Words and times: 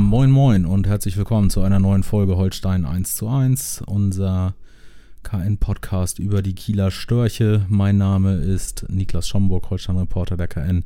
Ja, 0.00 0.06
moin 0.06 0.30
moin 0.30 0.64
und 0.64 0.86
herzlich 0.86 1.18
willkommen 1.18 1.50
zu 1.50 1.60
einer 1.60 1.78
neuen 1.78 2.02
Folge 2.02 2.38
Holstein 2.38 2.86
1 2.86 3.16
zu 3.16 3.28
1, 3.28 3.82
unser 3.86 4.54
KN-Podcast 5.24 6.18
über 6.18 6.40
die 6.40 6.54
Kieler 6.54 6.90
Störche. 6.90 7.66
Mein 7.68 7.98
Name 7.98 8.36
ist 8.36 8.86
Niklas 8.88 9.28
Schomburg, 9.28 9.68
Holstein-Reporter 9.68 10.38
der 10.38 10.48
KN. 10.48 10.84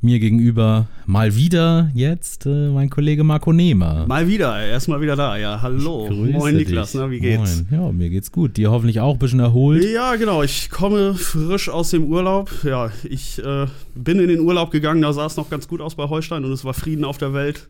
Mir 0.00 0.18
gegenüber 0.18 0.88
mal 1.06 1.36
wieder 1.36 1.92
jetzt 1.94 2.46
äh, 2.46 2.70
mein 2.70 2.90
Kollege 2.90 3.22
Marco 3.22 3.52
Nehmer. 3.52 4.04
Mal 4.08 4.26
wieder, 4.26 4.58
erstmal 4.58 5.00
wieder 5.00 5.14
da, 5.14 5.36
ja. 5.36 5.62
Hallo. 5.62 6.10
Moin 6.10 6.56
Niklas, 6.56 6.92
na, 6.94 7.08
wie 7.08 7.20
geht's? 7.20 7.62
Moin. 7.70 7.80
Ja, 7.80 7.92
mir 7.92 8.10
geht's 8.10 8.32
gut. 8.32 8.56
Dir 8.56 8.72
hoffentlich 8.72 8.98
auch 8.98 9.12
ein 9.12 9.20
bisschen 9.20 9.38
erholt. 9.38 9.84
Ja, 9.84 10.16
genau. 10.16 10.42
Ich 10.42 10.70
komme 10.70 11.14
frisch 11.14 11.68
aus 11.68 11.90
dem 11.90 12.02
Urlaub. 12.02 12.50
Ja, 12.64 12.90
ich 13.04 13.38
äh, 13.38 13.66
bin 13.94 14.18
in 14.18 14.26
den 14.26 14.40
Urlaub 14.40 14.72
gegangen, 14.72 15.02
da 15.02 15.12
sah 15.12 15.26
es 15.26 15.36
noch 15.36 15.50
ganz 15.50 15.68
gut 15.68 15.80
aus 15.80 15.94
bei 15.94 16.08
Holstein 16.08 16.44
und 16.44 16.50
es 16.50 16.64
war 16.64 16.74
Frieden 16.74 17.04
auf 17.04 17.18
der 17.18 17.32
Welt 17.32 17.68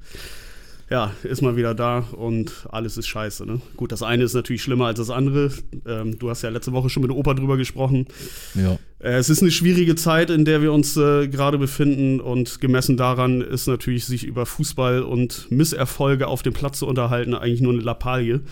ja, 0.89 1.13
ist 1.25 1.43
mal 1.43 1.57
wieder 1.57 1.75
da 1.75 1.99
und 2.13 2.67
alles 2.71 2.97
ist 2.97 3.09
scheiße. 3.09 3.45
Ne? 3.45 3.61
Gut, 3.77 3.91
das 3.91 4.03
eine 4.03 4.23
ist 4.23 4.35
natürlich 4.35 4.63
schlimmer 4.63 4.87
als 4.87 4.99
das 4.99 5.11
andere. 5.11 5.51
Ähm, 5.85 6.19
du 6.19 6.31
hast 6.31 6.43
ja 6.43 6.49
letzte 6.51 6.73
Woche 6.73 6.91
schon 6.91 7.03
mit 7.03 7.11
Opa 7.11 7.35
drüber 7.35 7.57
gesprochen. 7.57 8.07
Ja. 8.55 8.79
Äh, 9.01 9.17
es 9.17 9.29
ist 9.29 9.43
eine 9.43 9.51
schwierige 9.51 9.97
Zeit, 9.97 10.31
in 10.31 10.45
der 10.45 10.63
wir 10.63 10.73
uns 10.73 10.97
äh, 10.97 11.27
gerade 11.27 11.59
befinden 11.59 12.21
und 12.21 12.61
gemessen 12.61 12.97
daran 12.97 13.41
ist 13.41 13.67
natürlich, 13.67 14.05
sich 14.05 14.25
über 14.25 14.47
Fußball 14.47 15.03
und 15.03 15.51
Misserfolge 15.51 16.29
auf 16.29 16.43
dem 16.43 16.53
Platz 16.53 16.79
zu 16.79 16.87
unterhalten, 16.87 17.35
eigentlich 17.35 17.63
nur 17.63 17.73
eine 17.73 17.83
Lappalie. 17.83 18.43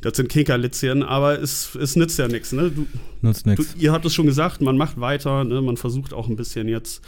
Das 0.00 0.16
sind 0.16 0.28
Kinkerlitzchen, 0.28 1.02
aber 1.02 1.40
es, 1.40 1.74
es 1.74 1.96
nützt 1.96 2.18
ja 2.18 2.28
nichts. 2.28 2.52
Ne? 2.52 2.72
nützt 3.20 3.46
nichts. 3.46 3.74
Ihr 3.78 3.92
habt 3.92 4.04
es 4.06 4.14
schon 4.14 4.26
gesagt, 4.26 4.62
man 4.62 4.78
macht 4.78 5.00
weiter, 5.00 5.44
ne? 5.44 5.60
man 5.60 5.76
versucht 5.76 6.14
auch 6.14 6.28
ein 6.28 6.36
bisschen 6.36 6.66
jetzt 6.66 7.02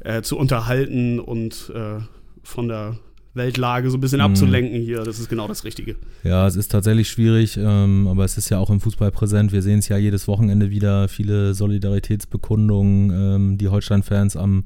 äh, 0.00 0.20
zu 0.20 0.36
unterhalten 0.36 1.18
und 1.18 1.72
äh, 1.74 2.00
von 2.42 2.68
der 2.68 2.98
Weltlage 3.38 3.90
so 3.90 3.96
ein 3.96 4.00
bisschen 4.00 4.18
mhm. 4.18 4.26
abzulenken 4.26 4.80
hier. 4.80 5.02
Das 5.04 5.18
ist 5.18 5.30
genau 5.30 5.48
das 5.48 5.64
Richtige. 5.64 5.96
Ja, 6.24 6.46
es 6.46 6.56
ist 6.56 6.70
tatsächlich 6.70 7.08
schwierig, 7.08 7.56
ähm, 7.56 8.06
aber 8.08 8.24
es 8.24 8.36
ist 8.36 8.50
ja 8.50 8.58
auch 8.58 8.68
im 8.68 8.80
Fußball 8.80 9.10
präsent. 9.10 9.52
Wir 9.52 9.62
sehen 9.62 9.78
es 9.78 9.88
ja 9.88 9.96
jedes 9.96 10.28
Wochenende 10.28 10.70
wieder, 10.70 11.08
viele 11.08 11.54
Solidaritätsbekundungen, 11.54 13.10
ähm, 13.10 13.58
die 13.58 13.68
Holstein-Fans 13.68 14.36
am 14.36 14.64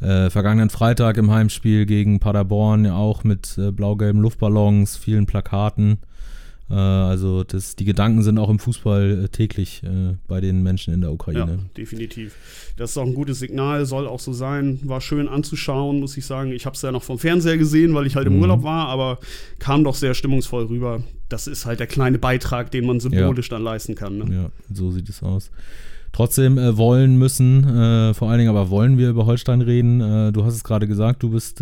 äh, 0.00 0.30
vergangenen 0.30 0.70
Freitag 0.70 1.16
im 1.16 1.30
Heimspiel 1.30 1.86
gegen 1.86 2.20
Paderborn, 2.20 2.84
ja 2.84 2.94
auch 2.94 3.24
mit 3.24 3.58
äh, 3.58 3.72
blau-gelben 3.72 4.20
Luftballons, 4.20 4.96
vielen 4.96 5.26
Plakaten. 5.26 5.98
Äh, 6.68 6.74
also 6.74 7.44
das, 7.44 7.76
die 7.76 7.84
Gedanken 7.84 8.22
sind 8.22 8.38
auch 8.38 8.50
im 8.50 8.58
Fußball 8.58 9.24
äh, 9.24 9.28
täglich 9.28 9.82
äh, 9.84 10.14
bei 10.26 10.40
den 10.40 10.62
Menschen 10.62 10.92
in 10.92 11.00
der 11.00 11.12
Ukraine. 11.12 11.52
Ja, 11.52 11.58
definitiv. 11.76 12.34
Das 12.76 12.90
ist 12.90 12.98
auch 12.98 13.06
ein 13.06 13.14
gutes 13.14 13.38
Signal, 13.38 13.86
soll 13.86 14.06
auch 14.06 14.20
so 14.20 14.32
sein. 14.32 14.80
War 14.84 15.00
schön 15.00 15.28
anzuschauen, 15.28 16.00
muss 16.00 16.16
ich 16.16 16.26
sagen. 16.26 16.52
Ich 16.52 16.66
habe 16.66 16.74
es 16.74 16.82
ja 16.82 16.92
noch 16.92 17.02
vom 17.02 17.18
Fernseher 17.18 17.58
gesehen, 17.58 17.94
weil 17.94 18.06
ich 18.06 18.16
halt 18.16 18.26
im 18.26 18.36
mhm. 18.36 18.42
Urlaub 18.42 18.62
war, 18.62 18.88
aber 18.88 19.18
kam 19.58 19.84
doch 19.84 19.94
sehr 19.94 20.14
stimmungsvoll 20.14 20.64
rüber. 20.64 21.02
Das 21.28 21.46
ist 21.46 21.66
halt 21.66 21.80
der 21.80 21.86
kleine 21.86 22.18
Beitrag, 22.18 22.70
den 22.70 22.86
man 22.86 23.00
symbolisch 23.00 23.50
ja. 23.50 23.56
dann 23.56 23.64
leisten 23.64 23.94
kann. 23.94 24.18
Ne? 24.18 24.34
Ja, 24.34 24.50
so 24.72 24.90
sieht 24.90 25.08
es 25.08 25.22
aus. 25.22 25.50
Trotzdem 26.12 26.56
äh, 26.56 26.76
wollen 26.76 27.18
müssen, 27.18 27.64
äh, 27.64 28.14
vor 28.14 28.30
allen 28.30 28.38
Dingen 28.38 28.50
aber 28.50 28.70
wollen 28.70 28.96
wir 28.96 29.10
über 29.10 29.26
Holstein 29.26 29.60
reden. 29.60 30.00
Äh, 30.00 30.32
du 30.32 30.44
hast 30.44 30.54
es 30.54 30.64
gerade 30.64 30.86
gesagt, 30.88 31.22
du 31.22 31.30
bist 31.30 31.60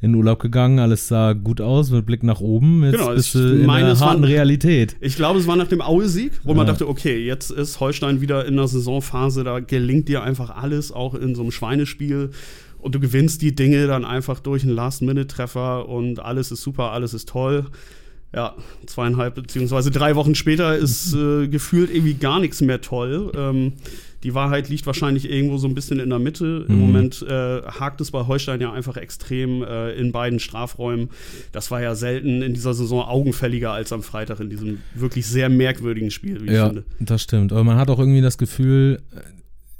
in 0.00 0.14
Urlaub 0.14 0.40
gegangen, 0.40 0.78
alles 0.78 1.08
sah 1.08 1.32
gut 1.32 1.60
aus 1.60 1.90
mit 1.90 2.04
Blick 2.04 2.22
nach 2.22 2.40
oben. 2.40 2.84
Jetzt 2.84 2.98
genau, 2.98 3.14
bist 3.14 3.34
du 3.34 3.38
in 3.38 3.66
meine, 3.66 3.88
der 3.88 4.00
harten 4.00 4.22
war, 4.22 4.28
Realität. 4.28 4.96
Ich 5.00 5.16
glaube, 5.16 5.38
es 5.38 5.46
war 5.46 5.56
nach 5.56 5.68
dem 5.68 5.80
Aue-Sieg, 5.80 6.32
wo 6.44 6.50
ja. 6.50 6.56
man 6.56 6.66
dachte, 6.66 6.88
okay, 6.88 7.24
jetzt 7.24 7.50
ist 7.50 7.80
Holstein 7.80 8.20
wieder 8.20 8.44
in 8.44 8.56
der 8.56 8.68
Saisonphase, 8.68 9.42
da 9.42 9.60
gelingt 9.60 10.08
dir 10.08 10.22
einfach 10.22 10.50
alles, 10.50 10.92
auch 10.92 11.14
in 11.14 11.34
so 11.34 11.42
einem 11.42 11.50
Schweinespiel. 11.50 12.30
Und 12.78 12.94
du 12.94 13.00
gewinnst 13.00 13.42
die 13.42 13.54
Dinge 13.54 13.86
dann 13.86 14.04
einfach 14.04 14.38
durch 14.38 14.62
einen 14.62 14.74
Last-Minute-Treffer 14.74 15.88
und 15.88 16.20
alles 16.20 16.52
ist 16.52 16.62
super, 16.62 16.92
alles 16.92 17.14
ist 17.14 17.28
toll. 17.28 17.66
Ja, 18.36 18.54
zweieinhalb 18.84 19.34
beziehungsweise 19.34 19.90
drei 19.90 20.14
Wochen 20.14 20.34
später 20.34 20.76
ist 20.76 21.14
äh, 21.14 21.48
gefühlt 21.48 21.90
irgendwie 21.90 22.14
gar 22.14 22.38
nichts 22.38 22.60
mehr 22.60 22.82
toll. 22.82 23.32
Ähm, 23.34 23.72
die 24.22 24.34
Wahrheit 24.34 24.68
liegt 24.68 24.86
wahrscheinlich 24.86 25.30
irgendwo 25.30 25.56
so 25.56 25.66
ein 25.66 25.74
bisschen 25.74 26.00
in 26.00 26.10
der 26.10 26.18
Mitte. 26.18 26.64
Mhm. 26.68 26.74
Im 26.74 26.80
Moment 26.80 27.22
äh, 27.22 27.62
hakt 27.62 28.00
es 28.00 28.10
bei 28.10 28.26
Holstein 28.26 28.60
ja 28.60 28.72
einfach 28.72 28.98
extrem 28.98 29.62
äh, 29.62 29.92
in 29.92 30.12
beiden 30.12 30.38
Strafräumen. 30.38 31.08
Das 31.52 31.70
war 31.70 31.80
ja 31.80 31.94
selten 31.94 32.42
in 32.42 32.52
dieser 32.52 32.74
Saison 32.74 33.02
augenfälliger 33.02 33.72
als 33.72 33.92
am 33.92 34.02
Freitag 34.02 34.40
in 34.40 34.50
diesem 34.50 34.80
wirklich 34.94 35.26
sehr 35.26 35.48
merkwürdigen 35.48 36.10
Spiel, 36.10 36.42
wie 36.42 36.52
ja, 36.52 36.66
ich 36.66 36.66
finde. 36.66 36.84
Das 37.00 37.22
stimmt. 37.22 37.52
Aber 37.52 37.64
man 37.64 37.78
hat 37.78 37.88
auch 37.88 37.98
irgendwie 37.98 38.20
das 38.20 38.36
Gefühl, 38.36 39.00
äh, 39.14 39.20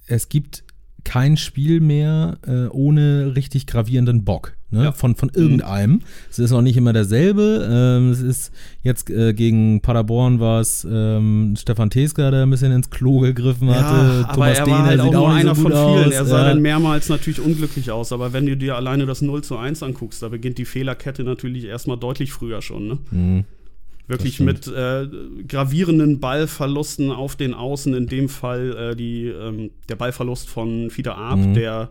es 0.06 0.30
gibt 0.30 0.64
kein 1.06 1.36
Spiel 1.36 1.78
mehr 1.78 2.36
äh, 2.48 2.66
ohne 2.66 3.36
richtig 3.36 3.68
gravierenden 3.68 4.24
Bock. 4.24 4.56
Ne? 4.70 4.84
Ja. 4.84 4.92
Von, 4.92 5.14
von 5.14 5.30
irgendeinem. 5.32 5.92
Mhm. 5.92 6.02
Es 6.28 6.40
ist 6.40 6.50
auch 6.50 6.62
nicht 6.62 6.76
immer 6.76 6.92
derselbe. 6.92 7.64
Ähm, 7.70 8.10
es 8.10 8.20
ist 8.20 8.52
jetzt 8.82 9.08
äh, 9.08 9.32
gegen 9.32 9.80
Paderborn 9.82 10.40
war 10.40 10.60
es 10.60 10.84
ähm, 10.90 11.54
Stefan 11.56 11.90
Teska, 11.90 12.32
der 12.32 12.42
ein 12.42 12.50
bisschen 12.50 12.72
ins 12.72 12.90
Klo 12.90 13.20
gegriffen 13.20 13.70
hatte. 13.70 14.22
Ja, 14.22 14.34
Thomas 14.34 14.36
aber 14.36 14.48
er 14.48 14.66
war 14.66 14.84
halt 14.84 15.00
auch 15.00 15.12
nur 15.12 15.32
einer 15.32 15.54
so 15.54 15.62
von 15.62 15.72
vielen. 15.72 16.08
Aus. 16.08 16.12
Er 16.12 16.24
sah 16.24 16.38
ja. 16.38 16.48
dann 16.48 16.60
mehrmals 16.60 17.08
natürlich 17.08 17.40
unglücklich 17.40 17.92
aus. 17.92 18.10
Aber 18.10 18.32
wenn 18.32 18.44
du 18.44 18.56
dir 18.56 18.74
alleine 18.74 19.06
das 19.06 19.22
0 19.22 19.44
zu 19.44 19.56
1 19.56 19.84
anguckst, 19.84 20.24
da 20.24 20.28
beginnt 20.28 20.58
die 20.58 20.64
Fehlerkette 20.64 21.22
natürlich 21.22 21.66
erstmal 21.66 21.98
deutlich 21.98 22.32
früher 22.32 22.60
schon. 22.62 22.88
Ne? 22.88 22.98
Mhm. 23.12 23.44
Wirklich 24.08 24.38
mit 24.38 24.68
äh, 24.68 25.08
gravierenden 25.48 26.20
Ballverlusten 26.20 27.10
auf 27.10 27.34
den 27.34 27.54
Außen, 27.54 27.92
in 27.94 28.06
dem 28.06 28.28
Fall 28.28 28.92
äh, 28.92 28.96
die, 28.96 29.26
ähm, 29.26 29.70
der 29.88 29.96
Ballverlust 29.96 30.48
von 30.48 30.90
Fieder 30.90 31.16
Arp, 31.16 31.40
mhm. 31.40 31.54
der 31.54 31.90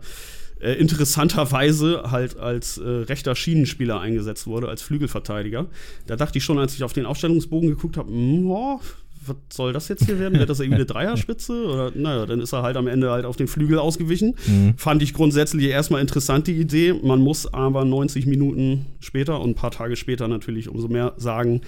äh, 0.60 0.72
interessanterweise 0.72 2.04
halt 2.10 2.38
als 2.38 2.78
äh, 2.78 2.88
rechter 2.88 3.34
Schienenspieler 3.34 4.00
eingesetzt 4.00 4.46
wurde, 4.46 4.68
als 4.68 4.80
Flügelverteidiger. 4.80 5.66
Da 6.06 6.16
dachte 6.16 6.38
ich 6.38 6.44
schon, 6.44 6.58
als 6.58 6.74
ich 6.74 6.84
auf 6.84 6.94
den 6.94 7.04
Aufstellungsbogen 7.04 7.68
geguckt 7.68 7.98
habe, 7.98 8.08
hm, 8.08 8.50
oh, 8.50 8.80
was 9.26 9.36
soll 9.52 9.72
das 9.72 9.88
jetzt 9.88 10.06
hier 10.06 10.18
werden? 10.18 10.38
Wird 10.38 10.48
das 10.48 10.60
irgendwie 10.60 10.76
eine 10.76 10.86
Dreierspitze? 10.86 11.66
Oder 11.66 11.92
naja, 11.94 12.26
dann 12.26 12.40
ist 12.40 12.52
er 12.52 12.62
halt 12.62 12.76
am 12.76 12.86
Ende 12.86 13.10
halt 13.10 13.24
auf 13.24 13.36
den 13.36 13.48
Flügel 13.48 13.78
ausgewichen. 13.78 14.34
Mhm. 14.46 14.74
Fand 14.76 15.02
ich 15.02 15.14
grundsätzlich 15.14 15.68
erstmal 15.68 16.00
interessant, 16.00 16.46
die 16.46 16.54
Idee. 16.54 16.94
Man 16.94 17.20
muss 17.20 17.52
aber 17.52 17.84
90 17.84 18.26
Minuten 18.26 18.86
später 19.00 19.40
und 19.40 19.50
ein 19.50 19.54
paar 19.54 19.70
Tage 19.70 19.96
später 19.96 20.28
natürlich 20.28 20.68
umso 20.68 20.88
mehr 20.88 21.14
sagen, 21.16 21.60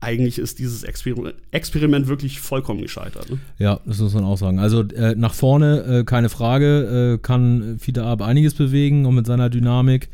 eigentlich 0.00 0.38
ist 0.38 0.58
dieses 0.58 0.84
Experiment, 0.84 1.34
Experiment 1.50 2.06
wirklich 2.06 2.40
vollkommen 2.40 2.82
gescheitert. 2.82 3.30
Ne? 3.30 3.38
Ja, 3.58 3.80
das 3.86 3.98
muss 3.98 4.14
man 4.14 4.24
auch 4.24 4.36
sagen. 4.36 4.58
Also 4.58 4.82
äh, 4.82 5.14
nach 5.16 5.34
vorne, 5.34 6.00
äh, 6.00 6.04
keine 6.04 6.28
Frage, 6.28 7.14
äh, 7.14 7.18
kann 7.18 7.78
Fiete 7.78 8.04
Ab 8.04 8.22
einiges 8.22 8.54
bewegen 8.54 9.06
und 9.06 9.14
mit 9.14 9.26
seiner 9.26 9.48
Dynamik 9.50 10.08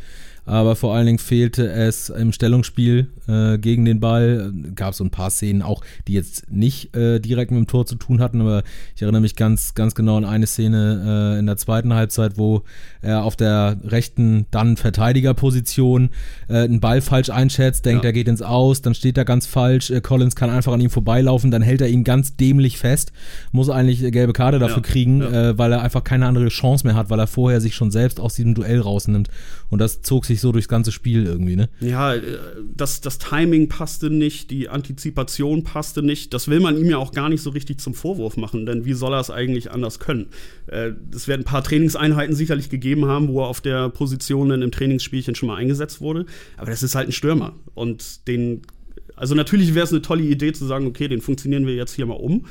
aber 0.45 0.75
vor 0.75 0.95
allen 0.95 1.07
Dingen 1.07 1.19
fehlte 1.19 1.71
es 1.71 2.09
im 2.09 2.33
Stellungsspiel 2.33 3.09
äh, 3.29 3.59
gegen 3.59 3.85
den 3.85 4.01
Ball. 4.01 4.53
Gab 4.75 4.95
so 4.95 5.05
ein 5.05 5.11
paar 5.11 5.31
Szenen 5.31 5.63
auch, 5.63 5.83
die 6.09 6.15
jetzt 6.15 6.51
nicht 6.51 6.97
äh, 6.97 7.21
direkt 7.21 7.53
mit 7.53 7.59
dem 7.59 7.67
Tor 7.69 7.87
zu 7.87 7.95
tun 7.95 8.21
hatten, 8.21 8.41
aber 8.41 8.65
ich 8.97 9.03
erinnere 9.03 9.21
mich 9.21 9.37
ganz, 9.37 9.75
ganz 9.75 9.95
genau 9.95 10.17
an 10.17 10.25
eine 10.25 10.47
Szene 10.47 11.35
äh, 11.37 11.39
in 11.39 11.47
der 11.47 11.57
zweiten 11.57 11.95
Halbzeit, 11.95 12.39
wo 12.39 12.63
er 13.03 13.25
auf 13.25 13.37
der 13.37 13.77
rechten 13.85 14.47
dann 14.51 14.77
Verteidigerposition 14.77 16.11
äh, 16.49 16.59
einen 16.59 16.81
Ball 16.81 17.01
falsch 17.01 17.31
einschätzt, 17.31 17.87
denkt, 17.87 18.05
ja. 18.05 18.11
er 18.11 18.13
geht 18.13 18.27
ins 18.29 18.43
Aus, 18.43 18.83
dann 18.83 18.95
steht 18.95 19.17
er 19.19 19.25
ganz 19.25 19.47
falsch, 19.47 19.91
äh, 19.91 20.01
Collins 20.01 20.35
kann 20.35 20.51
einfach 20.51 20.73
an 20.73 20.81
ihm 20.81 20.91
vorbeilaufen, 20.91 21.51
dann 21.53 21.63
hält 21.63 21.81
er 21.81 21.89
ihn 21.89 22.03
ganz 22.03 22.37
dämlich 22.37 22.79
fest, 22.79 23.13
muss 23.53 23.71
eigentlich 23.71 24.01
gelbe 24.13 24.33
Karte 24.33 24.59
dafür 24.59 24.83
ja. 24.83 24.83
kriegen, 24.83 25.21
ja. 25.21 25.51
Äh, 25.51 25.59
weil 25.59 25.73
er 25.73 25.83
einfach 25.83 26.03
keine 26.03 26.27
andere 26.27 26.49
Chance 26.49 26.87
mehr 26.87 26.97
hat, 26.97 27.11
weil 27.11 27.21
er 27.21 27.29
vorher 27.29 27.61
sich 27.61 27.77
schon 27.77 27.93
selbst 27.93 28.19
aus 28.19 28.35
diesem 28.35 28.55
Duell 28.55 28.81
rausnimmt 28.81 29.29
und 29.71 29.79
das 29.79 30.03
zog 30.03 30.25
sich 30.27 30.32
sich 30.33 30.41
so 30.41 30.53
durchs 30.53 30.69
ganze 30.69 30.93
Spiel 30.93 31.25
irgendwie, 31.25 31.57
ne? 31.57 31.69
Ja, 31.81 32.15
äh, 32.15 32.23
das, 32.75 33.01
das 33.01 33.19
Timing 33.19 33.69
passte 33.69 34.11
nicht, 34.11 34.51
die 34.51 34.69
Antizipation 34.69 35.65
passte 35.65 36.03
nicht. 36.03 36.35
Das 36.35 36.49
will 36.49 36.61
man 36.61 36.77
ihm 36.77 36.91
ja 36.91 36.99
auch 36.99 37.13
gar 37.13 37.29
nicht 37.29 37.43
so 37.43 37.51
richtig 37.51 37.79
zum 37.79 37.95
Vorwurf 37.95 38.37
machen, 38.37 38.67
denn 38.67 38.85
wie 38.85 38.95
soll 38.95 39.15
er 39.15 39.21
es 39.21 39.31
eigentlich 39.31 39.71
anders 39.71 39.99
können? 39.99 40.29
Äh, 40.67 40.93
es 41.15 41.29
werden 41.29 41.43
ein 41.43 41.45
paar 41.45 41.63
Trainingseinheiten 41.63 42.35
sicherlich 42.35 42.71
gegeben 42.71 43.07
haben, 43.07 43.29
wo 43.29 43.43
er 43.43 43.47
auf 43.47 43.61
der 43.61 43.89
Position 43.89 44.49
dann 44.49 44.63
im 44.63 44.73
Trainingsspielchen 44.73 45.35
schon 45.35 45.49
mal 45.49 45.57
eingesetzt 45.57 46.01
wurde. 46.01 46.27
Aber 46.57 46.71
das 46.71 46.83
ist 46.83 46.95
halt 46.95 47.09
ein 47.09 47.13
Stürmer. 47.13 47.55
Und 47.75 48.27
den, 48.29 48.63
also 49.17 49.35
natürlich 49.35 49.75
wäre 49.75 49.85
es 49.85 49.93
eine 49.93 50.03
tolle 50.03 50.23
Idee 50.23 50.53
zu 50.53 50.65
sagen, 50.67 50.87
okay, 50.87 51.09
den 51.09 51.21
funktionieren 51.21 51.67
wir 51.67 51.75
jetzt 51.75 51.95
hier 51.95 52.07
mal 52.07 52.15
um. 52.15 52.47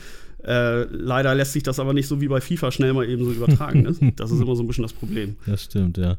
Äh, 0.45 0.83
leider 0.83 1.35
lässt 1.35 1.53
sich 1.53 1.63
das 1.63 1.79
aber 1.79 1.93
nicht 1.93 2.07
so 2.07 2.21
wie 2.21 2.27
bei 2.27 2.41
FIFA 2.41 2.71
schnell 2.71 2.93
mal 2.93 3.07
eben 3.07 3.23
so 3.23 3.31
übertragen. 3.31 3.83
Ne? 3.83 3.91
Das 4.15 4.31
ist 4.31 4.41
immer 4.41 4.55
so 4.55 4.63
ein 4.63 4.67
bisschen 4.67 4.83
das 4.83 4.93
Problem. 4.93 5.35
Das 5.45 5.63
stimmt, 5.63 5.97
ja. 5.97 6.17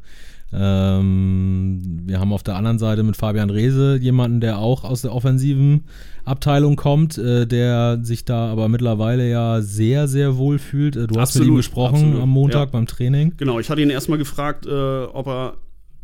Ähm, 0.55 2.03
wir 2.05 2.21
haben 2.21 2.33
auf 2.33 2.43
der 2.43 2.57
anderen 2.57 2.79
Seite 2.79 3.03
mit 3.03 3.17
Fabian 3.17 3.49
Reese 3.49 3.97
jemanden, 3.97 4.41
der 4.41 4.59
auch 4.59 4.85
aus 4.85 5.01
der 5.03 5.15
offensiven 5.15 5.85
Abteilung 6.25 6.77
kommt, 6.77 7.17
äh, 7.17 7.47
der 7.47 8.01
sich 8.03 8.25
da 8.25 8.51
aber 8.51 8.69
mittlerweile 8.69 9.29
ja 9.29 9.63
sehr, 9.63 10.09
sehr 10.09 10.37
wohl 10.37 10.59
fühlt. 10.59 10.97
Äh, 10.97 11.07
du 11.07 11.19
hast 11.19 11.31
absolut, 11.31 11.47
mit 11.47 11.55
ihm 11.55 11.57
gesprochen 11.57 11.95
absolut. 11.95 12.23
am 12.23 12.29
Montag 12.29 12.69
ja. 12.69 12.73
beim 12.73 12.87
Training. 12.87 13.33
Genau, 13.39 13.59
ich 13.61 13.71
hatte 13.71 13.81
ihn 13.81 13.91
erstmal 13.91 14.19
gefragt, 14.19 14.67
äh, 14.67 14.71
ob 14.71 15.27
er 15.27 15.55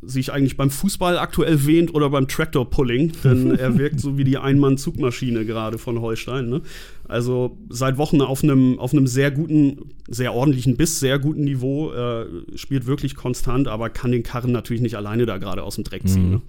sich 0.02 0.32
eigentlich 0.32 0.56
beim 0.56 0.70
Fußball 0.70 1.18
aktuell 1.18 1.66
wähnt 1.66 1.94
oder 1.94 2.10
beim 2.10 2.28
Tractor-Pulling, 2.28 3.12
denn 3.24 3.50
er 3.58 3.78
wirkt 3.78 4.00
so 4.00 4.16
wie 4.16 4.24
die 4.24 4.38
Einmann-Zugmaschine 4.38 5.44
gerade 5.44 5.78
von 5.78 6.00
Holstein. 6.00 6.48
Ne? 6.48 6.62
Also 7.08 7.58
seit 7.68 7.96
Wochen 7.98 8.20
auf 8.20 8.44
einem 8.44 8.78
auf 8.78 8.92
sehr 9.04 9.30
guten, 9.30 9.90
sehr 10.08 10.34
ordentlichen 10.34 10.76
bis 10.76 11.00
sehr 11.00 11.18
guten 11.18 11.44
Niveau, 11.44 11.92
äh, 11.92 12.26
spielt 12.54 12.86
wirklich 12.86 13.16
konstant, 13.16 13.66
aber 13.66 13.90
kann 13.90 14.12
den 14.12 14.22
Karren 14.22 14.52
natürlich 14.52 14.82
nicht 14.82 14.96
alleine 14.96 15.26
da 15.26 15.38
gerade 15.38 15.62
aus 15.62 15.74
dem 15.74 15.84
Dreck 15.84 16.06
ziehen. 16.06 16.26
Mhm. 16.26 16.30
Ne? 16.30 16.42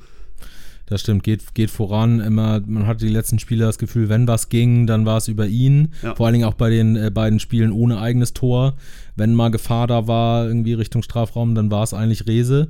Das 0.89 1.01
stimmt, 1.01 1.23
geht, 1.23 1.53
geht 1.53 1.69
voran. 1.69 2.19
Immer, 2.19 2.61
man 2.65 2.87
hatte 2.87 3.05
die 3.05 3.11
letzten 3.11 3.37
Spiele 3.37 3.65
das 3.65 3.77
Gefühl, 3.77 4.09
wenn 4.09 4.27
was 4.27 4.49
ging, 4.49 4.87
dann 4.87 5.05
war 5.05 5.17
es 5.17 5.27
über 5.27 5.45
ihn. 5.45 5.89
Ja. 6.01 6.15
Vor 6.15 6.25
allen 6.25 6.33
Dingen 6.33 6.45
auch 6.45 6.55
bei 6.55 6.71
den 6.71 6.95
äh, 6.95 7.11
beiden 7.13 7.39
Spielen 7.39 7.71
ohne 7.71 7.99
eigenes 7.99 8.33
Tor. 8.33 8.73
Wenn 9.15 9.35
mal 9.35 9.49
Gefahr 9.49 9.85
da 9.85 10.07
war, 10.07 10.47
irgendwie 10.47 10.73
Richtung 10.73 11.03
Strafraum, 11.03 11.53
dann 11.53 11.69
war 11.69 11.83
es 11.83 11.93
eigentlich 11.93 12.25
Rese. 12.25 12.69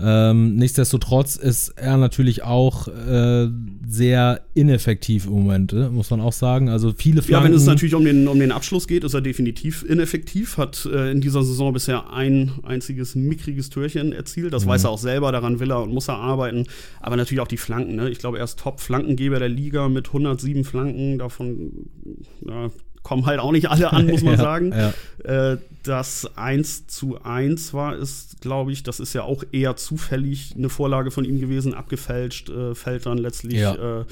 Ähm, 0.00 0.56
nichtsdestotrotz 0.56 1.36
ist 1.36 1.68
er 1.76 1.96
natürlich 1.96 2.42
auch 2.42 2.88
äh, 2.88 3.48
sehr 3.86 4.40
ineffektiv 4.52 5.26
im 5.26 5.32
Moment, 5.32 5.72
äh, 5.72 5.88
muss 5.88 6.10
man 6.10 6.20
auch 6.20 6.32
sagen. 6.32 6.68
Also 6.68 6.92
viele 6.96 7.22
Flanken. 7.22 7.44
Ja, 7.44 7.48
wenn 7.48 7.56
es 7.56 7.66
natürlich 7.66 7.94
um 7.94 8.04
den, 8.04 8.26
um 8.26 8.40
den 8.40 8.50
Abschluss 8.50 8.88
geht, 8.88 9.04
ist 9.04 9.14
er 9.14 9.20
definitiv 9.20 9.84
ineffektiv. 9.88 10.58
Hat 10.58 10.88
äh, 10.92 11.12
in 11.12 11.20
dieser 11.20 11.44
Saison 11.44 11.72
bisher 11.72 12.12
ein 12.12 12.50
einziges 12.64 13.14
mickriges 13.14 13.70
Türchen 13.70 14.12
erzielt. 14.12 14.52
Das 14.52 14.64
mhm. 14.64 14.70
weiß 14.70 14.84
er 14.84 14.90
auch 14.90 14.98
selber, 14.98 15.30
daran 15.30 15.60
will 15.60 15.70
er 15.70 15.82
und 15.82 15.92
muss 15.92 16.08
er 16.08 16.16
arbeiten. 16.16 16.66
Aber 17.00 17.14
natürlich 17.14 17.40
auch 17.40 17.48
die 17.48 17.56
Flanken. 17.56 17.94
Ne? 17.94 18.10
Ich 18.10 18.18
glaube, 18.18 18.38
er 18.38 18.44
ist 18.44 18.58
Top-Flankengeber 18.58 19.38
der 19.38 19.48
Liga 19.48 19.88
mit 19.88 20.08
107 20.08 20.64
Flanken. 20.64 21.18
Davon 21.18 21.88
ja, 22.44 22.70
kommen 23.04 23.26
halt 23.26 23.38
auch 23.38 23.52
nicht 23.52 23.70
alle 23.70 23.92
an, 23.92 24.08
muss 24.08 24.22
man 24.22 24.34
ja, 24.38 24.42
sagen. 24.42 24.72
Ja. 24.72 25.52
Äh, 25.52 25.58
das 25.84 26.30
1 26.36 26.86
zu 26.86 27.22
1 27.22 27.74
war 27.74 27.92
es, 27.92 28.36
glaube 28.40 28.72
ich, 28.72 28.82
das 28.82 28.98
ist 28.98 29.12
ja 29.12 29.22
auch 29.22 29.44
eher 29.52 29.76
zufällig 29.76 30.54
eine 30.56 30.70
Vorlage 30.70 31.10
von 31.10 31.26
ihm 31.26 31.38
gewesen, 31.38 31.74
abgefälscht, 31.74 32.48
äh, 32.48 32.74
fällt 32.74 33.04
dann 33.04 33.18
letztlich 33.18 33.60
ja. 33.60 33.74
äh, 33.74 34.04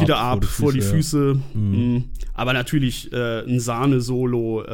wieder 0.00 0.18
ab, 0.18 0.38
ab 0.38 0.44
vor 0.44 0.72
die 0.72 0.80
Füße. 0.80 1.34
Vor 1.34 1.34
die 1.34 1.40
Füße. 1.40 1.58
Mhm. 1.58 1.92
mhm. 1.94 2.04
Aber 2.36 2.52
natürlich 2.52 3.12
äh, 3.12 3.44
ein 3.44 3.60
Sahne-Solo 3.60 4.64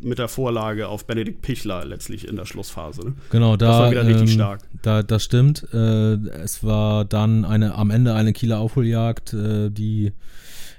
mit 0.00 0.18
der 0.18 0.28
Vorlage 0.28 0.88
auf 0.88 1.04
Benedikt 1.04 1.42
Pichler 1.42 1.84
letztlich 1.84 2.26
in 2.26 2.36
der 2.36 2.46
Schlussphase. 2.46 3.08
Ne? 3.08 3.14
Genau, 3.28 3.58
da, 3.58 3.66
das 3.66 3.76
war 3.76 3.90
wieder 3.90 4.00
ähm, 4.00 4.06
richtig 4.06 4.32
stark. 4.32 4.62
Da, 4.80 5.02
das 5.02 5.22
stimmt. 5.22 5.64
Es 5.74 6.64
war 6.64 7.04
dann 7.04 7.44
eine, 7.44 7.74
am 7.74 7.90
Ende 7.90 8.14
eine 8.14 8.32
Kieler 8.32 8.58
Aufholjagd, 8.60 9.36
die 9.36 10.12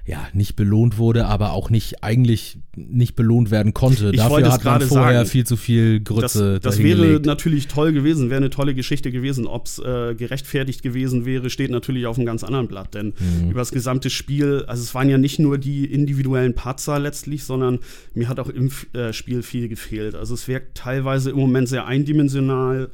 ja, 0.09 0.27
nicht 0.33 0.55
belohnt 0.55 0.97
wurde, 0.97 1.27
aber 1.27 1.51
auch 1.53 1.69
nicht, 1.69 2.03
eigentlich 2.03 2.57
nicht 2.75 3.15
belohnt 3.15 3.51
werden 3.51 3.75
konnte. 3.75 4.09
Ich 4.09 4.17
Dafür 4.17 4.51
hat 4.51 4.63
man 4.63 4.81
vorher 4.81 5.19
sagen, 5.19 5.29
viel 5.29 5.45
zu 5.45 5.55
viel 5.55 5.99
Grütze. 5.99 6.53
Das, 6.59 6.77
das 6.77 6.83
wäre 6.83 7.19
natürlich 7.23 7.67
toll 7.67 7.93
gewesen, 7.93 8.31
wäre 8.31 8.37
eine 8.37 8.49
tolle 8.49 8.73
Geschichte 8.73 9.11
gewesen. 9.11 9.45
Ob 9.45 9.67
es 9.67 9.77
äh, 9.77 10.15
gerechtfertigt 10.15 10.81
gewesen 10.81 11.25
wäre, 11.25 11.51
steht 11.51 11.69
natürlich 11.69 12.07
auf 12.07 12.17
einem 12.17 12.25
ganz 12.25 12.43
anderen 12.43 12.67
Blatt. 12.67 12.95
Denn 12.95 13.13
mhm. 13.19 13.51
über 13.51 13.59
das 13.59 13.69
gesamte 13.71 14.09
Spiel, 14.09 14.63
also 14.65 14.81
es 14.81 14.95
waren 14.95 15.09
ja 15.09 15.19
nicht 15.19 15.37
nur 15.37 15.59
die 15.59 15.85
individuellen 15.85 16.55
Patzer 16.55 16.97
letztlich, 16.97 17.43
sondern 17.43 17.77
mir 18.15 18.29
hat 18.29 18.39
auch 18.39 18.49
im 18.49 18.71
äh, 18.93 19.13
Spiel 19.13 19.43
viel 19.43 19.69
gefehlt. 19.69 20.15
Also 20.15 20.33
es 20.33 20.47
wirkt 20.47 20.75
teilweise 20.75 21.29
im 21.29 21.37
Moment 21.37 21.69
sehr 21.69 21.85
eindimensional 21.85 22.89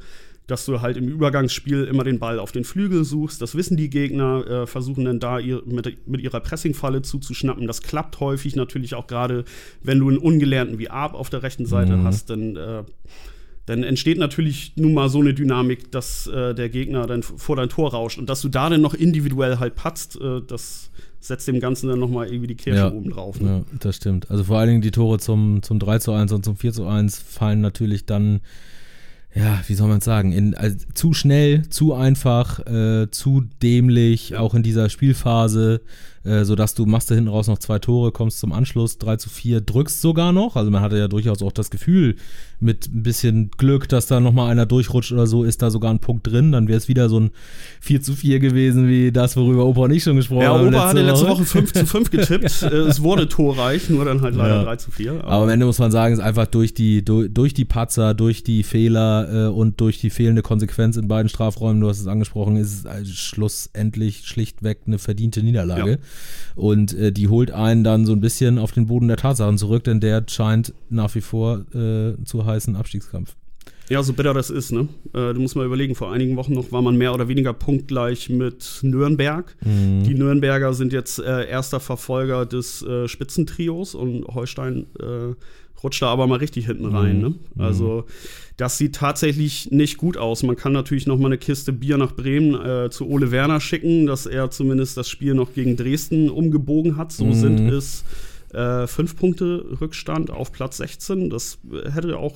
dass 0.46 0.64
du 0.64 0.80
halt 0.80 0.96
im 0.96 1.08
Übergangsspiel 1.08 1.84
immer 1.84 2.04
den 2.04 2.18
Ball 2.18 2.38
auf 2.38 2.52
den 2.52 2.64
Flügel 2.64 3.04
suchst. 3.04 3.42
Das 3.42 3.56
wissen 3.56 3.76
die 3.76 3.90
Gegner, 3.90 4.46
äh, 4.46 4.66
versuchen 4.66 5.04
dann 5.04 5.18
da 5.18 5.38
ihr, 5.38 5.62
mit, 5.66 6.06
mit, 6.06 6.20
ihrer 6.20 6.40
Pressingfalle 6.40 7.02
zuzuschnappen. 7.02 7.66
Das 7.66 7.82
klappt 7.82 8.20
häufig 8.20 8.54
natürlich 8.54 8.94
auch 8.94 9.08
gerade, 9.08 9.44
wenn 9.82 9.98
du 9.98 10.08
einen 10.08 10.18
Ungelernten 10.18 10.78
wie 10.78 10.88
Arp 10.88 11.14
auf 11.14 11.30
der 11.30 11.42
rechten 11.42 11.66
Seite 11.66 11.96
mhm. 11.96 12.04
hast, 12.04 12.30
dann, 12.30 12.54
äh, 12.54 12.84
dann 13.66 13.82
entsteht 13.82 14.18
natürlich 14.18 14.74
nun 14.76 14.94
mal 14.94 15.08
so 15.08 15.18
eine 15.18 15.34
Dynamik, 15.34 15.90
dass 15.90 16.28
äh, 16.28 16.54
der 16.54 16.68
Gegner 16.68 17.06
dann 17.06 17.24
vor 17.24 17.56
dein 17.56 17.68
Tor 17.68 17.90
rauscht 17.90 18.18
und 18.18 18.30
dass 18.30 18.40
du 18.40 18.48
da 18.48 18.70
dann 18.70 18.80
noch 18.80 18.94
individuell 18.94 19.58
halt 19.58 19.74
patzt, 19.74 20.20
äh, 20.20 20.42
das 20.46 20.90
setzt 21.18 21.48
dem 21.48 21.58
Ganzen 21.58 21.88
dann 21.88 21.98
nochmal 21.98 22.28
irgendwie 22.28 22.46
die 22.46 22.54
Kirsche 22.54 22.78
ja, 22.78 22.92
oben 22.92 23.10
drauf. 23.10 23.40
Ne? 23.40 23.48
Ja, 23.48 23.78
das 23.80 23.96
stimmt. 23.96 24.30
Also 24.30 24.44
vor 24.44 24.58
allen 24.58 24.68
Dingen 24.68 24.82
die 24.82 24.92
Tore 24.92 25.18
zum, 25.18 25.60
zum 25.64 25.80
3 25.80 25.98
zu 25.98 26.12
1 26.12 26.30
und 26.30 26.44
zum 26.44 26.56
4 26.56 26.72
zu 26.72 26.86
1 26.86 27.18
fallen 27.18 27.60
natürlich 27.60 28.06
dann 28.06 28.40
ja, 29.36 29.60
wie 29.66 29.74
soll 29.74 29.88
man 29.88 30.00
sagen, 30.00 30.32
in, 30.32 30.54
also, 30.54 30.78
zu 30.94 31.12
schnell, 31.12 31.68
zu 31.68 31.92
einfach, 31.92 32.60
äh, 32.66 33.10
zu 33.10 33.44
dämlich, 33.62 34.34
auch 34.36 34.54
in 34.54 34.62
dieser 34.62 34.88
Spielphase. 34.88 35.82
Äh, 36.26 36.44
sodass 36.44 36.74
du 36.74 36.86
machst 36.86 37.10
da 37.10 37.14
hinten 37.14 37.30
raus 37.30 37.46
noch 37.46 37.58
zwei 37.58 37.78
Tore, 37.78 38.10
kommst 38.10 38.40
zum 38.40 38.52
Anschluss 38.52 38.98
3 38.98 39.16
zu 39.16 39.30
4, 39.30 39.60
drückst 39.60 40.00
sogar 40.00 40.32
noch. 40.32 40.56
Also 40.56 40.70
man 40.70 40.82
hatte 40.82 40.98
ja 40.98 41.06
durchaus 41.06 41.40
auch 41.42 41.52
das 41.52 41.70
Gefühl, 41.70 42.16
mit 42.58 42.88
ein 42.88 43.02
bisschen 43.02 43.50
Glück, 43.58 43.88
dass 43.88 44.06
da 44.06 44.18
nochmal 44.18 44.50
einer 44.50 44.66
durchrutscht 44.66 45.12
oder 45.12 45.26
so, 45.26 45.44
ist 45.44 45.62
da 45.62 45.70
sogar 45.70 45.92
ein 45.92 45.98
Punkt 45.98 46.26
drin. 46.26 46.52
Dann 46.52 46.68
wäre 46.68 46.78
es 46.78 46.88
wieder 46.88 47.08
so 47.08 47.20
ein 47.20 47.30
4 47.80 48.02
zu 48.02 48.14
4 48.14 48.40
gewesen, 48.40 48.88
wie 48.88 49.12
das, 49.12 49.36
worüber 49.36 49.66
Opa 49.66 49.82
und 49.82 49.92
ich 49.92 50.02
schon 50.02 50.16
gesprochen 50.16 50.42
ja, 50.42 50.54
haben. 50.54 50.72
Ja, 50.72 50.78
Opa 50.78 50.88
hatte 50.88 51.02
letzte 51.02 51.28
Woche 51.28 51.44
5 51.44 51.72
zu 51.72 51.86
5 51.86 52.10
getippt. 52.10 52.46
Äh, 52.66 52.68
es 52.68 53.02
wurde 53.02 53.28
torreich, 53.28 53.90
nur 53.90 54.04
dann 54.04 54.22
halt 54.22 54.34
leider 54.34 54.56
ja. 54.56 54.64
3 54.64 54.76
zu 54.76 54.90
4. 54.90 55.12
Aber, 55.12 55.24
aber, 55.24 55.42
am 55.44 55.48
Ende 55.50 55.66
muss 55.66 55.78
man 55.78 55.90
sagen, 55.90 56.14
ist 56.14 56.20
einfach 56.20 56.46
durch 56.46 56.74
die, 56.74 57.04
durch, 57.04 57.32
durch 57.32 57.54
die 57.54 57.64
Patzer, 57.64 58.14
durch 58.14 58.42
die 58.42 58.62
Fehler 58.62 59.46
äh, 59.46 59.48
und 59.48 59.80
durch 59.80 60.00
die 60.00 60.10
fehlende 60.10 60.42
Konsequenz 60.42 60.96
in 60.96 61.06
beiden 61.06 61.28
Strafräumen, 61.28 61.80
du 61.80 61.88
hast 61.88 62.00
es 62.00 62.06
angesprochen, 62.06 62.56
ist 62.56 62.72
es 62.72 62.86
also 62.86 63.12
schlussendlich 63.12 64.26
schlichtweg 64.26 64.78
eine 64.86 64.98
verdiente 64.98 65.42
Niederlage. 65.42 65.90
Ja. 65.92 65.96
Und 66.54 66.94
äh, 66.94 67.12
die 67.12 67.28
holt 67.28 67.50
einen 67.50 67.84
dann 67.84 68.06
so 68.06 68.12
ein 68.12 68.20
bisschen 68.20 68.58
auf 68.58 68.72
den 68.72 68.86
Boden 68.86 69.08
der 69.08 69.16
Tatsachen 69.16 69.58
zurück, 69.58 69.84
denn 69.84 70.00
der 70.00 70.24
scheint 70.28 70.72
nach 70.88 71.14
wie 71.14 71.20
vor 71.20 71.64
äh, 71.74 72.14
zu 72.24 72.46
heißen 72.46 72.76
Abstiegskampf. 72.76 73.36
Ja, 73.88 74.02
so 74.02 74.12
bitter 74.12 74.34
das 74.34 74.50
ist, 74.50 74.72
ne? 74.72 74.88
Äh, 75.12 75.32
du 75.32 75.40
musst 75.40 75.54
mal 75.54 75.64
überlegen, 75.64 75.94
vor 75.94 76.12
einigen 76.12 76.36
Wochen 76.36 76.54
noch 76.54 76.72
war 76.72 76.82
man 76.82 76.96
mehr 76.96 77.14
oder 77.14 77.28
weniger 77.28 77.52
punktgleich 77.52 78.28
mit 78.30 78.80
Nürnberg. 78.82 79.54
Mhm. 79.64 80.02
Die 80.02 80.14
Nürnberger 80.14 80.74
sind 80.74 80.92
jetzt 80.92 81.20
äh, 81.20 81.48
erster 81.48 81.78
Verfolger 81.78 82.46
des 82.46 82.82
äh, 82.82 83.06
Spitzentrios 83.06 83.94
und 83.94 84.24
Holstein 84.26 84.86
äh, 84.98 85.34
rutscht 85.82 86.02
da 86.02 86.08
aber 86.08 86.26
mal 86.26 86.38
richtig 86.38 86.66
hinten 86.66 86.86
rein. 86.86 87.18
Mhm. 87.18 87.22
Ne? 87.22 87.34
Also 87.58 88.06
das 88.56 88.78
sieht 88.78 88.94
tatsächlich 88.94 89.70
nicht 89.70 89.98
gut 89.98 90.16
aus. 90.16 90.42
Man 90.42 90.56
kann 90.56 90.72
natürlich 90.72 91.06
noch 91.06 91.18
mal 91.18 91.26
eine 91.26 91.38
Kiste 91.38 91.72
Bier 91.72 91.98
nach 91.98 92.12
Bremen 92.12 92.54
äh, 92.54 92.90
zu 92.90 93.06
Ole 93.06 93.30
Werner 93.30 93.60
schicken, 93.60 94.06
dass 94.06 94.26
er 94.26 94.50
zumindest 94.50 94.96
das 94.96 95.08
Spiel 95.08 95.34
noch 95.34 95.52
gegen 95.52 95.76
Dresden 95.76 96.30
umgebogen 96.30 96.96
hat. 96.96 97.12
So 97.12 97.26
mhm. 97.26 97.34
sind 97.34 97.68
es 97.68 98.04
äh, 98.54 98.86
fünf 98.86 99.16
Punkte 99.16 99.64
Rückstand 99.80 100.30
auf 100.30 100.52
Platz 100.52 100.78
16. 100.78 101.28
Das 101.28 101.58
hätte 101.92 102.18
auch 102.18 102.34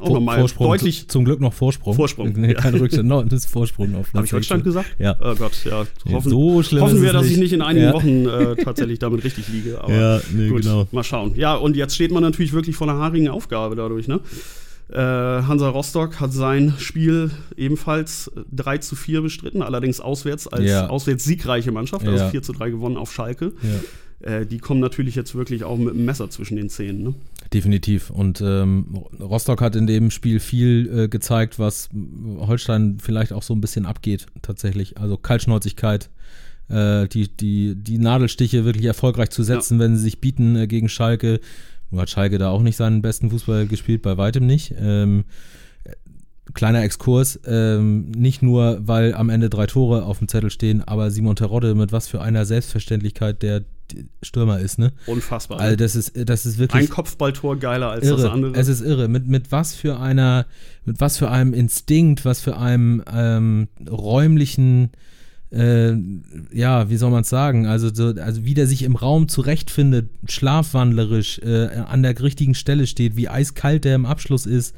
auch 0.00 0.06
Vor, 0.06 0.16
nochmal 0.16 0.38
Vorsprung, 0.40 0.68
deutlich. 0.70 1.08
Zum 1.08 1.24
Glück 1.24 1.40
noch 1.40 1.52
Vorsprung. 1.52 1.94
Vorsprung. 1.94 2.32
Nee, 2.32 2.48
ja. 2.48 2.54
Kein 2.54 2.74
Rückstand, 2.74 3.08
no, 3.08 3.22
das 3.22 3.44
ist 3.44 3.46
Vorsprung 3.46 3.94
auf 3.94 4.12
Habe 4.12 4.26
ich 4.26 4.34
Rückstand 4.34 4.64
gesagt? 4.64 4.88
Ja. 4.98 5.16
Oh 5.20 5.36
Gott, 5.36 5.52
ja. 5.64 5.86
Hoffen, 6.12 6.30
so 6.30 6.62
schlimm 6.64 6.82
hoffen 6.82 7.00
wir, 7.00 7.12
dass 7.12 7.22
nicht. 7.22 7.34
ich 7.34 7.38
nicht 7.38 7.52
in 7.52 7.62
einigen 7.62 7.86
ja. 7.86 7.92
Wochen 7.92 8.26
äh, 8.26 8.56
tatsächlich 8.56 8.98
damit 8.98 9.22
richtig 9.22 9.46
liege. 9.48 9.80
Aber 9.80 9.94
ja, 9.94 10.20
nee, 10.32 10.48
gut, 10.48 10.62
genau. 10.62 10.88
Mal 10.90 11.04
schauen. 11.04 11.34
Ja, 11.36 11.54
und 11.54 11.76
jetzt 11.76 11.94
steht 11.94 12.10
man 12.10 12.24
natürlich 12.24 12.52
wirklich 12.52 12.74
vor 12.74 12.88
einer 12.88 12.98
haarigen 12.98 13.28
Aufgabe 13.28 13.76
dadurch, 13.76 14.08
ne? 14.08 14.18
Äh, 14.90 14.98
Hansa 14.98 15.68
Rostock 15.68 16.20
hat 16.20 16.32
sein 16.32 16.74
Spiel 16.78 17.30
ebenfalls 17.56 18.30
3 18.52 18.78
zu 18.78 18.96
4 18.96 19.22
bestritten, 19.22 19.62
allerdings 19.62 20.00
auswärts 20.00 20.46
als 20.46 20.68
ja. 20.68 20.88
auswärts 20.88 21.24
siegreiche 21.24 21.72
Mannschaft, 21.72 22.06
also 22.06 22.24
ja. 22.24 22.30
4 22.30 22.42
zu 22.42 22.52
3 22.52 22.70
gewonnen 22.70 22.96
auf 22.96 23.12
Schalke. 23.12 23.52
Ja. 23.62 23.80
Äh, 24.24 24.46
die 24.46 24.58
kommen 24.58 24.80
natürlich 24.80 25.14
jetzt 25.14 25.34
wirklich 25.34 25.64
auch 25.64 25.76
mit 25.76 25.94
dem 25.94 26.04
Messer 26.04 26.30
zwischen 26.30 26.56
den 26.56 26.68
Zähnen. 26.68 27.02
Ne? 27.02 27.14
Definitiv. 27.52 28.10
Und 28.10 28.40
ähm, 28.40 29.04
Rostock 29.20 29.60
hat 29.60 29.76
in 29.76 29.86
dem 29.86 30.10
Spiel 30.10 30.40
viel 30.40 30.90
äh, 30.94 31.08
gezeigt, 31.08 31.58
was 31.58 31.88
Holstein 32.38 32.98
vielleicht 33.00 33.32
auch 33.32 33.42
so 33.42 33.54
ein 33.54 33.60
bisschen 33.60 33.86
abgeht, 33.86 34.26
tatsächlich. 34.42 34.98
Also 34.98 35.16
Kaltschnäuzigkeit, 35.16 36.10
äh, 36.68 37.06
die, 37.08 37.28
die, 37.28 37.74
die 37.74 37.98
Nadelstiche 37.98 38.64
wirklich 38.64 38.86
erfolgreich 38.86 39.30
zu 39.30 39.42
setzen, 39.42 39.78
wenn 39.78 39.96
sie 39.96 40.02
sich 40.02 40.20
bieten 40.20 40.56
äh, 40.56 40.66
gegen 40.66 40.88
Schalke. 40.88 41.40
Nur 41.90 42.02
hat 42.02 42.10
Schalke 42.10 42.38
da 42.38 42.50
auch 42.50 42.62
nicht 42.62 42.76
seinen 42.76 43.02
besten 43.02 43.30
Fußball 43.30 43.66
gespielt, 43.66 44.02
bei 44.02 44.16
weitem 44.16 44.46
nicht. 44.46 44.74
Ähm, 44.78 45.24
kleiner 46.52 46.82
Exkurs, 46.82 47.40
ähm, 47.46 48.10
nicht 48.10 48.42
nur, 48.42 48.78
weil 48.82 49.14
am 49.14 49.30
Ende 49.30 49.48
drei 49.48 49.66
Tore 49.66 50.04
auf 50.04 50.18
dem 50.18 50.28
Zettel 50.28 50.50
stehen, 50.50 50.82
aber 50.82 51.10
Simon 51.10 51.36
Terodde 51.36 51.74
mit 51.74 51.92
was 51.92 52.08
für 52.08 52.20
einer 52.20 52.44
Selbstverständlichkeit 52.44 53.42
der 53.42 53.62
Stürmer 54.22 54.60
ist, 54.60 54.78
ne? 54.78 54.92
Unfassbar. 55.06 55.60
Also 55.60 55.76
das 55.76 55.94
ist, 55.94 56.12
das 56.28 56.46
ist 56.46 56.58
wirklich. 56.58 56.84
Ein 56.84 56.88
Kopfballtor 56.88 57.58
geiler 57.58 57.90
als 57.90 58.04
irre. 58.06 58.22
das 58.22 58.30
andere. 58.30 58.54
Es 58.54 58.68
ist 58.68 58.80
irre. 58.80 59.08
Mit, 59.08 59.26
mit 59.28 59.52
was 59.52 59.74
für 59.74 60.00
einer, 60.00 60.46
mit 60.84 61.00
was 61.00 61.18
für 61.18 61.30
einem 61.30 61.52
Instinkt, 61.54 62.24
was 62.24 62.40
für 62.40 62.56
einem 62.56 63.02
ähm, 63.12 63.68
räumlichen 63.88 64.90
äh, 65.54 65.96
ja, 66.52 66.90
wie 66.90 66.96
soll 66.96 67.10
man 67.10 67.22
es 67.22 67.28
sagen, 67.28 67.66
also, 67.66 67.92
so, 67.92 68.08
also 68.20 68.44
wie 68.44 68.54
der 68.54 68.66
sich 68.66 68.82
im 68.82 68.96
Raum 68.96 69.28
zurechtfindet, 69.28 70.08
schlafwandlerisch, 70.28 71.38
äh, 71.40 71.68
an 71.86 72.02
der 72.02 72.20
richtigen 72.20 72.54
Stelle 72.54 72.86
steht, 72.86 73.16
wie 73.16 73.28
eiskalt 73.28 73.84
der 73.84 73.94
im 73.94 74.06
Abschluss 74.06 74.46
ist, 74.46 74.74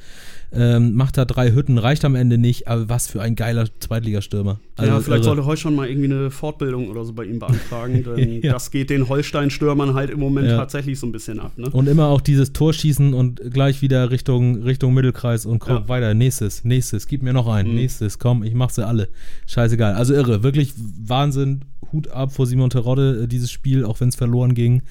ähm, 0.53 0.95
macht 0.95 1.19
da 1.19 1.25
drei 1.25 1.53
Hütten, 1.53 1.79
reicht 1.79 2.05
am 2.05 2.15
Ende 2.15 2.38
nicht, 2.38 2.69
aber 2.69 2.88
was 2.88 3.09
für 3.09 3.21
ein 3.21 3.37
geiler 3.37 3.67
Zweitligastürmer. 3.81 4.61
Also 4.76 4.93
ja, 4.93 5.00
vielleicht 5.00 5.25
irre. 5.25 5.25
sollte 5.25 5.45
Holstein 5.47 5.75
mal 5.75 5.88
irgendwie 5.88 6.12
eine 6.12 6.31
Fortbildung 6.31 6.88
oder 6.88 7.05
so 7.05 7.12
bei 7.12 7.25
ihm 7.25 7.38
beantragen, 7.38 8.05
denn 8.17 8.43
ja. 8.43 8.53
das 8.53 8.71
geht 8.71 8.91
den 8.91 9.09
Holstein-Stürmern 9.09 9.95
halt 9.95 10.11
im 10.11 10.21
Moment 10.21 10.49
ja. 10.49 10.57
tatsächlich 10.57 10.99
so 10.99 11.07
ein 11.07 11.12
bisschen 11.12 11.41
ab. 11.41 11.53
Ne? 11.57 11.69
Und 11.71 11.88
immer 11.88 12.07
auch 12.07 12.21
dieses 12.21 12.53
Torschießen 12.53 13.15
und 13.15 13.41
gleich 13.53 13.83
wieder 13.83 14.11
Richtung, 14.11 14.62
Richtung 14.62 14.95
Mittelkreis 14.95 15.47
und 15.47 15.59
komm, 15.59 15.76
ja. 15.76 15.88
weiter, 15.88 16.15
nächstes, 16.15 16.65
nächstes, 16.65 17.07
gib 17.07 17.23
mir 17.23 17.33
noch 17.33 17.49
einen, 17.49 17.71
mhm. 17.71 17.76
nächstes, 17.76 18.19
komm, 18.19 18.43
ich 18.43 18.55
mach 18.55 18.71
sie 18.71 18.87
alle. 18.87 19.09
Scheißegal. 19.47 19.95
Also 19.95 20.15
irre, 20.15 20.43
wirklich 20.43 20.75
Wahnsinn, 20.76 21.65
Hut 21.93 22.09
ab 22.09 22.33
vor 22.33 22.47
Simon 22.47 22.71
Terodde, 22.71 23.25
äh, 23.25 23.26
dieses 23.26 23.50
Spiel, 23.50 23.85
auch 23.85 24.00
wenn 24.00 24.09
es 24.09 24.17
verloren 24.17 24.55
ging. 24.55 24.83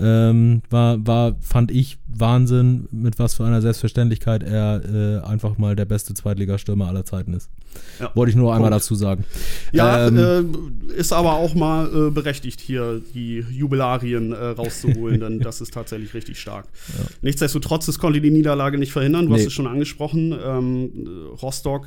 Ähm, 0.00 0.62
war, 0.70 1.04
war, 1.06 1.36
fand 1.40 1.70
ich 1.70 1.98
Wahnsinn, 2.06 2.88
mit 2.90 3.18
was 3.18 3.34
für 3.34 3.44
einer 3.44 3.60
Selbstverständlichkeit 3.60 4.42
er 4.42 4.82
äh, 4.84 5.26
einfach 5.26 5.58
mal 5.58 5.76
der 5.76 5.84
beste 5.84 6.14
Zweitligastürmer 6.14 6.86
aller 6.86 7.04
Zeiten 7.04 7.32
ist. 7.34 7.50
Ja, 8.00 8.10
Wollte 8.14 8.30
ich 8.30 8.36
nur 8.36 8.54
einmal 8.54 8.70
dazu 8.70 8.94
sagen. 8.94 9.24
Ja, 9.72 10.06
ähm, 10.06 10.88
äh, 10.88 10.92
ist 10.94 11.12
aber 11.12 11.34
auch 11.34 11.54
mal 11.54 11.86
äh, 11.86 12.10
berechtigt, 12.10 12.60
hier 12.60 13.00
die 13.14 13.44
Jubilarien 13.50 14.32
äh, 14.32 14.36
rauszuholen, 14.36 15.20
denn 15.20 15.40
das 15.40 15.60
ist 15.60 15.74
tatsächlich 15.74 16.14
richtig 16.14 16.38
stark. 16.38 16.66
Ja. 16.96 17.04
Nichtsdestotrotz, 17.22 17.88
es 17.88 17.98
konnte 17.98 18.20
die 18.20 18.30
Niederlage 18.30 18.78
nicht 18.78 18.92
verhindern. 18.92 19.26
Du 19.26 19.32
nee. 19.32 19.38
hast 19.38 19.46
es 19.46 19.52
schon 19.52 19.66
angesprochen. 19.66 20.36
Ähm, 20.44 21.08
Rostock 21.42 21.86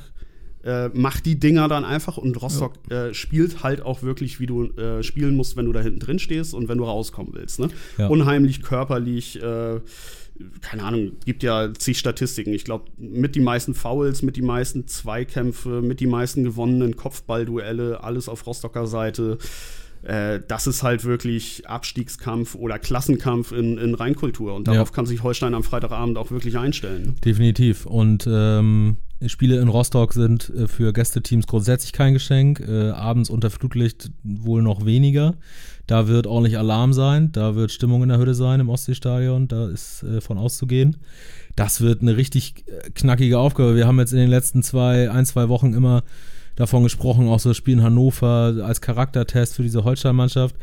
äh, 0.63 0.89
macht 0.89 1.25
die 1.25 1.39
Dinger 1.39 1.67
dann 1.67 1.85
einfach 1.85 2.17
und 2.17 2.41
Rostock 2.41 2.73
ja. 2.89 3.07
äh, 3.07 3.13
spielt 3.13 3.63
halt 3.63 3.81
auch 3.81 4.03
wirklich, 4.03 4.39
wie 4.39 4.45
du 4.45 4.65
äh, 4.65 5.03
spielen 5.03 5.35
musst, 5.35 5.57
wenn 5.57 5.65
du 5.65 5.71
da 5.71 5.81
hinten 5.81 5.99
drin 5.99 6.19
stehst 6.19 6.53
und 6.53 6.67
wenn 6.67 6.77
du 6.77 6.83
rauskommen 6.83 7.33
willst. 7.33 7.59
Ne? 7.59 7.69
Ja. 7.97 8.07
Unheimlich 8.07 8.61
körperlich, 8.61 9.41
äh, 9.41 9.79
keine 10.61 10.83
Ahnung, 10.83 11.11
gibt 11.25 11.43
ja 11.43 11.73
zig 11.73 11.99
Statistiken. 11.99 12.53
Ich 12.53 12.63
glaube, 12.63 12.85
mit 12.97 13.35
die 13.35 13.41
meisten 13.41 13.73
Fouls, 13.73 14.21
mit 14.21 14.35
die 14.35 14.41
meisten 14.41 14.87
Zweikämpfe, 14.87 15.81
mit 15.81 15.99
die 15.99 16.07
meisten 16.07 16.43
gewonnenen 16.43 16.95
Kopfballduelle, 16.95 18.03
alles 18.03 18.29
auf 18.29 18.45
Rostocker 18.45 18.87
Seite. 18.87 19.37
Äh, 20.03 20.39
das 20.47 20.67
ist 20.67 20.83
halt 20.83 21.05
wirklich 21.05 21.67
Abstiegskampf 21.67 22.55
oder 22.55 22.79
Klassenkampf 22.79 23.51
in, 23.51 23.77
in 23.77 23.93
Rheinkultur. 23.93 24.55
Und 24.55 24.67
darauf 24.67 24.89
ja. 24.89 24.95
kann 24.95 25.05
sich 25.05 25.21
Holstein 25.23 25.53
am 25.53 25.63
Freitagabend 25.63 26.17
auch 26.17 26.31
wirklich 26.31 26.57
einstellen. 26.57 27.03
Ne? 27.03 27.13
Definitiv. 27.23 27.85
Und 27.85 28.27
ähm, 28.27 28.97
Spiele 29.27 29.59
in 29.59 29.67
Rostock 29.67 30.13
sind 30.13 30.49
äh, 30.49 30.67
für 30.67 30.93
Gästeteams 30.93 31.47
grundsätzlich 31.47 31.93
kein 31.93 32.13
Geschenk. 32.13 32.59
Äh, 32.59 32.89
abends 32.89 33.29
unter 33.29 33.49
Flutlicht 33.49 34.11
wohl 34.23 34.61
noch 34.61 34.85
weniger. 34.85 35.35
Da 35.87 36.07
wird 36.07 36.27
ordentlich 36.27 36.57
Alarm 36.57 36.93
sein. 36.93 37.31
Da 37.31 37.55
wird 37.55 37.71
Stimmung 37.71 38.03
in 38.03 38.09
der 38.09 38.17
Hütte 38.17 38.33
sein 38.33 38.59
im 38.59 38.69
Ostseestadion. 38.69 39.47
Da 39.47 39.69
ist 39.69 40.03
äh, 40.03 40.21
von 40.21 40.37
auszugehen. 40.37 40.97
Das 41.55 41.81
wird 41.81 42.01
eine 42.01 42.17
richtig 42.17 42.65
äh, 42.67 42.89
knackige 42.91 43.37
Aufgabe. 43.37 43.75
Wir 43.75 43.87
haben 43.87 43.99
jetzt 43.99 44.13
in 44.13 44.19
den 44.19 44.29
letzten 44.29 44.63
zwei, 44.63 45.11
ein, 45.11 45.25
zwei 45.25 45.49
Wochen 45.49 45.73
immer 45.73 46.03
davon 46.55 46.83
gesprochen, 46.83 47.27
auch 47.27 47.39
so 47.39 47.49
das 47.49 47.57
Spiel 47.57 47.75
in 47.75 47.83
Hannover 47.83 48.55
als 48.63 48.81
Charaktertest 48.81 49.55
für 49.55 49.63
diese 49.63 49.83
Holstein-Mannschaft. 49.83 50.55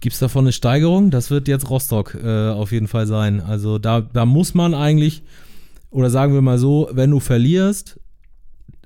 Gibt 0.00 0.14
es 0.14 0.20
davon 0.20 0.44
eine 0.44 0.52
Steigerung? 0.52 1.10
Das 1.10 1.30
wird 1.30 1.48
jetzt 1.48 1.68
Rostock 1.68 2.14
äh, 2.14 2.48
auf 2.48 2.72
jeden 2.72 2.88
Fall 2.88 3.06
sein. 3.06 3.40
Also 3.40 3.78
da, 3.78 4.00
da 4.00 4.24
muss 4.24 4.54
man 4.54 4.74
eigentlich 4.74 5.22
oder 5.90 6.10
sagen 6.10 6.34
wir 6.34 6.42
mal 6.42 6.58
so, 6.58 6.88
wenn 6.92 7.10
du 7.10 7.20
verlierst, 7.20 7.98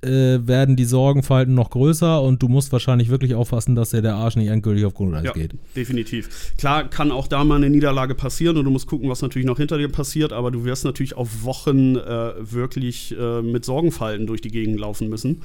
äh, 0.03 0.47
werden 0.47 0.75
die 0.75 0.85
Sorgenfalten 0.85 1.55
noch 1.55 1.71
größer 1.71 2.21
und 2.23 2.43
du 2.43 2.49
musst 2.49 2.73
wahrscheinlich 2.73 3.09
wirklich 3.09 3.35
aufpassen, 3.35 3.75
dass 3.75 3.91
dir 3.91 4.03
der 4.03 4.17
Arsch 4.17 4.37
nicht 4.37 4.49
endgültig 4.49 4.85
auf 4.85 4.95
Grundeis 4.95 5.25
ja, 5.25 5.33
geht. 5.33 5.55
Definitiv. 5.77 6.55
Klar 6.59 6.91
kann 6.91 7.13
auch 7.13 7.29
da 7.29 7.45
mal 7.45 7.57
eine 7.57 7.71
Niederlage 7.71 8.15
passieren 8.15 8.57
und 8.57 8.65
du 8.65 8.71
musst 8.71 8.89
gucken, 8.89 9.09
was 9.09 9.23
natürlich 9.23 9.47
noch 9.47 9.59
hinter 9.59 9.79
dir 9.79 9.89
passiert, 9.89 10.33
aber 10.33 10.51
du 10.51 10.65
wirst 10.65 10.85
natürlich 10.85 11.17
auf 11.17 11.45
Wochen 11.45 11.97
äh, 11.97 12.33
wirklich 12.39 13.17
äh, 13.17 13.43
mit 13.43 13.65
Sorgenfalten 13.65 14.27
durch 14.27 14.41
die 14.41 14.51
Gegend 14.51 14.81
laufen 14.81 15.09
müssen. 15.09 15.43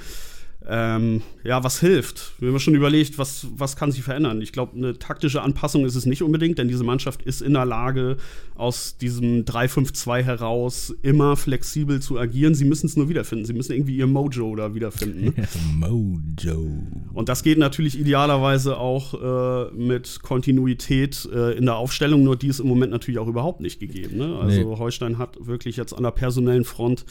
Ähm, 0.70 1.22
ja, 1.46 1.64
was 1.64 1.80
hilft? 1.80 2.34
Wir 2.40 2.50
haben 2.50 2.60
schon 2.60 2.76
überlegt, 2.76 3.18
was, 3.18 3.48
was 3.56 3.78
kann 3.78 3.94
sich 3.94 4.04
verändern. 4.04 4.42
Ich 4.42 4.52
glaube, 4.52 4.76
eine 4.76 5.00
taktische 5.00 5.42
Anpassung 5.42 5.86
ist 5.86 5.96
es 5.96 6.06
nicht 6.06 6.22
unbedingt, 6.22 6.58
denn 6.58 6.68
diese 6.68 6.84
Mannschaft 6.84 7.22
ist 7.22 7.42
in 7.42 7.54
der 7.54 7.66
Lage, 7.66 8.18
aus 8.56 8.98
diesem 8.98 9.46
3-5-2 9.46 10.24
heraus 10.24 10.94
immer 11.04 11.38
flexibel 11.38 12.02
zu 12.02 12.20
agieren. 12.20 12.54
Sie 12.54 12.66
müssen 12.66 12.88
es 12.88 12.98
nur 12.98 13.08
wiederfinden. 13.08 13.46
Sie 13.46 13.54
müssen 13.54 13.72
irgendwie 13.72 13.96
ihr 13.96 14.08
Mojo 14.08 14.56
da 14.58 14.76
wiederfinden. 14.76 15.34
Mojo. 15.76 16.68
Und 17.14 17.30
das 17.30 17.44
geht 17.44 17.60
natürlich 17.60 17.98
idealerweise 17.98 18.78
auch 18.78 19.14
äh, 19.14 19.74
mit 19.74 20.20
Kontinuität 20.22 21.30
äh, 21.34 21.58
in 21.58 21.66
der 21.66 21.78
Aufstellung, 21.78 22.24
nur 22.24 22.36
die 22.36 22.48
ist 22.48 22.60
im 22.60 22.68
Moment 22.68 22.92
natürlich 22.92 23.20
auch 23.20 23.28
überhaupt 23.28 23.62
nicht 23.62 23.80
gegeben. 23.80 24.18
Ne? 24.18 24.38
Also 24.38 24.70
nee. 24.70 24.78
Holstein 24.78 25.18
hat 25.18 25.38
wirklich 25.40 25.78
jetzt 25.78 25.94
an 25.94 26.04
der 26.04 26.12
personellen 26.12 26.66
Front 26.66 27.06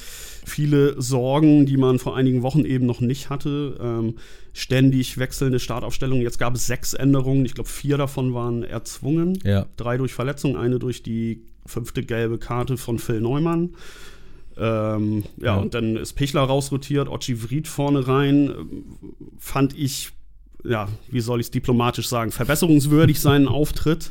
viele 0.44 1.00
Sorgen, 1.00 1.64
die 1.64 1.78
man 1.78 1.98
vor 1.98 2.16
einigen 2.16 2.42
Wochen 2.42 2.66
eben 2.66 2.84
noch 2.84 3.00
nicht 3.00 3.30
hatte 3.30 3.45
hatte. 3.46 3.76
Ähm, 3.80 4.14
ständig 4.52 5.18
wechselnde 5.18 5.58
Startaufstellungen. 5.58 6.22
Jetzt 6.22 6.38
gab 6.38 6.54
es 6.54 6.66
sechs 6.66 6.94
Änderungen. 6.94 7.44
Ich 7.44 7.54
glaube, 7.54 7.68
vier 7.68 7.96
davon 7.96 8.34
waren 8.34 8.62
erzwungen. 8.62 9.38
Ja. 9.44 9.66
Drei 9.76 9.96
durch 9.96 10.12
Verletzung, 10.12 10.56
eine 10.56 10.78
durch 10.78 11.02
die 11.02 11.42
fünfte 11.64 12.02
gelbe 12.02 12.38
Karte 12.38 12.76
von 12.76 12.98
Phil 12.98 13.20
Neumann. 13.20 13.74
Ähm, 14.58 15.24
ja, 15.36 15.46
ja, 15.46 15.56
und 15.56 15.74
dann 15.74 15.96
ist 15.96 16.14
Pichler 16.14 16.42
rausrotiert, 16.42 17.08
Ochi 17.08 17.42
Vried 17.42 17.68
vorne 17.68 18.08
rein. 18.08 18.52
Fand 19.38 19.76
ich, 19.76 20.12
ja, 20.64 20.88
wie 21.10 21.20
soll 21.20 21.40
ich 21.40 21.48
es 21.48 21.50
diplomatisch 21.50 22.08
sagen, 22.08 22.30
verbesserungswürdig 22.30 23.20
seinen 23.20 23.48
Auftritt. 23.48 24.10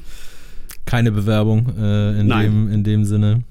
Keine 0.86 1.12
Bewerbung 1.12 1.74
äh, 1.80 2.20
in, 2.20 2.30
dem, 2.30 2.72
in 2.72 2.84
dem 2.84 3.06
Sinne 3.06 3.44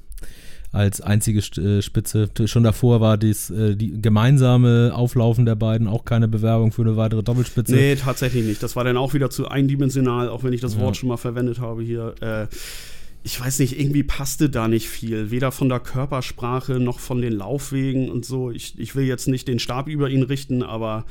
als 0.74 1.00
einzige 1.00 1.38
äh, 1.60 1.82
Spitze. 1.82 2.28
Schon 2.46 2.64
davor 2.64 3.00
war 3.00 3.16
dies, 3.16 3.50
äh, 3.50 3.76
die 3.76 4.00
gemeinsame 4.02 4.92
Auflaufen 4.94 5.46
der 5.46 5.54
beiden 5.54 5.86
auch 5.86 6.04
keine 6.04 6.26
Bewerbung 6.26 6.72
für 6.72 6.82
eine 6.82 6.96
weitere 6.96 7.22
Doppelspitze. 7.22 7.74
Nee, 7.74 7.94
tatsächlich 7.94 8.44
nicht. 8.44 8.62
Das 8.62 8.74
war 8.74 8.82
dann 8.82 8.96
auch 8.96 9.14
wieder 9.14 9.30
zu 9.30 9.48
eindimensional, 9.48 10.28
auch 10.28 10.42
wenn 10.42 10.52
ich 10.52 10.60
das 10.60 10.78
Wort 10.78 10.96
ja. 10.96 11.00
schon 11.00 11.08
mal 11.08 11.16
verwendet 11.16 11.60
habe 11.60 11.82
hier. 11.82 12.14
Äh, 12.20 12.46
ich 13.22 13.40
weiß 13.40 13.60
nicht, 13.60 13.78
irgendwie 13.80 14.02
passte 14.02 14.50
da 14.50 14.68
nicht 14.68 14.88
viel. 14.88 15.30
Weder 15.30 15.52
von 15.52 15.68
der 15.68 15.80
Körpersprache 15.80 16.74
noch 16.74 16.98
von 16.98 17.22
den 17.22 17.32
Laufwegen 17.32 18.10
und 18.10 18.26
so. 18.26 18.50
Ich, 18.50 18.78
ich 18.78 18.96
will 18.96 19.04
jetzt 19.04 19.28
nicht 19.28 19.48
den 19.48 19.60
Stab 19.60 19.88
über 19.88 20.10
ihn 20.10 20.24
richten, 20.24 20.62
aber 20.62 21.06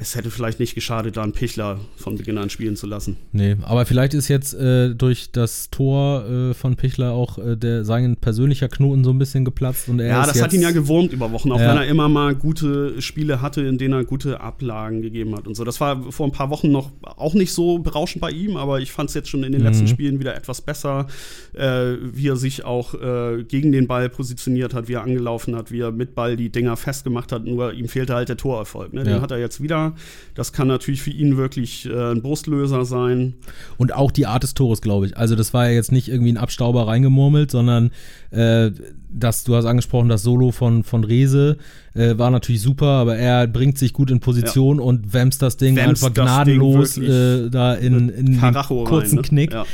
es 0.00 0.16
hätte 0.16 0.30
vielleicht 0.30 0.60
nicht 0.60 0.74
geschadet, 0.74 1.18
da 1.18 1.22
einen 1.22 1.32
Pichler 1.32 1.78
von 1.96 2.16
Beginn 2.16 2.38
an 2.38 2.48
spielen 2.48 2.74
zu 2.74 2.86
lassen. 2.86 3.18
Nee, 3.32 3.56
aber 3.62 3.84
vielleicht 3.84 4.14
ist 4.14 4.28
jetzt 4.28 4.54
äh, 4.54 4.94
durch 4.94 5.30
das 5.30 5.68
Tor 5.70 6.24
äh, 6.24 6.54
von 6.54 6.76
Pichler 6.76 7.12
auch 7.12 7.36
äh, 7.36 7.54
der, 7.54 7.84
sein 7.84 8.16
persönlicher 8.16 8.68
Knoten 8.68 9.04
so 9.04 9.10
ein 9.10 9.18
bisschen 9.18 9.44
geplatzt. 9.44 9.90
Und 9.90 10.00
er 10.00 10.08
ja, 10.08 10.26
das 10.26 10.40
hat 10.40 10.54
ihn 10.54 10.62
ja 10.62 10.70
gewurmt 10.70 11.12
über 11.12 11.32
Wochen, 11.32 11.52
auch 11.52 11.60
ja. 11.60 11.68
wenn 11.68 11.76
er 11.76 11.86
immer 11.86 12.08
mal 12.08 12.34
gute 12.34 13.00
Spiele 13.02 13.42
hatte, 13.42 13.60
in 13.60 13.76
denen 13.76 13.92
er 13.92 14.04
gute 14.04 14.40
Ablagen 14.40 15.02
gegeben 15.02 15.36
hat 15.36 15.46
und 15.46 15.54
so. 15.54 15.64
Das 15.64 15.80
war 15.82 16.10
vor 16.10 16.26
ein 16.26 16.32
paar 16.32 16.48
Wochen 16.48 16.70
noch 16.70 16.92
auch 17.02 17.34
nicht 17.34 17.52
so 17.52 17.78
berauschend 17.78 18.22
bei 18.22 18.30
ihm, 18.30 18.56
aber 18.56 18.80
ich 18.80 18.92
fand 18.92 19.10
es 19.10 19.14
jetzt 19.14 19.28
schon 19.28 19.44
in 19.44 19.52
den 19.52 19.60
mhm. 19.60 19.66
letzten 19.66 19.86
Spielen 19.86 20.18
wieder 20.18 20.34
etwas 20.34 20.62
besser, 20.62 21.08
äh, 21.52 21.96
wie 22.00 22.28
er 22.28 22.36
sich 22.36 22.64
auch 22.64 22.94
äh, 22.94 23.44
gegen 23.44 23.70
den 23.70 23.86
Ball 23.86 24.08
positioniert 24.08 24.72
hat, 24.72 24.88
wie 24.88 24.94
er 24.94 25.02
angelaufen 25.02 25.54
hat, 25.54 25.70
wie 25.70 25.80
er 25.80 25.92
mit 25.92 26.14
Ball 26.14 26.38
die 26.38 26.48
Dinger 26.48 26.78
festgemacht 26.78 27.32
hat. 27.32 27.44
Nur 27.44 27.74
ihm 27.74 27.88
fehlte 27.88 28.14
halt 28.14 28.30
der 28.30 28.38
Torerfolg. 28.38 28.94
Ne? 28.94 29.04
Den 29.04 29.16
ja. 29.16 29.20
hat 29.20 29.30
er 29.30 29.38
jetzt 29.38 29.62
wieder 29.62 29.89
das 30.34 30.52
kann 30.52 30.68
natürlich 30.68 31.02
für 31.02 31.10
ihn 31.10 31.36
wirklich 31.36 31.86
äh, 31.86 32.12
ein 32.12 32.22
Brustlöser 32.22 32.84
sein. 32.84 33.34
Und 33.76 33.94
auch 33.94 34.10
die 34.10 34.26
Art 34.26 34.42
des 34.42 34.54
Tores, 34.54 34.80
glaube 34.80 35.06
ich. 35.06 35.16
Also 35.16 35.36
das 35.36 35.52
war 35.54 35.68
ja 35.68 35.72
jetzt 35.72 35.92
nicht 35.92 36.08
irgendwie 36.08 36.32
ein 36.32 36.38
Abstauber 36.38 36.86
reingemurmelt, 36.86 37.50
sondern 37.50 37.90
äh, 38.30 38.70
das, 39.12 39.44
du 39.44 39.56
hast 39.56 39.64
angesprochen, 39.64 40.08
das 40.08 40.22
Solo 40.22 40.52
von, 40.52 40.84
von 40.84 41.04
Rese 41.04 41.56
äh, 41.94 42.16
war 42.16 42.30
natürlich 42.30 42.62
super, 42.62 42.86
aber 42.86 43.16
er 43.16 43.46
bringt 43.46 43.78
sich 43.78 43.92
gut 43.92 44.10
in 44.10 44.20
Position 44.20 44.78
ja. 44.78 44.84
und 44.84 45.12
wämst 45.12 45.42
das 45.42 45.56
Ding 45.56 45.76
wämst 45.76 46.04
einfach 46.04 46.22
gnadenlos 46.22 46.94
Ding 46.94 47.04
äh, 47.04 47.50
da 47.50 47.74
in, 47.74 48.08
in 48.08 48.26
den 48.26 48.40
kurzen 48.40 48.90
rein, 48.90 49.14
ne? 49.16 49.22
Knick. 49.22 49.52
Ja. 49.52 49.64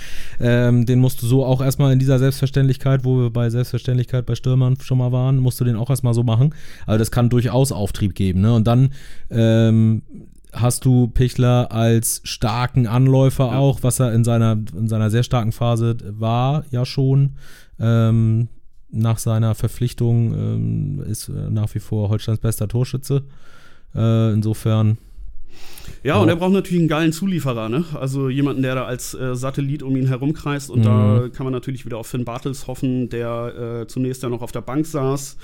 Ähm, 0.40 0.86
den 0.86 0.98
musst 0.98 1.22
du 1.22 1.26
so 1.26 1.44
auch 1.44 1.60
erstmal 1.60 1.92
in 1.92 1.98
dieser 1.98 2.18
Selbstverständlichkeit, 2.18 3.04
wo 3.04 3.18
wir 3.18 3.30
bei 3.30 3.50
Selbstverständlichkeit 3.50 4.26
bei 4.26 4.34
Stürmern 4.34 4.76
schon 4.80 4.98
mal 4.98 5.12
waren, 5.12 5.38
musst 5.38 5.60
du 5.60 5.64
den 5.64 5.76
auch 5.76 5.90
erstmal 5.90 6.14
so 6.14 6.22
machen. 6.22 6.54
Also 6.86 6.98
das 6.98 7.10
kann 7.10 7.28
durchaus 7.28 7.72
Auftrieb 7.72 8.14
geben. 8.14 8.40
Ne? 8.40 8.54
Und 8.54 8.66
dann 8.66 8.90
ähm, 9.30 10.02
hast 10.52 10.84
du 10.84 11.08
Pichler 11.08 11.72
als 11.72 12.20
starken 12.24 12.86
Anläufer 12.86 13.46
ja. 13.46 13.58
auch, 13.58 13.82
was 13.82 14.00
er 14.00 14.12
in 14.12 14.24
seiner, 14.24 14.58
in 14.76 14.88
seiner 14.88 15.10
sehr 15.10 15.22
starken 15.22 15.52
Phase 15.52 15.96
war, 16.08 16.64
ja 16.70 16.84
schon. 16.84 17.36
Ähm, 17.78 18.48
nach 18.90 19.18
seiner 19.18 19.54
Verpflichtung 19.54 20.34
ähm, 20.34 21.04
ist 21.06 21.28
äh, 21.28 21.50
nach 21.50 21.74
wie 21.74 21.80
vor 21.80 22.08
Holsteins 22.08 22.38
bester 22.38 22.68
Torschütze. 22.68 23.24
Äh, 23.94 24.32
insofern. 24.32 24.98
Ja, 26.02 26.18
und 26.18 26.28
er 26.28 26.36
braucht 26.36 26.52
natürlich 26.52 26.80
einen 26.80 26.88
geilen 26.88 27.12
Zulieferer, 27.12 27.68
ne? 27.68 27.84
Also 27.94 28.28
jemanden, 28.28 28.62
der 28.62 28.74
da 28.74 28.84
als 28.84 29.14
äh, 29.14 29.34
Satellit 29.34 29.82
um 29.82 29.96
ihn 29.96 30.06
herumkreist. 30.06 30.70
Und 30.70 30.80
mhm. 30.80 30.84
da 30.84 31.28
kann 31.32 31.44
man 31.44 31.52
natürlich 31.52 31.84
wieder 31.84 31.98
auf 31.98 32.06
Finn 32.06 32.24
Bartels 32.24 32.66
hoffen, 32.66 33.08
der 33.08 33.82
äh, 33.82 33.86
zunächst 33.86 34.22
ja 34.22 34.28
noch 34.28 34.42
auf 34.42 34.52
der 34.52 34.60
Bank 34.60 34.86
saß. 34.86 35.36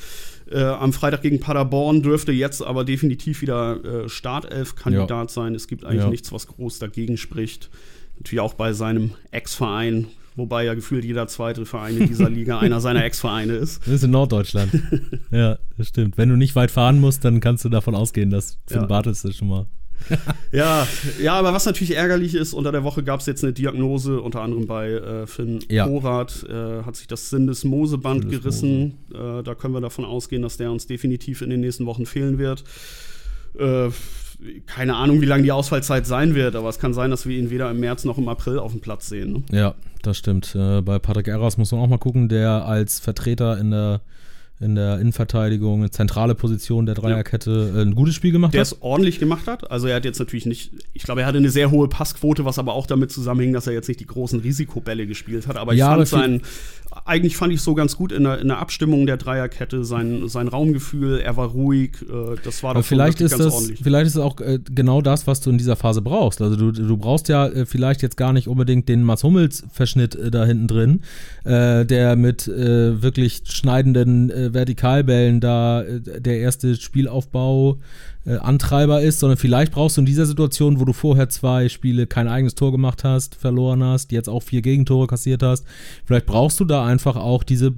Äh, 0.50 0.62
am 0.62 0.92
Freitag 0.92 1.22
gegen 1.22 1.40
Paderborn 1.40 2.02
dürfte 2.02 2.32
jetzt 2.32 2.62
aber 2.62 2.84
definitiv 2.84 3.42
wieder 3.42 3.84
äh, 3.84 4.08
Startelf-Kandidat 4.08 5.30
ja. 5.30 5.34
sein. 5.34 5.54
Es 5.54 5.66
gibt 5.66 5.84
eigentlich 5.84 6.04
ja. 6.04 6.10
nichts, 6.10 6.30
was 6.32 6.46
groß 6.46 6.78
dagegen 6.78 7.16
spricht. 7.16 7.70
Natürlich 8.18 8.40
auch 8.40 8.54
bei 8.54 8.72
seinem 8.72 9.12
Ex-Verein 9.30 10.08
wobei 10.36 10.64
ja 10.64 10.74
gefühlt 10.74 11.04
jeder 11.04 11.26
zweite 11.26 11.66
Verein 11.66 11.96
in 11.98 12.08
dieser 12.08 12.30
Liga 12.30 12.58
einer 12.60 12.80
seiner 12.80 13.04
Ex-Vereine 13.04 13.54
ist. 13.54 13.82
Das 13.82 13.94
ist 13.94 14.04
in 14.04 14.10
Norddeutschland. 14.10 14.72
ja, 15.30 15.58
das 15.76 15.88
stimmt. 15.88 16.18
Wenn 16.18 16.28
du 16.28 16.36
nicht 16.36 16.56
weit 16.56 16.70
fahren 16.70 17.00
musst, 17.00 17.24
dann 17.24 17.40
kannst 17.40 17.64
du 17.64 17.68
davon 17.68 17.94
ausgehen, 17.94 18.30
dass 18.30 18.58
Finn 18.66 18.82
ja. 18.82 18.86
Bartels 18.86 19.22
das 19.22 19.36
schon 19.36 19.48
mal 19.48 19.66
ja, 20.52 20.86
ja, 21.20 21.34
aber 21.34 21.52
was 21.52 21.66
natürlich 21.66 21.96
ärgerlich 21.96 22.34
ist, 22.34 22.54
unter 22.54 22.72
der 22.72 22.84
Woche 22.84 23.02
gab 23.02 23.20
es 23.20 23.26
jetzt 23.26 23.44
eine 23.44 23.52
Diagnose, 23.52 24.20
unter 24.20 24.40
anderem 24.40 24.66
bei 24.66 24.90
äh, 24.90 25.26
Finn 25.26 25.60
ja. 25.68 25.86
Porat, 25.86 26.44
äh, 26.48 26.82
hat 26.82 26.96
sich 26.96 27.06
das 27.06 27.30
Sindesmoseband 27.30 28.28
gerissen. 28.30 28.98
Äh, 29.12 29.42
da 29.42 29.54
können 29.54 29.74
wir 29.74 29.80
davon 29.80 30.04
ausgehen, 30.04 30.42
dass 30.42 30.56
der 30.56 30.70
uns 30.70 30.86
definitiv 30.86 31.42
in 31.42 31.50
den 31.50 31.60
nächsten 31.60 31.86
Wochen 31.86 32.06
fehlen 32.06 32.38
wird. 32.38 32.64
Äh, 33.58 33.90
keine 34.66 34.96
Ahnung, 34.96 35.20
wie 35.20 35.26
lange 35.26 35.42
die 35.42 35.52
Ausfallzeit 35.52 36.06
sein 36.06 36.34
wird, 36.34 36.56
aber 36.56 36.68
es 36.68 36.78
kann 36.78 36.94
sein, 36.94 37.10
dass 37.10 37.26
wir 37.26 37.38
ihn 37.38 37.50
weder 37.50 37.70
im 37.70 37.80
März 37.80 38.04
noch 38.04 38.18
im 38.18 38.28
April 38.28 38.58
auf 38.58 38.72
dem 38.72 38.80
Platz 38.80 39.08
sehen. 39.08 39.32
Ne? 39.32 39.42
Ja, 39.58 39.74
das 40.02 40.18
stimmt. 40.18 40.54
Äh, 40.54 40.80
bei 40.82 40.98
Patrick 40.98 41.28
Erras 41.28 41.58
muss 41.58 41.72
man 41.72 41.80
auch 41.80 41.88
mal 41.88 41.98
gucken, 41.98 42.28
der 42.28 42.66
als 42.66 43.00
Vertreter 43.00 43.58
in 43.58 43.70
der 43.70 44.00
in 44.62 44.76
der 44.76 45.00
Innenverteidigung, 45.00 45.80
eine 45.80 45.90
zentrale 45.90 46.36
Position 46.36 46.86
der 46.86 46.94
Dreierkette, 46.94 47.72
ja. 47.74 47.82
ein 47.82 47.96
gutes 47.96 48.14
Spiel 48.14 48.30
gemacht 48.30 48.54
der 48.54 48.60
hat. 48.60 48.70
Der 48.70 48.76
es 48.76 48.82
ordentlich 48.82 49.18
gemacht 49.18 49.48
hat. 49.48 49.68
Also 49.70 49.88
er 49.88 49.96
hat 49.96 50.04
jetzt 50.04 50.20
natürlich 50.20 50.46
nicht, 50.46 50.70
ich 50.92 51.02
glaube, 51.02 51.22
er 51.22 51.26
hatte 51.26 51.38
eine 51.38 51.50
sehr 51.50 51.72
hohe 51.72 51.88
Passquote, 51.88 52.44
was 52.44 52.60
aber 52.60 52.72
auch 52.74 52.86
damit 52.86 53.10
zusammenhing, 53.10 53.52
dass 53.52 53.66
er 53.66 53.72
jetzt 53.72 53.88
nicht 53.88 53.98
die 53.98 54.06
großen 54.06 54.38
Risikobälle 54.38 55.06
gespielt 55.08 55.48
hat. 55.48 55.56
Aber 55.56 55.72
ich 55.72 55.80
ja, 55.80 55.88
fand 55.88 56.08
sein, 56.08 56.42
eigentlich 57.04 57.36
fand 57.36 57.52
ich 57.52 57.60
so 57.60 57.74
ganz 57.74 57.96
gut 57.96 58.12
in 58.12 58.24
der, 58.24 58.40
in 58.40 58.48
der 58.48 58.58
Abstimmung 58.58 59.06
der 59.06 59.16
Dreierkette, 59.16 59.84
sein, 59.84 60.28
sein 60.28 60.48
Raumgefühl, 60.48 61.20
er 61.20 61.36
war 61.36 61.48
ruhig, 61.48 61.92
äh, 62.02 62.36
das 62.44 62.62
war 62.62 62.74
doch 62.74 62.84
vielleicht 62.84 63.20
ist 63.20 63.32
ganz 63.32 63.44
das, 63.44 63.54
ordentlich. 63.54 63.80
Vielleicht 63.82 64.06
ist 64.06 64.14
es 64.16 64.20
auch 64.20 64.40
äh, 64.40 64.58
genau 64.72 65.02
das, 65.02 65.26
was 65.26 65.40
du 65.40 65.50
in 65.50 65.58
dieser 65.58 65.76
Phase 65.76 66.02
brauchst. 66.02 66.40
Also 66.40 66.56
du, 66.56 66.70
du 66.70 66.96
brauchst 66.96 67.28
ja 67.28 67.46
äh, 67.46 67.66
vielleicht 67.66 68.02
jetzt 68.02 68.16
gar 68.16 68.32
nicht 68.32 68.48
unbedingt 68.48 68.88
den 68.88 69.02
Mats 69.02 69.24
Hummels-Verschnitt 69.24 70.14
äh, 70.14 70.30
da 70.30 70.44
hinten 70.44 70.68
drin, 70.68 71.00
äh, 71.44 71.84
der 71.84 72.16
mit 72.16 72.46
äh, 72.46 73.02
wirklich 73.02 73.42
schneidenden 73.46 74.30
Vertikalbällen 74.52 75.40
da 75.40 75.82
der 75.82 76.38
erste 76.38 76.76
Spielaufbau 76.76 77.78
äh, 78.24 78.36
Antreiber 78.36 79.02
ist, 79.02 79.20
sondern 79.20 79.36
vielleicht 79.36 79.72
brauchst 79.72 79.96
du 79.96 80.02
in 80.02 80.06
dieser 80.06 80.26
Situation, 80.26 80.80
wo 80.80 80.84
du 80.84 80.92
vorher 80.92 81.28
zwei 81.28 81.68
Spiele 81.68 82.06
kein 82.06 82.28
eigenes 82.28 82.54
Tor 82.54 82.72
gemacht 82.72 83.04
hast, 83.04 83.34
verloren 83.34 83.82
hast, 83.82 84.12
jetzt 84.12 84.28
auch 84.28 84.42
vier 84.42 84.62
Gegentore 84.62 85.06
kassiert 85.06 85.42
hast, 85.42 85.64
vielleicht 86.04 86.26
brauchst 86.26 86.60
du 86.60 86.64
da 86.64 86.84
einfach 86.86 87.16
auch 87.16 87.42
diese 87.42 87.74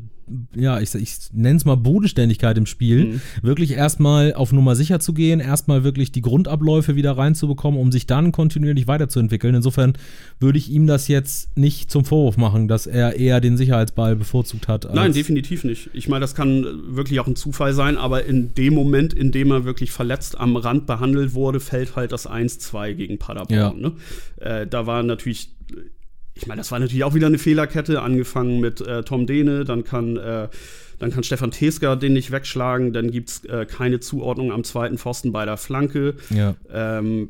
ja, 0.55 0.81
ich, 0.81 0.95
ich 0.95 1.17
nenne 1.33 1.57
es 1.57 1.65
mal 1.65 1.77
Bodenständigkeit 1.77 2.57
im 2.57 2.67
Spiel, 2.67 3.05
mhm. 3.05 3.21
wirklich 3.43 3.73
erstmal 3.73 4.35
auf 4.35 4.53
Nummer 4.53 4.77
sicher 4.77 5.01
zu 5.01 5.13
gehen, 5.13 5.41
erstmal 5.41 5.85
wirklich 5.85 6.13
die 6.13 6.23
Grundabläufe 6.23 6.97
wieder 6.97 7.13
reinzubekommen, 7.17 7.79
um 7.79 7.93
sich 7.93 8.07
dann 8.07 8.33
kontinuierlich 8.33 8.87
weiterzuentwickeln. 8.87 9.55
Insofern 9.55 9.95
würde 10.41 10.59
ich 10.59 10.71
ihm 10.71 10.87
das 10.87 11.09
jetzt 11.09 11.57
nicht 11.57 11.91
zum 11.91 12.05
Vorwurf 12.05 12.37
machen, 12.37 12.69
dass 12.69 12.87
er 12.87 13.17
eher 13.17 13.41
den 13.41 13.57
Sicherheitsball 13.57 14.17
bevorzugt 14.17 14.69
hat. 14.69 14.93
Nein, 14.95 15.13
definitiv 15.13 15.65
nicht. 15.65 15.91
Ich 15.93 16.09
meine, 16.09 16.21
das 16.21 16.35
kann 16.35 16.65
wirklich 16.89 17.21
auch 17.21 17.27
ein 17.27 17.37
Zufall 17.37 17.75
sein, 17.75 17.97
aber 17.97 18.25
in 18.25 18.55
dem 18.55 18.75
Moment, 18.75 19.13
in 19.13 19.33
dem 19.33 19.51
er 19.51 19.65
wirklich 19.65 19.91
verletzt 19.91 20.39
am 20.39 20.57
Rand 20.57 20.87
behandelt 20.87 21.35
wurde, 21.35 21.61
fällt 21.61 21.97
halt 21.97 22.13
das 22.13 22.29
1-2 22.29 22.95
gegen 22.95 23.19
Paderborn. 23.19 23.51
Ja. 23.51 23.73
Ne? 23.73 23.93
Äh, 24.37 24.67
da 24.67 24.87
war 24.87 25.03
natürlich 25.03 25.51
ich 26.35 26.47
meine, 26.47 26.61
das 26.61 26.73
war 26.73 26.79
natürlich 26.79 27.05
auch 27.05 27.15
wieder 27.15 27.29
eine 27.29 27.39
Fehlerkette, 27.39 28.03
angefangen 28.03 28.61
mit 28.61 28.81
äh, 28.81 29.03
Tom 29.05 29.27
Dehne, 29.27 29.65
dann 29.65 29.85
kann, 29.85 30.17
äh, 30.17 30.49
dann 30.99 31.11
kann 31.11 31.23
Stefan 31.23 31.51
Teska 31.51 31.97
den 31.97 32.13
nicht 32.13 32.33
wegschlagen, 32.33 32.93
dann 32.93 33.11
gibt 33.11 33.31
es 33.31 33.45
äh, 33.45 33.67
keine 33.67 34.01
Zuordnung 34.01 34.51
am 34.51 34.65
zweiten 34.65 34.99
Pfosten 34.99 35.33
bei 35.33 35.45
der 35.45 35.57
Flanke. 35.57 36.15
Ja. 36.31 36.57
Ähm, 36.73 37.29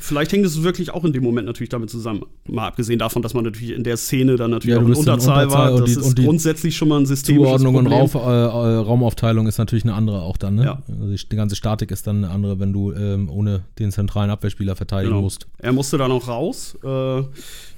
vielleicht 0.00 0.32
hängt 0.32 0.44
es 0.44 0.62
wirklich 0.62 0.90
auch 0.90 1.04
in 1.04 1.12
dem 1.12 1.22
Moment 1.22 1.46
natürlich 1.46 1.70
damit 1.70 1.90
zusammen. 1.90 2.22
Mal 2.46 2.66
abgesehen 2.68 2.98
davon, 2.98 3.22
dass 3.22 3.34
man 3.34 3.44
natürlich 3.44 3.70
in 3.70 3.84
der 3.84 3.96
Szene 3.96 4.36
dann 4.36 4.50
natürlich 4.50 4.76
ja, 4.76 4.82
auch 4.82 4.86
in 4.86 4.94
Unterzahl, 4.94 5.44
Unterzahl 5.44 5.72
war. 5.72 5.80
Das 5.80 5.94
die, 5.94 6.00
ist 6.00 6.16
grundsätzlich 6.16 6.76
schon 6.76 6.88
mal 6.88 7.00
ein 7.00 7.06
System. 7.06 7.36
Zuordnung 7.36 7.76
und 7.76 7.86
Rauf, 7.86 8.14
äh, 8.14 8.18
äh, 8.18 8.20
Raumaufteilung 8.20 9.46
ist 9.46 9.58
natürlich 9.58 9.84
eine 9.84 9.94
andere 9.94 10.22
auch 10.22 10.36
dann. 10.36 10.56
Ne? 10.56 10.64
Ja. 10.64 10.82
Also 10.88 11.14
die 11.14 11.36
ganze 11.36 11.56
Statik 11.56 11.90
ist 11.90 12.06
dann 12.06 12.24
eine 12.24 12.32
andere, 12.32 12.60
wenn 12.60 12.72
du 12.72 12.92
ähm, 12.92 13.28
ohne 13.30 13.62
den 13.78 13.92
zentralen 13.92 14.30
Abwehrspieler 14.30 14.76
verteidigen 14.76 15.12
genau. 15.12 15.22
musst. 15.22 15.46
Er 15.58 15.72
musste 15.72 15.98
dann 15.98 16.12
auch 16.12 16.28
raus. 16.28 16.76
Äh, 16.84 17.22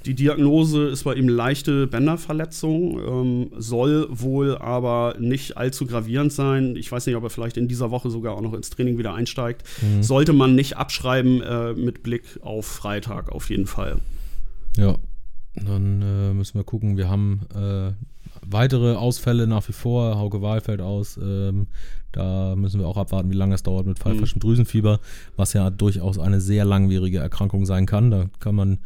die 0.07 0.13
Diagnose 0.13 0.87
ist 0.87 1.03
bei 1.03 1.15
ihm 1.15 1.27
leichte 1.27 1.85
Bänderverletzung, 1.85 2.97
ähm, 2.97 3.51
soll 3.57 4.07
wohl 4.09 4.57
aber 4.57 5.15
nicht 5.19 5.57
allzu 5.57 5.85
gravierend 5.85 6.31
sein. 6.31 6.77
Ich 6.77 6.89
weiß 6.89 7.05
nicht, 7.07 7.15
ob 7.17 7.23
er 7.23 7.29
vielleicht 7.29 7.57
in 7.57 7.67
dieser 7.67 7.91
Woche 7.91 8.09
sogar 8.09 8.33
auch 8.35 8.41
noch 8.41 8.53
ins 8.53 8.69
Training 8.69 8.97
wieder 8.97 9.13
einsteigt. 9.13 9.63
Mhm. 9.81 10.03
Sollte 10.03 10.31
man 10.31 10.55
nicht 10.55 10.77
abschreiben 10.77 11.41
äh, 11.41 11.73
mit 11.73 11.96
Blick 12.03 12.39
auf 12.41 12.65
Freitag 12.65 13.29
auf 13.29 13.49
jeden 13.49 13.67
Fall. 13.67 13.99
Ja, 14.77 14.97
dann 15.55 16.01
äh, 16.01 16.33
müssen 16.33 16.55
wir 16.55 16.63
gucken. 16.63 16.97
Wir 16.97 17.09
haben 17.09 17.41
äh, 17.55 17.91
weitere 18.45 18.95
Ausfälle 18.95 19.47
nach 19.47 19.67
wie 19.67 19.73
vor. 19.73 20.17
Hauke 20.17 20.41
Wahl 20.41 20.61
fällt 20.61 20.81
aus. 20.81 21.17
Ähm, 21.17 21.67
da 22.11 22.55
müssen 22.55 22.79
wir 22.79 22.87
auch 22.87 22.97
abwarten, 22.97 23.29
wie 23.29 23.35
lange 23.35 23.55
es 23.55 23.63
dauert 23.63 23.85
mit 23.85 23.99
pfeifischem 23.99 24.37
mhm. 24.37 24.41
Drüsenfieber, 24.41 24.99
was 25.35 25.53
ja 25.53 25.69
durchaus 25.69 26.19
eine 26.19 26.41
sehr 26.41 26.65
langwierige 26.65 27.19
Erkrankung 27.19 27.65
sein 27.65 27.85
kann. 27.85 28.11
Da 28.11 28.25
kann 28.39 28.55
man 28.55 28.79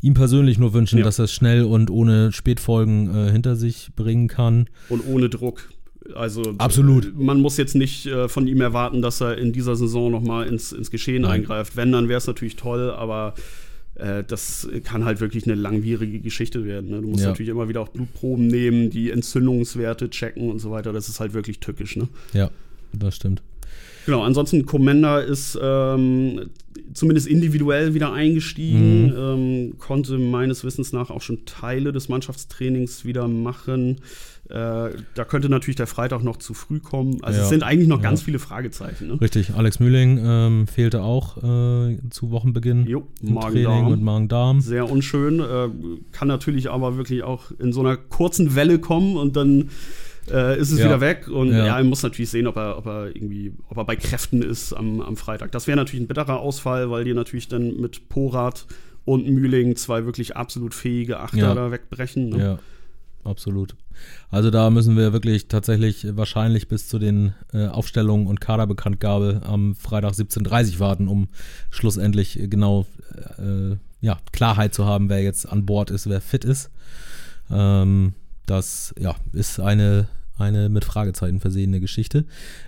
ihm 0.00 0.14
persönlich 0.14 0.58
nur 0.58 0.72
wünschen, 0.72 0.98
ja. 0.98 1.04
dass 1.04 1.18
er 1.18 1.26
es 1.26 1.32
schnell 1.32 1.64
und 1.64 1.90
ohne 1.90 2.32
Spätfolgen 2.32 3.14
äh, 3.14 3.30
hinter 3.30 3.56
sich 3.56 3.90
bringen 3.96 4.28
kann. 4.28 4.68
Und 4.88 5.06
ohne 5.06 5.28
Druck. 5.28 5.70
Also 6.14 6.54
absolut. 6.58 7.18
Man 7.18 7.40
muss 7.40 7.56
jetzt 7.56 7.74
nicht 7.74 8.06
äh, 8.06 8.28
von 8.28 8.46
ihm 8.46 8.60
erwarten, 8.60 9.02
dass 9.02 9.20
er 9.20 9.38
in 9.38 9.52
dieser 9.52 9.76
Saison 9.76 10.10
noch 10.10 10.22
mal 10.22 10.46
ins, 10.46 10.72
ins 10.72 10.90
Geschehen 10.90 11.22
Nein. 11.22 11.42
eingreift. 11.42 11.76
Wenn, 11.76 11.92
dann 11.92 12.08
wäre 12.08 12.18
es 12.18 12.26
natürlich 12.26 12.56
toll, 12.56 12.90
aber 12.90 13.34
äh, 13.94 14.24
das 14.24 14.68
kann 14.84 15.04
halt 15.04 15.20
wirklich 15.20 15.46
eine 15.46 15.54
langwierige 15.54 16.20
Geschichte 16.20 16.64
werden. 16.64 16.90
Ne? 16.90 17.00
Du 17.00 17.08
musst 17.08 17.22
ja. 17.22 17.28
natürlich 17.28 17.50
immer 17.50 17.68
wieder 17.68 17.80
auch 17.80 17.88
Blutproben 17.88 18.46
nehmen, 18.46 18.90
die 18.90 19.10
Entzündungswerte 19.10 20.10
checken 20.10 20.50
und 20.50 20.58
so 20.58 20.70
weiter. 20.70 20.92
Das 20.92 21.08
ist 21.08 21.20
halt 21.20 21.34
wirklich 21.34 21.60
tückisch. 21.60 21.96
Ne? 21.96 22.08
Ja, 22.32 22.50
das 22.92 23.16
stimmt. 23.16 23.42
Genau, 24.10 24.24
ansonsten 24.24 24.66
Commander 24.66 25.22
ist 25.22 25.56
ähm, 25.62 26.50
zumindest 26.94 27.28
individuell 27.28 27.94
wieder 27.94 28.12
eingestiegen, 28.12 29.04
mhm. 29.04 29.16
ähm, 29.16 29.78
konnte 29.78 30.18
meines 30.18 30.64
Wissens 30.64 30.92
nach 30.92 31.10
auch 31.10 31.20
schon 31.20 31.44
Teile 31.44 31.92
des 31.92 32.08
Mannschaftstrainings 32.08 33.04
wieder 33.04 33.28
machen. 33.28 34.00
Äh, 34.48 34.90
da 35.14 35.24
könnte 35.28 35.48
natürlich 35.48 35.76
der 35.76 35.86
Freitag 35.86 36.24
noch 36.24 36.38
zu 36.38 36.54
früh 36.54 36.80
kommen. 36.80 37.22
Also 37.22 37.38
ja. 37.38 37.44
es 37.44 37.50
sind 37.50 37.62
eigentlich 37.62 37.86
noch 37.86 37.98
ja. 37.98 38.02
ganz 38.02 38.22
viele 38.22 38.40
Fragezeichen. 38.40 39.06
Ne? 39.06 39.20
Richtig, 39.20 39.54
Alex 39.54 39.78
Mühling 39.78 40.18
ähm, 40.20 40.66
fehlte 40.66 41.04
auch 41.04 41.36
äh, 41.36 41.98
zu 42.10 42.32
Wochenbeginn. 42.32 42.88
Jo, 42.88 43.06
Magen-Darm. 43.22 43.92
mit 43.92 44.00
Magen-Darm. 44.02 44.60
Sehr 44.60 44.90
unschön. 44.90 45.38
Äh, 45.38 45.68
kann 46.10 46.26
natürlich 46.26 46.68
aber 46.68 46.96
wirklich 46.96 47.22
auch 47.22 47.52
in 47.60 47.72
so 47.72 47.78
einer 47.78 47.96
kurzen 47.96 48.56
Welle 48.56 48.80
kommen 48.80 49.16
und 49.16 49.36
dann 49.36 49.70
äh, 50.30 50.58
ist 50.58 50.70
es 50.70 50.78
ja. 50.78 50.86
wieder 50.86 51.00
weg. 51.00 51.28
Und 51.28 51.52
ja. 51.52 51.78
er 51.78 51.84
muss 51.84 52.02
natürlich 52.02 52.30
sehen, 52.30 52.46
ob 52.46 52.56
er, 52.56 52.78
ob 52.78 52.86
er 52.86 53.14
irgendwie, 53.14 53.52
ob 53.68 53.76
er 53.76 53.84
bei 53.84 53.96
Kräften 53.96 54.42
ist 54.42 54.72
am, 54.72 55.00
am 55.00 55.16
Freitag. 55.16 55.52
Das 55.52 55.66
wäre 55.66 55.76
natürlich 55.76 56.02
ein 56.02 56.08
bitterer 56.08 56.40
Ausfall, 56.40 56.90
weil 56.90 57.04
die 57.04 57.14
natürlich 57.14 57.48
dann 57.48 57.76
mit 57.80 58.08
Porat 58.08 58.66
und 59.04 59.28
Mühling 59.28 59.76
zwei 59.76 60.04
wirklich 60.04 60.36
absolut 60.36 60.74
fähige 60.74 61.20
Achter 61.20 61.38
ja. 61.38 61.54
da 61.54 61.70
wegbrechen. 61.70 62.28
Ne? 62.30 62.38
Ja, 62.38 62.58
absolut. 63.24 63.74
Also 64.30 64.50
da 64.50 64.70
müssen 64.70 64.96
wir 64.96 65.12
wirklich 65.12 65.48
tatsächlich 65.48 66.16
wahrscheinlich 66.16 66.68
bis 66.68 66.88
zu 66.88 66.98
den 66.98 67.34
äh, 67.52 67.66
Aufstellungen 67.66 68.26
und 68.26 68.40
Kaderbekanntgabe 68.40 69.42
am 69.44 69.74
Freitag 69.74 70.12
17.30 70.12 70.74
Uhr 70.74 70.80
warten, 70.80 71.08
um 71.08 71.28
schlussendlich 71.70 72.38
genau 72.44 72.86
äh, 73.38 73.76
ja, 74.00 74.18
Klarheit 74.32 74.74
zu 74.74 74.86
haben, 74.86 75.08
wer 75.08 75.22
jetzt 75.22 75.46
an 75.46 75.66
Bord 75.66 75.90
ist, 75.90 76.08
wer 76.08 76.20
fit 76.20 76.44
ist. 76.44 76.70
Ähm, 77.50 78.14
das 78.46 78.94
ja, 78.98 79.14
ist 79.32 79.60
eine, 79.60 80.08
eine 80.40 80.68
mit 80.68 80.84
Fragezeichen 80.84 81.40
versehene 81.40 81.80
Geschichte. 81.80 82.24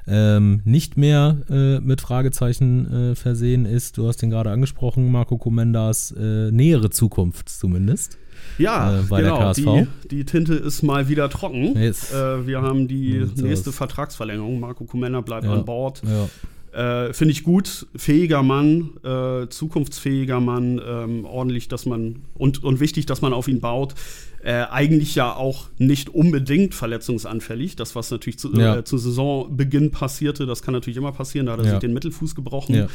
Ähm, 0.07 0.63
nicht 0.65 0.97
mehr 0.97 1.39
äh, 1.51 1.81
mit 1.81 2.01
Fragezeichen 2.01 3.13
äh, 3.13 3.15
versehen 3.15 3.67
ist, 3.67 3.99
du 3.99 4.07
hast 4.09 4.23
ihn 4.23 4.31
gerade 4.31 4.51
angesprochen, 4.51 5.11
Marco 5.11 5.39
Comendas 5.39 6.13
äh, 6.13 6.51
nähere 6.51 6.91
Zukunft 6.91 7.49
zumindest. 7.49 8.19
Ja, 8.59 9.01
äh, 9.01 9.03
genau. 9.09 9.53
Die, 9.53 9.87
die, 10.11 10.25
Tinte 10.25 10.55
ist 10.55 10.83
mal 10.83 11.09
wieder 11.09 11.29
trocken. 11.31 11.77
Yes. 11.77 12.13
Äh, 12.13 12.47
wir 12.47 12.63
haben 12.63 12.89
die 12.89 13.13
Jetzt 13.13 13.39
nächste 13.39 13.71
aus. 13.71 13.77
Vertragsverlängerung. 13.77 14.61
Marco 14.61 14.85
Comenda 14.85 15.21
bleibt 15.21 15.45
ja. 15.45 15.53
an 15.53 15.65
Bord. 15.65 16.03
Ja. 16.05 16.29
Äh, 16.73 17.13
Finde 17.13 17.33
ich 17.33 17.45
gut, 17.45 17.87
fähiger 17.95 18.43
Mann, 18.43 18.93
äh, 19.05 19.47
zukunftsfähiger 19.49 20.41
Mann, 20.41 20.81
ähm, 20.85 21.27
ordentlich, 21.27 21.69
dass 21.69 21.85
man 21.85 22.23
und, 22.35 22.65
und 22.65 22.81
wichtig, 22.81 23.05
dass 23.05 23.21
man 23.21 23.35
auf 23.35 23.47
ihn 23.47 23.61
baut. 23.61 23.95
Äh, 24.45 24.65
eigentlich 24.71 25.15
ja 25.15 25.33
auch 25.33 25.67
nicht 25.79 26.09
unbedingt 26.09 26.75
verletzungsanfällig. 26.75 27.77
Das, 27.77 27.95
was 27.95 28.11
natürlich 28.11 28.41
zu, 28.41 28.53
ja. 28.55 28.79
äh, 28.79 28.85
zu 28.85 28.99
Saisonbeginn 28.99 29.93
passierte, 29.93 30.47
das 30.47 30.63
kann 30.63 30.75
natürlich 30.75 30.97
immer 30.97 31.13
passieren. 31.13 31.47
Da 31.47 31.53
hat 31.53 31.61
er 31.61 31.67
ja. 31.67 31.71
sich 31.73 31.81
den 31.81 31.93
Mittelfuß 31.93 32.35
gebrochen. 32.35 32.75
Ja. 32.75 32.89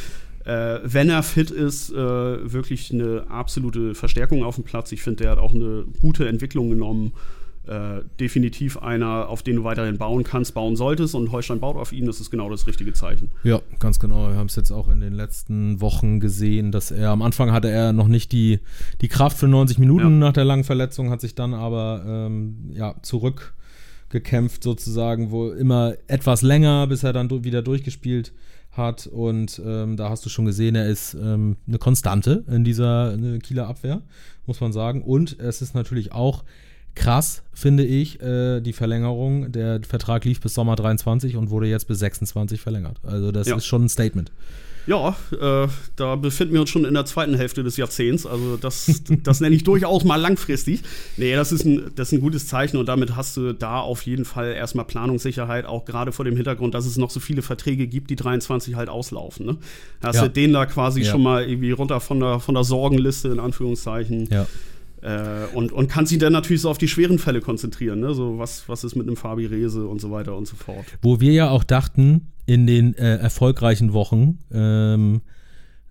Äh, 0.75 0.81
wenn 0.83 1.09
er 1.09 1.23
fit 1.23 1.49
ist, 1.49 1.89
äh, 1.91 1.95
wirklich 1.95 2.91
eine 2.91 3.25
absolute 3.29 3.95
Verstärkung 3.95 4.43
auf 4.43 4.55
dem 4.55 4.65
Platz. 4.65 4.91
Ich 4.91 5.01
finde, 5.01 5.23
der 5.23 5.31
hat 5.31 5.39
auch 5.39 5.53
eine 5.53 5.85
gute 6.01 6.27
Entwicklung 6.27 6.69
genommen. 6.69 7.13
Äh, 7.67 8.01
definitiv 8.19 8.77
einer, 8.77 9.29
auf 9.29 9.43
den 9.43 9.57
du 9.57 9.63
weiterhin 9.63 9.97
bauen 9.97 10.23
kannst, 10.23 10.53
bauen 10.53 10.75
solltest. 10.75 11.15
Und 11.15 11.31
Holstein 11.31 11.59
baut 11.59 11.75
auf 11.75 11.91
ihn, 11.91 12.05
das 12.05 12.19
ist 12.19 12.31
genau 12.31 12.49
das 12.49 12.67
richtige 12.67 12.93
Zeichen. 12.93 13.31
Ja, 13.43 13.61
ganz 13.79 13.99
genau. 13.99 14.29
Wir 14.29 14.35
haben 14.35 14.47
es 14.47 14.55
jetzt 14.55 14.71
auch 14.71 14.89
in 14.89 14.99
den 14.99 15.13
letzten 15.13 15.81
Wochen 15.81 16.19
gesehen, 16.19 16.71
dass 16.71 16.91
er 16.91 17.09
am 17.09 17.21
Anfang 17.21 17.51
hatte 17.51 17.69
er 17.69 17.93
noch 17.93 18.07
nicht 18.07 18.31
die, 18.31 18.59
die 19.01 19.07
Kraft 19.07 19.37
für 19.37 19.47
90 19.47 19.79
Minuten 19.79 20.21
ja. 20.21 20.27
nach 20.27 20.33
der 20.33 20.45
langen 20.45 20.63
Verletzung, 20.63 21.09
hat 21.09 21.21
sich 21.21 21.35
dann 21.35 21.53
aber 21.53 22.03
ähm, 22.07 22.71
ja, 22.71 22.95
zurückgekämpft 23.01 24.63
sozusagen, 24.63 25.31
wo 25.31 25.51
immer 25.51 25.95
etwas 26.07 26.41
länger, 26.41 26.87
bis 26.87 27.03
er 27.03 27.13
dann 27.13 27.43
wieder 27.43 27.61
durchgespielt 27.61 28.33
hat. 28.71 29.07
Und 29.07 29.61
ähm, 29.65 29.97
da 29.97 30.09
hast 30.09 30.25
du 30.25 30.29
schon 30.29 30.45
gesehen, 30.45 30.75
er 30.75 30.87
ist 30.87 31.15
ähm, 31.15 31.57
eine 31.67 31.79
Konstante 31.79 32.43
in 32.47 32.63
dieser 32.63 33.17
Kieler 33.43 33.67
Abwehr, 33.67 34.01
muss 34.45 34.61
man 34.61 34.71
sagen. 34.71 35.01
Und 35.01 35.39
es 35.39 35.61
ist 35.61 35.75
natürlich 35.75 36.11
auch 36.11 36.43
krass, 36.97 37.43
finde 37.53 37.85
ich, 37.85 38.21
äh, 38.21 38.59
die 38.59 38.73
Verlängerung. 38.73 39.51
Der 39.51 39.81
Vertrag 39.87 40.25
lief 40.25 40.41
bis 40.41 40.53
Sommer 40.53 40.75
23 40.75 41.37
und 41.37 41.49
wurde 41.49 41.67
jetzt 41.67 41.87
bis 41.87 41.99
26 41.99 42.59
verlängert. 42.59 42.97
Also 43.03 43.31
das 43.31 43.47
ja. 43.47 43.55
ist 43.55 43.65
schon 43.65 43.85
ein 43.85 43.89
Statement. 43.89 44.31
Ja, 44.87 45.17
äh, 45.33 45.67
da 45.97 46.15
befinden 46.15 46.53
wir 46.53 46.61
uns 46.61 46.69
schon 46.69 46.85
in 46.85 46.93
der 46.93 47.05
zweiten 47.05 47.35
Hälfte 47.35 47.61
des 47.61 47.75
Jahrzehnts. 47.75 48.25
Also 48.25 48.55
das, 48.55 49.03
das 49.23 49.41
nenne 49.41 49.53
ich 49.55 49.65
durchaus 49.65 50.05
mal 50.05 50.15
langfristig. 50.15 50.81
Nee, 51.17 51.35
das 51.35 51.51
ist, 51.51 51.65
ein, 51.65 51.91
das 51.95 52.07
ist 52.07 52.13
ein 52.13 52.21
gutes 52.21 52.47
Zeichen 52.47 52.77
und 52.77 52.87
damit 52.87 53.15
hast 53.17 53.35
du 53.35 53.53
da 53.53 53.81
auf 53.81 54.03
jeden 54.03 54.23
Fall 54.23 54.53
erstmal 54.53 54.85
Planungssicherheit, 54.85 55.65
auch 55.65 55.83
gerade 55.83 56.13
vor 56.13 56.23
dem 56.23 56.37
Hintergrund, 56.37 56.73
dass 56.73 56.85
es 56.85 56.97
noch 56.97 57.09
so 57.09 57.19
viele 57.19 57.41
Verträge 57.41 57.85
gibt, 57.87 58.09
die 58.09 58.15
23 58.15 58.75
halt 58.75 58.87
auslaufen. 58.87 59.45
Ne? 59.45 59.57
Hast 60.01 60.15
ja. 60.15 60.21
du 60.23 60.29
den 60.29 60.53
da 60.53 60.65
quasi 60.65 61.01
ja. 61.01 61.11
schon 61.11 61.21
mal 61.21 61.43
irgendwie 61.43 61.71
runter 61.71 61.99
von 61.99 62.21
der, 62.21 62.39
von 62.39 62.55
der 62.55 62.63
Sorgenliste 62.63 63.27
in 63.27 63.39
Anführungszeichen. 63.39 64.29
Ja. 64.31 64.47
Äh, 65.01 65.45
und, 65.53 65.71
und 65.71 65.87
kann 65.87 66.05
sich 66.05 66.17
dann 66.17 66.33
natürlich 66.33 66.61
so 66.61 66.69
auf 66.69 66.77
die 66.77 66.87
schweren 66.87 67.19
Fälle 67.19 67.41
konzentrieren, 67.41 67.99
ne? 67.99 68.13
So, 68.13 68.39
was, 68.39 68.67
was 68.67 68.83
ist 68.83 68.95
mit 68.95 69.07
einem 69.07 69.15
Fabi 69.15 69.45
Rese 69.45 69.87
und 69.87 70.01
so 70.01 70.11
weiter 70.11 70.35
und 70.35 70.47
so 70.47 70.55
fort. 70.55 70.85
Wo 71.01 71.19
wir 71.19 71.33
ja 71.33 71.49
auch 71.49 71.63
dachten, 71.63 72.31
in 72.45 72.65
den 72.65 72.95
äh, 72.95 73.17
erfolgreichen 73.17 73.93
Wochen, 73.93 74.39
ähm, 74.51 75.21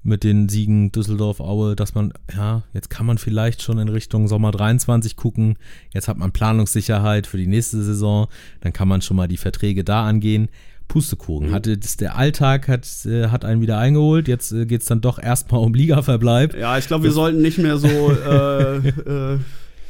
mit 0.06 0.22
den 0.22 0.48
Siegen 0.48 0.92
Düsseldorf, 0.92 1.40
Aue, 1.40 1.74
dass 1.74 1.94
man, 1.94 2.12
ja, 2.34 2.62
jetzt 2.72 2.90
kann 2.90 3.06
man 3.06 3.18
vielleicht 3.18 3.60
schon 3.60 3.78
in 3.78 3.88
Richtung 3.88 4.28
Sommer 4.28 4.52
23 4.52 5.16
gucken. 5.16 5.56
Jetzt 5.92 6.06
hat 6.06 6.16
man 6.16 6.32
Planungssicherheit 6.32 7.26
für 7.26 7.38
die 7.38 7.48
nächste 7.48 7.82
Saison. 7.82 8.28
Dann 8.60 8.72
kann 8.72 8.86
man 8.86 9.02
schon 9.02 9.16
mal 9.16 9.26
die 9.26 9.36
Verträge 9.36 9.82
da 9.82 10.06
angehen. 10.06 10.48
Pustekuchen. 10.88 11.49
Mhm. 11.49 11.53
Hatte 11.55 11.79
das, 11.79 11.96
der 11.96 12.16
Alltag 12.16 12.68
hat, 12.68 12.87
äh, 13.07 13.29
hat 13.29 13.44
einen 13.44 13.61
wieder 13.61 13.79
eingeholt. 13.79 14.29
Jetzt 14.29 14.53
äh, 14.53 14.66
geht 14.66 14.83
es 14.83 14.87
dann 14.87 15.01
doch 15.01 15.18
erstmal 15.18 15.61
um 15.61 15.75
Ligaverbleib. 15.75 16.57
Ja, 16.57 16.79
ich 16.79 16.87
glaube, 16.87 17.05
wir 17.05 17.12
sollten 17.12 17.42
nicht 17.42 17.59
mehr 17.59 17.79
so 17.79 17.88
äh, 17.88 18.77
äh, 18.77 19.38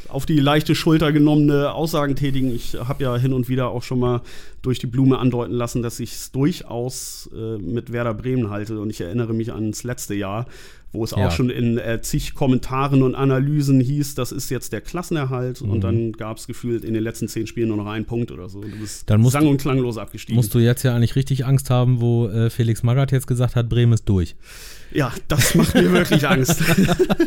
auf 0.09 0.27
die 0.27 0.39
leichte 0.39 0.75
Schulter 0.75 1.13
genommene 1.13 1.73
Aussagen 1.73 2.17
tätigen. 2.17 2.55
Ich 2.55 2.75
habe 2.75 3.05
ja 3.05 3.17
hin 3.17 3.33
und 3.33 3.49
wieder 3.49 3.69
auch 3.69 3.83
schon 3.83 3.99
mal 3.99 4.23
durch 4.63 4.79
die 4.79 4.87
Blume 4.87 5.19
andeuten 5.19 5.55
lassen, 5.55 5.83
dass 5.83 6.01
ich 6.01 6.13
es 6.13 6.33
durchaus 6.33 7.31
äh, 7.35 7.59
mit 7.59 7.93
Werder 7.93 8.15
Bremen 8.15 8.51
halte. 8.51 8.81
Und 8.81 8.91
ich 8.91 9.01
erinnere 9.01 9.35
mich 9.35 9.53
ans 9.53 9.85
letzte 9.85 10.15
Jahr, 10.15 10.47
wo 10.97 11.05
es 11.05 11.13
ja. 11.13 11.27
auch 11.27 11.31
schon 11.31 11.51
in 11.51 11.79
äh, 11.79 12.01
zig 12.01 12.35
Kommentaren 12.35 13.03
und 13.03 13.15
Analysen 13.15 13.81
hieß, 13.81 14.15
das 14.15 14.33
ist 14.33 14.51
jetzt 14.51 14.73
der 14.73 14.81
Klassenerhalt 14.81 15.61
mhm. 15.61 15.71
und 15.71 15.85
dann 15.85 16.13
gab 16.13 16.39
es 16.39 16.47
gefühlt 16.47 16.85
in 16.85 16.95
den 16.95 17.03
letzten 17.03 17.29
zehn 17.29 17.47
Spielen 17.47 17.69
nur 17.69 17.77
noch 17.77 17.87
einen 17.87 18.05
Punkt 18.05 18.31
oder 18.31 18.49
so. 18.49 18.61
Du 18.61 18.69
bist 18.69 19.09
dann 19.11 19.21
musst, 19.21 19.35
sang- 19.35 19.47
und 19.47 19.61
klanglos 19.61 19.99
abgestiegen. 19.99 20.37
Musst 20.37 20.55
du 20.55 20.59
jetzt 20.59 20.83
ja 20.83 20.95
eigentlich 20.95 21.17
richtig 21.17 21.47
Angst 21.47 21.71
haben, 21.71 22.01
wo 22.01 22.29
äh, 22.29 22.51
Felix 22.51 22.83
Magath 22.83 23.13
jetzt 23.13 23.27
gesagt 23.27 23.57
hat, 23.57 23.69
Bremen 23.69 23.93
ist 23.93 24.09
durch. 24.09 24.37
Ja, 24.93 25.13
das 25.29 25.55
macht 25.55 25.75
mir 25.75 25.93
wirklich 25.93 26.27
Angst. 26.29 26.63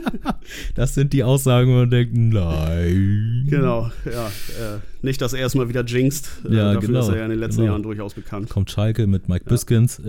das 0.76 0.96
sind 0.96 1.14
die 1.14 1.24
Aussagen, 1.24 1.70
wo 1.70 1.76
man 1.76 1.90
denkt, 1.90 2.16
nein. 2.16 3.48
Genau, 3.50 3.92
ja. 4.06 4.28
Äh, 4.28 4.80
nicht, 5.02 5.22
dass 5.22 5.34
er 5.34 5.46
es 5.46 5.56
mal 5.56 5.70
wieder 5.70 5.84
jinxt. 5.86 6.30
Äh, 6.50 6.56
ja, 6.56 6.74
dafür 6.74 6.88
genau, 6.88 7.00
ist 7.02 7.10
er 7.10 7.18
ja 7.18 7.24
in 7.24 7.30
den 7.30 7.40
letzten 7.40 7.62
genau. 7.62 7.74
Jahren 7.74 7.84
durchaus 7.84 8.14
bekannt. 8.14 8.50
Kommt 8.50 8.72
Schalke 8.72 9.08
mit 9.08 9.30
Mike 9.30 9.46
ja. 9.46 9.50
Biskins. 9.50 10.00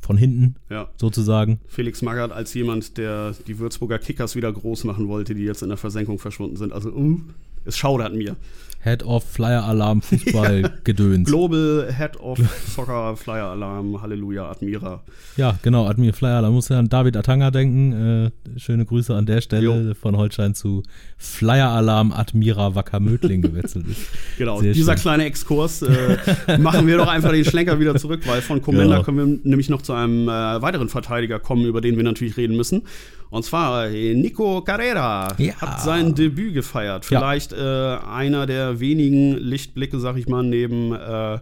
Von 0.00 0.16
hinten, 0.16 0.56
ja. 0.70 0.88
sozusagen. 0.96 1.60
Felix 1.66 2.02
Magath 2.02 2.32
als 2.32 2.54
jemand, 2.54 2.96
der 2.96 3.34
die 3.46 3.58
Würzburger 3.58 3.98
Kickers 3.98 4.34
wieder 4.34 4.52
groß 4.52 4.84
machen 4.84 5.08
wollte, 5.08 5.34
die 5.34 5.44
jetzt 5.44 5.62
in 5.62 5.68
der 5.68 5.78
Versenkung 5.78 6.18
verschwunden 6.18 6.56
sind. 6.56 6.72
Also, 6.72 6.90
uh, 6.90 7.20
es 7.64 7.76
schaudert 7.76 8.14
mir. 8.14 8.36
Head 8.82 9.02
of 9.02 9.24
Flyer 9.24 9.62
Alarm 9.64 10.00
Fußball 10.00 10.60
ja. 10.62 10.70
Gedöns. 10.84 11.28
Global 11.28 11.92
Head 11.92 12.18
of 12.18 12.38
Soccer 12.74 13.14
Flyer 13.16 13.50
Alarm 13.50 14.00
Halleluja 14.00 14.50
Admira. 14.50 15.02
Ja, 15.36 15.58
genau, 15.62 15.86
Admira 15.86 16.14
Flyer 16.14 16.36
Alarm. 16.36 16.54
Muss 16.54 16.70
ja 16.70 16.78
an 16.78 16.88
David 16.88 17.16
Atanga 17.16 17.50
denken. 17.50 18.30
Äh, 18.56 18.58
schöne 18.58 18.86
Grüße 18.86 19.14
an 19.14 19.26
der 19.26 19.42
Stelle 19.42 19.88
jo. 19.88 19.94
von 19.94 20.16
Holstein 20.16 20.54
zu 20.54 20.82
Flyer 21.18 21.68
Alarm 21.68 22.10
Admira 22.10 22.74
Wacker 22.74 23.00
Mödling 23.00 23.42
gewechselt 23.42 23.86
ist. 23.86 24.00
genau, 24.38 24.60
Sehr 24.60 24.72
dieser 24.72 24.92
schön. 24.94 25.02
kleine 25.02 25.24
Exkurs 25.24 25.82
äh, 25.82 26.56
machen 26.58 26.86
wir 26.86 26.96
doch 26.96 27.08
einfach 27.08 27.32
den 27.32 27.44
Schlenker 27.44 27.78
wieder 27.80 27.96
zurück, 27.96 28.22
weil 28.26 28.40
von 28.40 28.62
Commander 28.62 28.96
genau. 28.96 29.02
können 29.02 29.18
wir 29.18 29.50
nämlich 29.50 29.68
noch 29.68 29.82
zu 29.82 29.92
einem 29.92 30.26
äh, 30.26 30.62
weiteren 30.62 30.88
Verteidiger 30.88 31.38
kommen, 31.38 31.66
über 31.66 31.82
den 31.82 31.96
wir 31.96 32.04
natürlich 32.04 32.38
reden 32.38 32.56
müssen. 32.56 32.82
Und 33.30 33.44
zwar 33.44 33.88
äh, 33.88 34.14
Nico 34.14 34.60
Carrera 34.62 35.28
ja. 35.38 35.54
hat 35.60 35.80
sein 35.80 36.14
Debüt 36.16 36.52
gefeiert. 36.52 37.04
Vielleicht 37.04 37.52
ja. 37.52 37.96
äh, 37.96 38.00
einer 38.04 38.46
der 38.46 38.69
wenigen 38.78 39.36
Lichtblicke, 39.36 39.98
sag 39.98 40.16
ich 40.16 40.28
mal, 40.28 40.44
neben 40.44 40.92
äh, 40.92 41.38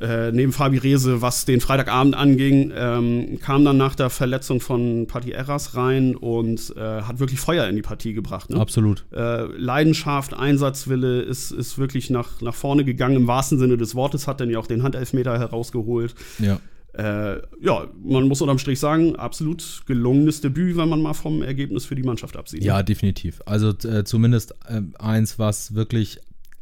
äh, 0.00 0.32
neben 0.32 0.52
Fabi 0.52 0.78
Rehse, 0.78 1.20
was 1.20 1.44
den 1.44 1.60
Freitagabend 1.60 2.16
anging, 2.16 2.72
ähm, 2.74 3.38
kam 3.40 3.64
dann 3.64 3.76
nach 3.76 3.94
der 3.94 4.08
Verletzung 4.08 4.60
von 4.60 5.06
Patti 5.06 5.32
Erras 5.32 5.76
rein 5.76 6.16
und 6.16 6.74
äh, 6.76 7.02
hat 7.02 7.18
wirklich 7.18 7.38
Feuer 7.38 7.68
in 7.68 7.76
die 7.76 7.82
Partie 7.82 8.14
gebracht. 8.14 8.48
Ne? 8.48 8.58
Absolut. 8.58 9.04
Äh, 9.12 9.44
Leidenschaft, 9.58 10.32
Einsatzwille 10.32 11.20
ist, 11.20 11.50
ist 11.50 11.76
wirklich 11.76 12.08
nach, 12.08 12.40
nach 12.40 12.54
vorne 12.54 12.84
gegangen, 12.84 13.16
im 13.16 13.26
wahrsten 13.26 13.58
Sinne 13.58 13.76
des 13.76 13.94
Wortes, 13.94 14.26
hat 14.26 14.40
dann 14.40 14.48
ja 14.48 14.58
auch 14.58 14.66
den 14.66 14.82
Handelfmeter 14.82 15.38
herausgeholt. 15.38 16.14
Ja. 16.38 16.60
Äh, 16.92 17.40
ja, 17.60 17.88
man 18.02 18.26
muss 18.26 18.40
unterm 18.40 18.58
Strich 18.58 18.80
sagen, 18.80 19.16
absolut 19.16 19.82
gelungenes 19.86 20.40
Debüt, 20.40 20.76
wenn 20.76 20.88
man 20.88 21.00
mal 21.00 21.14
vom 21.14 21.42
Ergebnis 21.42 21.84
für 21.84 21.94
die 21.94 22.02
Mannschaft 22.02 22.36
absieht. 22.36 22.64
Ja, 22.64 22.82
definitiv. 22.82 23.40
Also 23.46 23.70
äh, 23.88 24.04
zumindest 24.04 24.54
äh, 24.66 24.82
eins, 24.98 25.38
was 25.38 25.74
wirklich 25.74 26.20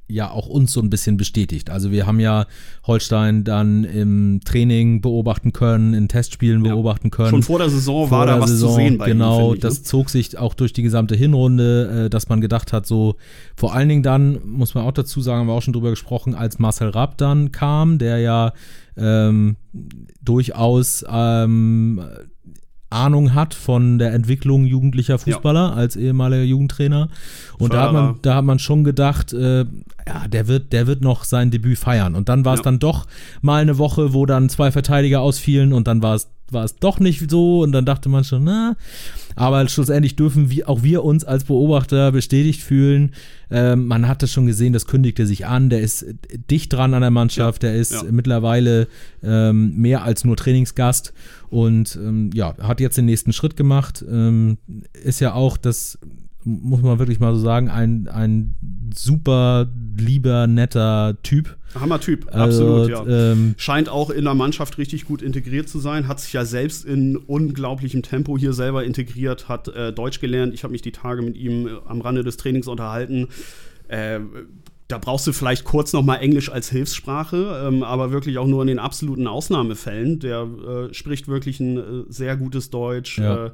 ja 0.08 0.30
auch 0.30 0.46
uns 0.46 0.72
so 0.72 0.80
ein 0.80 0.90
bisschen 0.90 1.16
bestätigt. 1.16 1.70
Also 1.70 1.90
wir 1.92 2.06
haben 2.06 2.18
ja 2.18 2.46
Holstein 2.86 3.44
dann 3.44 3.84
im 3.84 4.40
Training 4.44 5.00
beobachten 5.00 5.52
können, 5.52 5.94
in 5.94 6.08
Testspielen 6.08 6.64
ja. 6.64 6.72
beobachten 6.72 7.10
können. 7.10 7.30
Schon 7.30 7.42
vor 7.42 7.58
der 7.58 7.68
Saison 7.70 8.08
vor 8.08 8.18
war 8.18 8.26
da 8.26 8.40
was 8.40 8.50
Saison, 8.50 8.70
zu 8.70 8.74
sehen 8.76 8.98
bei 8.98 9.06
Genau, 9.06 9.50
ihm, 9.50 9.54
ich, 9.54 9.60
das 9.60 9.78
ne? 9.78 9.82
zog 9.84 10.10
sich 10.10 10.38
auch 10.38 10.54
durch 10.54 10.72
die 10.72 10.82
gesamte 10.82 11.14
Hinrunde, 11.14 12.06
äh, 12.06 12.10
dass 12.10 12.28
man 12.28 12.40
gedacht 12.40 12.72
hat, 12.72 12.86
so 12.86 13.16
vor 13.54 13.74
allen 13.74 13.88
Dingen 13.88 14.02
dann, 14.02 14.40
muss 14.44 14.74
man 14.74 14.84
auch 14.84 14.92
dazu 14.92 15.20
sagen, 15.20 15.40
haben 15.40 15.46
wir 15.48 15.54
auch 15.54 15.62
schon 15.62 15.74
drüber 15.74 15.90
gesprochen, 15.90 16.34
als 16.34 16.58
Marcel 16.58 16.88
Rapp 16.88 17.18
dann 17.18 17.52
kam, 17.52 17.98
der 17.98 18.18
ja 18.18 18.52
ähm, 18.96 19.56
durchaus 20.22 21.04
ähm, 21.08 22.02
Ahnung 22.90 23.34
hat 23.34 23.54
von 23.54 23.98
der 23.98 24.14
Entwicklung 24.14 24.64
jugendlicher 24.64 25.18
Fußballer 25.18 25.70
ja. 25.70 25.74
als 25.74 25.96
ehemaliger 25.96 26.42
Jugendtrainer. 26.42 27.08
Und 27.58 27.74
da 27.74 27.82
hat, 27.82 27.92
man, 27.92 28.18
da 28.22 28.36
hat 28.36 28.44
man 28.44 28.58
schon 28.58 28.84
gedacht, 28.84 29.32
äh, 29.32 29.66
ja, 30.06 30.28
der 30.28 30.48
wird, 30.48 30.72
der 30.72 30.86
wird 30.86 31.02
noch 31.02 31.24
sein 31.24 31.50
Debüt 31.50 31.78
feiern. 31.78 32.14
Und 32.14 32.28
dann 32.28 32.44
war 32.44 32.54
es 32.54 32.60
ja. 32.60 32.64
dann 32.64 32.78
doch 32.78 33.06
mal 33.42 33.60
eine 33.60 33.78
Woche, 33.78 34.14
wo 34.14 34.24
dann 34.24 34.48
zwei 34.48 34.72
Verteidiger 34.72 35.20
ausfielen 35.20 35.72
und 35.72 35.86
dann 35.86 36.02
war 36.02 36.14
es 36.14 36.28
war 36.52 36.64
es 36.64 36.76
doch 36.76 37.00
nicht 37.00 37.30
so 37.30 37.62
und 37.62 37.72
dann 37.72 37.84
dachte 37.84 38.08
man 38.08 38.24
schon, 38.24 38.44
na, 38.44 38.76
aber 39.36 39.66
schlussendlich 39.68 40.16
dürfen 40.16 40.50
wir, 40.50 40.68
auch 40.68 40.82
wir 40.82 41.04
uns 41.04 41.24
als 41.24 41.44
Beobachter 41.44 42.12
bestätigt 42.12 42.62
fühlen. 42.62 43.12
Ähm, 43.50 43.86
man 43.86 44.08
hatte 44.08 44.26
schon 44.26 44.46
gesehen, 44.46 44.72
das 44.72 44.86
kündigte 44.86 45.26
sich 45.26 45.46
an, 45.46 45.70
der 45.70 45.80
ist 45.80 46.06
dicht 46.50 46.72
dran 46.72 46.94
an 46.94 47.02
der 47.02 47.10
Mannschaft, 47.10 47.62
ja, 47.62 47.70
der 47.70 47.78
ist 47.78 47.92
ja. 47.92 48.02
mittlerweile 48.10 48.88
ähm, 49.22 49.76
mehr 49.76 50.02
als 50.02 50.24
nur 50.24 50.36
Trainingsgast 50.36 51.12
und 51.50 51.96
ähm, 51.96 52.30
ja, 52.34 52.56
hat 52.58 52.80
jetzt 52.80 52.98
den 52.98 53.06
nächsten 53.06 53.32
Schritt 53.32 53.56
gemacht. 53.56 54.04
Ähm, 54.08 54.58
ist 54.92 55.20
ja 55.20 55.34
auch 55.34 55.56
das 55.56 55.98
muss 56.44 56.82
man 56.82 56.98
wirklich 56.98 57.20
mal 57.20 57.34
so 57.34 57.40
sagen, 57.40 57.68
ein, 57.68 58.08
ein 58.08 58.54
super 58.94 59.68
lieber, 59.96 60.46
netter 60.46 61.16
Typ. 61.22 61.56
Hammer-Typ, 61.74 62.28
also, 62.32 62.82
absolut, 62.84 63.08
ja. 63.08 63.32
Ähm, 63.32 63.54
Scheint 63.58 63.88
auch 63.88 64.10
in 64.10 64.24
der 64.24 64.34
Mannschaft 64.34 64.78
richtig 64.78 65.04
gut 65.04 65.20
integriert 65.20 65.68
zu 65.68 65.78
sein, 65.78 66.08
hat 66.08 66.20
sich 66.20 66.32
ja 66.32 66.44
selbst 66.44 66.84
in 66.84 67.16
unglaublichem 67.16 68.02
Tempo 68.02 68.38
hier 68.38 68.52
selber 68.52 68.84
integriert, 68.84 69.48
hat 69.48 69.68
äh, 69.68 69.92
Deutsch 69.92 70.20
gelernt. 70.20 70.54
Ich 70.54 70.62
habe 70.62 70.72
mich 70.72 70.82
die 70.82 70.92
Tage 70.92 71.22
mit 71.22 71.36
ihm 71.36 71.66
äh, 71.66 71.70
am 71.86 72.00
Rande 72.00 72.24
des 72.24 72.36
Trainings 72.36 72.68
unterhalten. 72.68 73.28
Äh, 73.88 74.20
da 74.88 74.96
brauchst 74.96 75.26
du 75.26 75.34
vielleicht 75.34 75.64
kurz 75.64 75.92
noch 75.92 76.02
mal 76.02 76.16
Englisch 76.16 76.50
als 76.50 76.70
Hilfssprache, 76.70 77.66
ähm, 77.68 77.82
aber 77.82 78.10
wirklich 78.10 78.38
auch 78.38 78.46
nur 78.46 78.62
in 78.62 78.68
den 78.68 78.78
absoluten 78.78 79.26
Ausnahmefällen. 79.26 80.18
Der 80.18 80.44
äh, 80.44 80.94
spricht 80.94 81.28
wirklich 81.28 81.60
ein 81.60 81.76
äh, 81.76 81.82
sehr 82.08 82.38
gutes 82.38 82.70
Deutsch, 82.70 83.18
ja. 83.18 83.46
äh, 83.46 83.50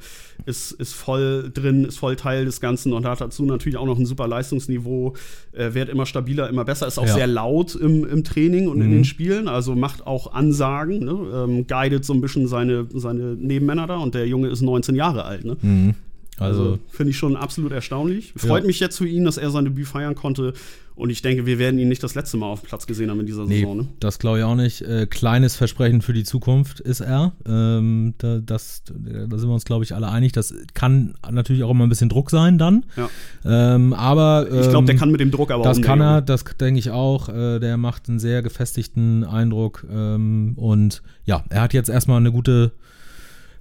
ist, 0.46 0.70
ist 0.70 0.94
voll 0.94 1.50
drin, 1.52 1.86
ist 1.86 1.98
voll 1.98 2.14
Teil 2.14 2.44
des 2.44 2.60
Ganzen 2.60 2.92
und 2.92 3.04
hat 3.04 3.20
dazu 3.20 3.44
natürlich 3.46 3.76
auch 3.76 3.86
noch 3.86 3.98
ein 3.98 4.06
super 4.06 4.28
Leistungsniveau, 4.28 5.14
äh, 5.52 5.74
wird 5.74 5.88
immer 5.88 6.06
stabiler, 6.06 6.48
immer 6.48 6.64
besser, 6.64 6.86
ist 6.86 6.98
auch 6.98 7.06
ja. 7.06 7.14
sehr 7.14 7.26
laut 7.26 7.74
im, 7.74 8.06
im 8.06 8.22
Training 8.22 8.68
und 8.68 8.76
mhm. 8.76 8.84
in 8.84 8.90
den 8.92 9.04
Spielen, 9.04 9.48
also 9.48 9.74
macht 9.74 10.06
auch 10.06 10.32
Ansagen, 10.32 11.00
ne? 11.00 11.18
ähm, 11.34 11.66
guidet 11.66 12.04
so 12.04 12.12
ein 12.12 12.20
bisschen 12.20 12.46
seine, 12.46 12.86
seine 12.94 13.34
Nebenmänner 13.34 13.88
da 13.88 13.96
und 13.96 14.14
der 14.14 14.28
Junge 14.28 14.50
ist 14.50 14.62
19 14.62 14.94
Jahre 14.94 15.24
alt. 15.24 15.44
Ne? 15.44 15.56
Mhm. 15.60 15.94
Also, 16.38 16.62
also 16.62 16.78
finde 16.88 17.10
ich 17.10 17.16
schon 17.16 17.36
absolut 17.36 17.72
erstaunlich. 17.72 18.32
Freut 18.36 18.62
ja. 18.62 18.66
mich 18.66 18.80
jetzt 18.80 18.98
für 18.98 19.06
ihn, 19.06 19.24
dass 19.24 19.36
er 19.36 19.50
sein 19.50 19.64
Debüt 19.64 19.86
feiern 19.86 20.14
konnte. 20.14 20.52
Und 20.96 21.10
ich 21.10 21.22
denke, 21.22 21.44
wir 21.44 21.58
werden 21.58 21.80
ihn 21.80 21.88
nicht 21.88 22.04
das 22.04 22.14
letzte 22.14 22.36
Mal 22.36 22.46
auf 22.46 22.60
dem 22.60 22.68
Platz 22.68 22.86
gesehen 22.86 23.10
haben 23.10 23.18
in 23.18 23.26
dieser 23.26 23.46
nee, 23.46 23.60
Saison. 23.60 23.78
Ne? 23.78 23.88
Das 23.98 24.20
glaube 24.20 24.38
ich 24.38 24.44
auch 24.44 24.54
nicht. 24.54 24.82
Äh, 24.82 25.06
kleines 25.06 25.56
Versprechen 25.56 26.02
für 26.02 26.12
die 26.12 26.22
Zukunft 26.22 26.78
ist 26.78 27.00
er. 27.00 27.32
Ähm, 27.46 28.14
da, 28.18 28.38
das, 28.38 28.84
da 28.86 28.92
sind 29.38 29.48
wir 29.48 29.54
uns, 29.54 29.64
glaube 29.64 29.82
ich, 29.82 29.92
alle 29.94 30.08
einig. 30.08 30.32
Das 30.32 30.54
kann 30.74 31.14
natürlich 31.28 31.64
auch 31.64 31.70
immer 31.70 31.84
ein 31.84 31.88
bisschen 31.88 32.08
Druck 32.08 32.30
sein 32.30 32.58
dann. 32.58 32.86
Ja. 32.96 33.10
Ähm, 33.44 33.92
aber 33.92 34.46
ähm, 34.48 34.60
ich 34.60 34.68
glaube, 34.68 34.86
der 34.86 34.96
kann 34.96 35.10
mit 35.10 35.20
dem 35.20 35.32
Druck 35.32 35.50
aber 35.50 35.64
Das 35.64 35.82
kann 35.82 36.00
er, 36.00 36.22
das 36.22 36.44
denke 36.60 36.78
ich 36.78 36.90
auch. 36.90 37.28
Äh, 37.28 37.58
der 37.58 37.76
macht 37.76 38.08
einen 38.08 38.20
sehr 38.20 38.42
gefestigten 38.42 39.24
Eindruck. 39.24 39.84
Ähm, 39.90 40.52
und 40.54 41.02
ja, 41.24 41.42
er 41.50 41.62
hat 41.62 41.74
jetzt 41.74 41.88
erstmal 41.88 42.18
eine 42.18 42.30
gute 42.30 42.70
äh, 42.70 42.93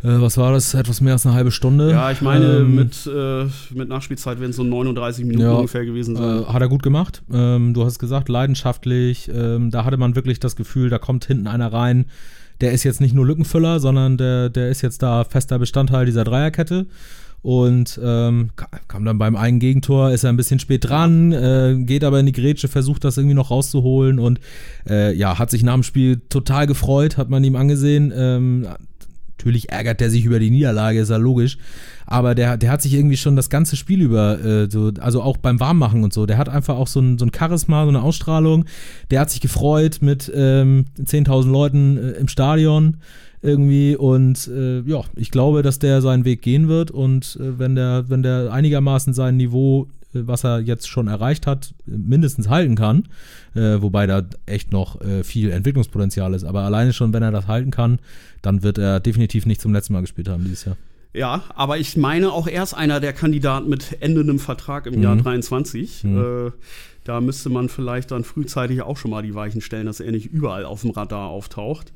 was 0.03 0.37
war 0.37 0.51
das, 0.51 0.73
etwas 0.73 1.01
mehr 1.01 1.13
als 1.13 1.25
eine 1.25 1.33
halbe 1.33 1.51
Stunde. 1.51 1.91
Ja, 1.91 2.11
ich 2.11 2.21
meine, 2.21 2.57
ähm, 2.57 2.75
mit, 2.75 3.07
äh, 3.07 3.45
mit 3.73 3.87
Nachspielzeit 3.87 4.39
werden 4.39 4.51
es 4.51 4.57
so 4.57 4.63
39 4.63 5.25
Minuten 5.25 5.45
ja, 5.45 5.53
ungefähr 5.53 5.85
gewesen 5.85 6.15
sein. 6.15 6.43
Äh, 6.43 6.45
hat 6.45 6.61
er 6.61 6.67
gut 6.67 6.83
gemacht. 6.83 7.23
Ähm, 7.31 7.73
du 7.73 7.85
hast 7.85 7.99
gesagt, 7.99 8.27
leidenschaftlich. 8.27 9.29
Ähm, 9.33 9.71
da 9.71 9.85
hatte 9.85 9.97
man 9.97 10.15
wirklich 10.15 10.39
das 10.39 10.55
Gefühl, 10.55 10.89
da 10.89 10.99
kommt 10.99 11.25
hinten 11.25 11.47
einer 11.47 11.71
rein. 11.71 12.05
Der 12.61 12.71
ist 12.71 12.83
jetzt 12.83 13.01
nicht 13.01 13.15
nur 13.15 13.25
Lückenfüller, 13.25 13.79
sondern 13.79 14.17
der, 14.17 14.49
der 14.49 14.69
ist 14.69 14.81
jetzt 14.81 15.01
da 15.01 15.23
fester 15.23 15.57
Bestandteil 15.57 16.05
dieser 16.05 16.23
Dreierkette 16.23 16.85
und 17.43 17.99
ähm, 18.01 18.51
kam 18.87 19.03
dann 19.03 19.17
beim 19.17 19.35
einen 19.35 19.59
Gegentor, 19.59 20.11
ist 20.11 20.23
er 20.23 20.29
ein 20.29 20.37
bisschen 20.37 20.59
spät 20.59 20.87
dran, 20.87 21.33
äh, 21.33 21.75
geht 21.77 22.05
aber 22.05 22.19
in 22.21 22.25
die 22.25 22.31
Grätsche, 22.31 22.69
versucht 22.69 23.03
das 23.03 23.17
irgendwie 23.17 23.35
noch 23.35 23.51
rauszuholen 23.51 24.17
und 24.17 24.39
äh, 24.89 25.13
ja, 25.13 25.37
hat 25.37 25.51
sich 25.51 25.61
nach 25.61 25.73
dem 25.73 25.83
Spiel 25.83 26.21
total 26.29 26.67
gefreut, 26.67 27.17
hat 27.17 27.29
man 27.29 27.43
ihm 27.43 27.57
angesehen. 27.57 28.13
Natürlich 29.43 29.69
ärgert 29.69 29.99
der 29.99 30.09
sich 30.09 30.23
über 30.23 30.39
die 30.39 30.49
Niederlage, 30.49 30.99
ist 30.99 31.09
ja 31.09 31.17
logisch. 31.17 31.57
Aber 32.05 32.33
der, 32.33 32.55
der 32.55 32.71
hat 32.71 32.81
sich 32.81 32.93
irgendwie 32.93 33.17
schon 33.17 33.35
das 33.35 33.49
ganze 33.49 33.75
Spiel 33.75 34.01
über, 34.01 34.39
äh, 34.39 34.69
so, 34.69 34.91
also 35.01 35.21
auch 35.21 35.35
beim 35.35 35.59
Warmmachen 35.59 36.01
und 36.01 36.13
so, 36.13 36.25
der 36.25 36.37
hat 36.37 36.47
einfach 36.47 36.77
auch 36.77 36.87
so 36.87 37.01
ein, 37.01 37.17
so 37.17 37.25
ein 37.25 37.31
Charisma, 37.37 37.83
so 37.83 37.89
eine 37.89 38.01
Ausstrahlung. 38.01 38.63
Der 39.11 39.19
hat 39.19 39.31
sich 39.31 39.41
gefreut 39.41 39.97
mit 39.99 40.31
ähm, 40.33 40.85
10.000 40.97 41.51
Leuten 41.51 41.97
äh, 41.97 42.11
im 42.11 42.29
Stadion 42.29 42.97
irgendwie 43.41 43.97
und 43.97 44.47
äh, 44.47 44.79
ja, 44.83 45.01
ich 45.17 45.29
glaube, 45.29 45.61
dass 45.61 45.77
der 45.77 46.01
seinen 46.01 46.23
Weg 46.23 46.41
gehen 46.41 46.69
wird 46.69 46.89
und 46.89 47.37
äh, 47.41 47.59
wenn 47.59 47.75
der, 47.75 48.05
wenn 48.07 48.23
der 48.23 48.53
einigermaßen 48.53 49.13
sein 49.13 49.35
Niveau 49.35 49.87
was 50.13 50.43
er 50.43 50.59
jetzt 50.59 50.87
schon 50.87 51.07
erreicht 51.07 51.47
hat, 51.47 51.73
mindestens 51.85 52.49
halten 52.49 52.75
kann. 52.75 53.03
Äh, 53.55 53.81
wobei 53.81 54.07
da 54.07 54.23
echt 54.45 54.71
noch 54.71 55.01
äh, 55.01 55.23
viel 55.23 55.51
Entwicklungspotenzial 55.51 56.33
ist. 56.33 56.43
Aber 56.43 56.61
alleine 56.61 56.93
schon, 56.93 57.13
wenn 57.13 57.23
er 57.23 57.31
das 57.31 57.47
halten 57.47 57.71
kann, 57.71 57.99
dann 58.41 58.63
wird 58.63 58.77
er 58.77 58.99
definitiv 58.99 59.45
nicht 59.45 59.61
zum 59.61 59.73
letzten 59.73 59.93
Mal 59.93 60.01
gespielt 60.01 60.29
haben 60.29 60.43
dieses 60.43 60.65
Jahr. 60.65 60.77
Ja, 61.13 61.43
aber 61.53 61.77
ich 61.77 61.95
meine 61.95 62.31
auch 62.31 62.47
er 62.47 62.63
ist 62.63 62.73
einer 62.73 62.99
der 62.99 63.13
Kandidaten 63.13 63.69
mit 63.69 63.97
endendem 64.01 64.39
Vertrag 64.39 64.87
im 64.87 64.95
mhm. 64.95 65.03
Jahr 65.03 65.15
23. 65.15 66.03
Mhm. 66.03 66.17
Äh, 66.17 66.51
da 67.03 67.21
müsste 67.21 67.49
man 67.49 67.69
vielleicht 67.69 68.11
dann 68.11 68.23
frühzeitig 68.23 68.81
auch 68.81 68.97
schon 68.97 69.11
mal 69.11 69.21
die 69.21 69.35
Weichen 69.35 69.61
stellen, 69.61 69.85
dass 69.85 69.99
er 69.99 70.11
nicht 70.11 70.27
überall 70.27 70.65
auf 70.65 70.81
dem 70.81 70.91
Radar 70.91 71.29
auftaucht. 71.29 71.91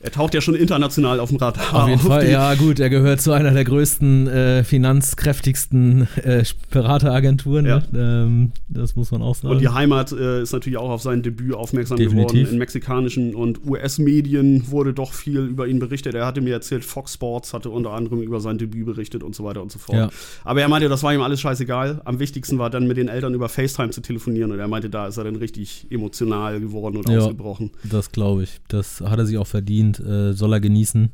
Er 0.00 0.12
taucht 0.12 0.32
ja 0.32 0.40
schon 0.40 0.54
international 0.54 1.18
auf 1.18 1.30
dem 1.30 1.38
Radar. 1.38 1.74
Auf 1.74 1.88
jeden 1.88 2.00
auf 2.00 2.06
Fall, 2.06 2.30
ja 2.30 2.54
gut, 2.56 2.78
er 2.78 2.88
gehört 2.88 3.20
zu 3.20 3.32
einer 3.32 3.50
der 3.50 3.64
größten, 3.64 4.28
äh, 4.28 4.64
finanzkräftigsten 4.64 6.06
äh, 6.22 6.44
Berateragenturen. 6.70 7.66
Ja. 7.66 7.82
Ne? 7.90 7.98
Ähm, 7.98 8.52
das 8.68 8.94
muss 8.94 9.10
man 9.10 9.22
auch 9.22 9.34
sagen. 9.34 9.54
Und 9.54 9.60
die 9.60 9.68
Heimat 9.68 10.12
äh, 10.12 10.42
ist 10.42 10.52
natürlich 10.52 10.78
auch 10.78 10.90
auf 10.90 11.02
sein 11.02 11.22
Debüt 11.22 11.54
aufmerksam 11.54 11.96
Definitiv. 11.96 12.32
geworden. 12.32 12.52
In 12.52 12.58
mexikanischen 12.58 13.34
und 13.34 13.66
US-Medien 13.66 14.70
wurde 14.70 14.94
doch 14.94 15.12
viel 15.12 15.40
über 15.40 15.66
ihn 15.66 15.80
berichtet. 15.80 16.14
Er 16.14 16.26
hatte 16.26 16.42
mir 16.42 16.52
erzählt, 16.54 16.84
Fox 16.84 17.14
Sports 17.14 17.52
hatte 17.52 17.70
unter 17.70 17.90
anderem 17.90 18.22
über 18.22 18.40
sein 18.40 18.56
Debüt 18.56 18.86
berichtet 18.86 19.24
und 19.24 19.34
so 19.34 19.42
weiter 19.42 19.62
und 19.62 19.72
so 19.72 19.80
fort. 19.80 19.98
Ja. 19.98 20.10
Aber 20.44 20.60
er 20.60 20.68
meinte, 20.68 20.88
das 20.88 21.02
war 21.02 21.12
ihm 21.12 21.22
alles 21.22 21.40
scheißegal. 21.40 22.02
Am 22.04 22.20
wichtigsten 22.20 22.58
war 22.58 22.70
dann 22.70 22.86
mit 22.86 22.98
den 22.98 23.08
Eltern 23.08 23.34
über 23.34 23.48
FaceTime 23.48 23.90
zu 23.90 24.00
telefonieren 24.00 24.52
und 24.52 24.60
er 24.60 24.68
meinte, 24.68 24.90
da 24.90 25.08
ist 25.08 25.16
er 25.16 25.24
dann 25.24 25.36
richtig 25.36 25.88
emotional 25.90 26.60
geworden 26.60 26.98
und 26.98 27.08
ja, 27.08 27.18
ausgebrochen. 27.18 27.72
Das 27.82 28.12
glaube 28.12 28.44
ich. 28.44 28.60
Das 28.68 29.00
hat 29.00 29.18
er 29.18 29.26
sich 29.26 29.38
auch 29.38 29.46
verdient 29.46 29.87
verdient, 29.94 30.00
äh, 30.00 30.32
soll 30.34 30.52
er 30.52 30.60
genießen. 30.60 31.10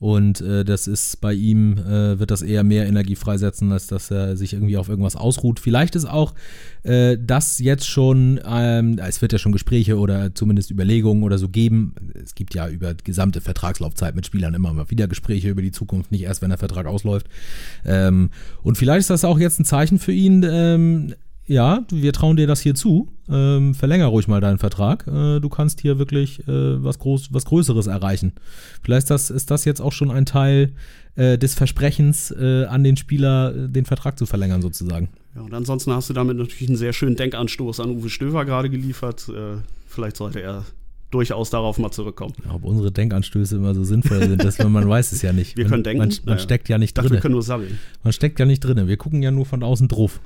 Und 0.00 0.40
äh, 0.42 0.64
das 0.64 0.86
ist 0.86 1.20
bei 1.20 1.32
ihm, 1.32 1.78
äh, 1.78 2.18
wird 2.18 2.30
das 2.30 2.42
eher 2.42 2.62
mehr 2.62 2.86
Energie 2.86 3.14
freisetzen, 3.14 3.72
als 3.72 3.86
dass 3.86 4.10
er 4.10 4.36
sich 4.36 4.52
irgendwie 4.52 4.76
auf 4.76 4.88
irgendwas 4.88 5.16
ausruht. 5.16 5.60
Vielleicht 5.60 5.94
ist 5.94 6.04
auch 6.04 6.34
äh, 6.82 7.16
das 7.18 7.58
jetzt 7.58 7.86
schon, 7.86 8.38
ähm, 8.46 8.98
es 8.98 9.22
wird 9.22 9.32
ja 9.32 9.38
schon 9.38 9.52
Gespräche 9.52 9.96
oder 9.96 10.34
zumindest 10.34 10.70
Überlegungen 10.70 11.22
oder 11.22 11.38
so 11.38 11.48
geben. 11.48 11.94
Es 12.22 12.34
gibt 12.34 12.54
ja 12.54 12.68
über 12.68 12.92
gesamte 12.92 13.40
Vertragslaufzeit 13.40 14.14
mit 14.14 14.26
Spielern 14.26 14.52
immer 14.52 14.72
mal 14.74 14.90
wieder 14.90 15.06
Gespräche 15.08 15.48
über 15.48 15.62
die 15.62 15.72
Zukunft, 15.72 16.10
nicht 16.10 16.24
erst, 16.24 16.42
wenn 16.42 16.50
der 16.50 16.58
Vertrag 16.58 16.86
ausläuft. 16.86 17.28
Ähm, 17.86 18.30
und 18.62 18.76
vielleicht 18.76 19.00
ist 19.00 19.10
das 19.10 19.24
auch 19.24 19.38
jetzt 19.38 19.58
ein 19.60 19.64
Zeichen 19.64 19.98
für 19.98 20.12
ihn, 20.12 20.44
ähm, 20.46 21.14
ja, 21.46 21.84
wir 21.90 22.12
trauen 22.12 22.36
dir 22.36 22.46
das 22.46 22.60
hier 22.60 22.74
zu. 22.74 23.08
Ähm, 23.28 23.74
verlänger 23.74 24.06
ruhig 24.06 24.28
mal 24.28 24.40
deinen 24.40 24.58
Vertrag. 24.58 25.06
Äh, 25.06 25.40
du 25.40 25.48
kannst 25.48 25.80
hier 25.80 25.98
wirklich 25.98 26.40
äh, 26.48 26.82
was, 26.82 26.98
Groß, 26.98 27.32
was 27.32 27.44
Größeres 27.44 27.86
erreichen. 27.86 28.32
Vielleicht 28.82 29.04
ist 29.04 29.10
das, 29.10 29.30
ist 29.30 29.50
das 29.50 29.64
jetzt 29.64 29.80
auch 29.80 29.92
schon 29.92 30.10
ein 30.10 30.26
Teil 30.26 30.72
äh, 31.16 31.38
des 31.38 31.54
Versprechens 31.54 32.30
äh, 32.30 32.64
an 32.64 32.82
den 32.84 32.96
Spieler, 32.96 33.54
äh, 33.54 33.68
den 33.68 33.84
Vertrag 33.84 34.18
zu 34.18 34.26
verlängern, 34.26 34.62
sozusagen. 34.62 35.08
Ja, 35.34 35.42
und 35.42 35.52
ansonsten 35.52 35.92
hast 35.92 36.08
du 36.08 36.14
damit 36.14 36.36
natürlich 36.36 36.68
einen 36.68 36.78
sehr 36.78 36.92
schönen 36.92 37.16
Denkanstoß 37.16 37.80
an 37.80 37.90
Uwe 37.90 38.08
Stöver 38.08 38.44
gerade 38.44 38.70
geliefert. 38.70 39.28
Äh, 39.28 39.58
vielleicht 39.86 40.16
sollte 40.16 40.40
er 40.40 40.64
durchaus 41.10 41.50
darauf 41.50 41.78
mal 41.78 41.92
zurückkommen. 41.92 42.34
Ja, 42.44 42.54
ob 42.54 42.64
unsere 42.64 42.90
Denkanstöße 42.90 43.56
immer 43.56 43.74
so 43.74 43.84
sinnvoll 43.84 44.26
sind, 44.26 44.42
das, 44.42 44.58
man 44.58 44.88
weiß 44.88 45.12
es 45.12 45.22
ja 45.22 45.32
nicht. 45.32 45.56
Wir 45.56 45.66
können 45.66 45.84
denken. 45.84 45.98
Man, 45.98 46.08
man 46.08 46.18
naja. 46.24 46.38
steckt 46.38 46.68
ja 46.68 46.78
nicht 46.78 46.94
drin. 46.94 47.10
Wir 47.10 47.20
können 47.20 47.34
nur 47.34 47.42
sammeln. 47.42 47.78
Man 48.02 48.12
steckt 48.12 48.40
ja 48.40 48.46
nicht 48.46 48.60
drin. 48.60 48.88
Wir 48.88 48.96
gucken 48.96 49.22
ja 49.22 49.30
nur 49.30 49.46
von 49.46 49.62
außen 49.62 49.88
drauf. 49.88 50.20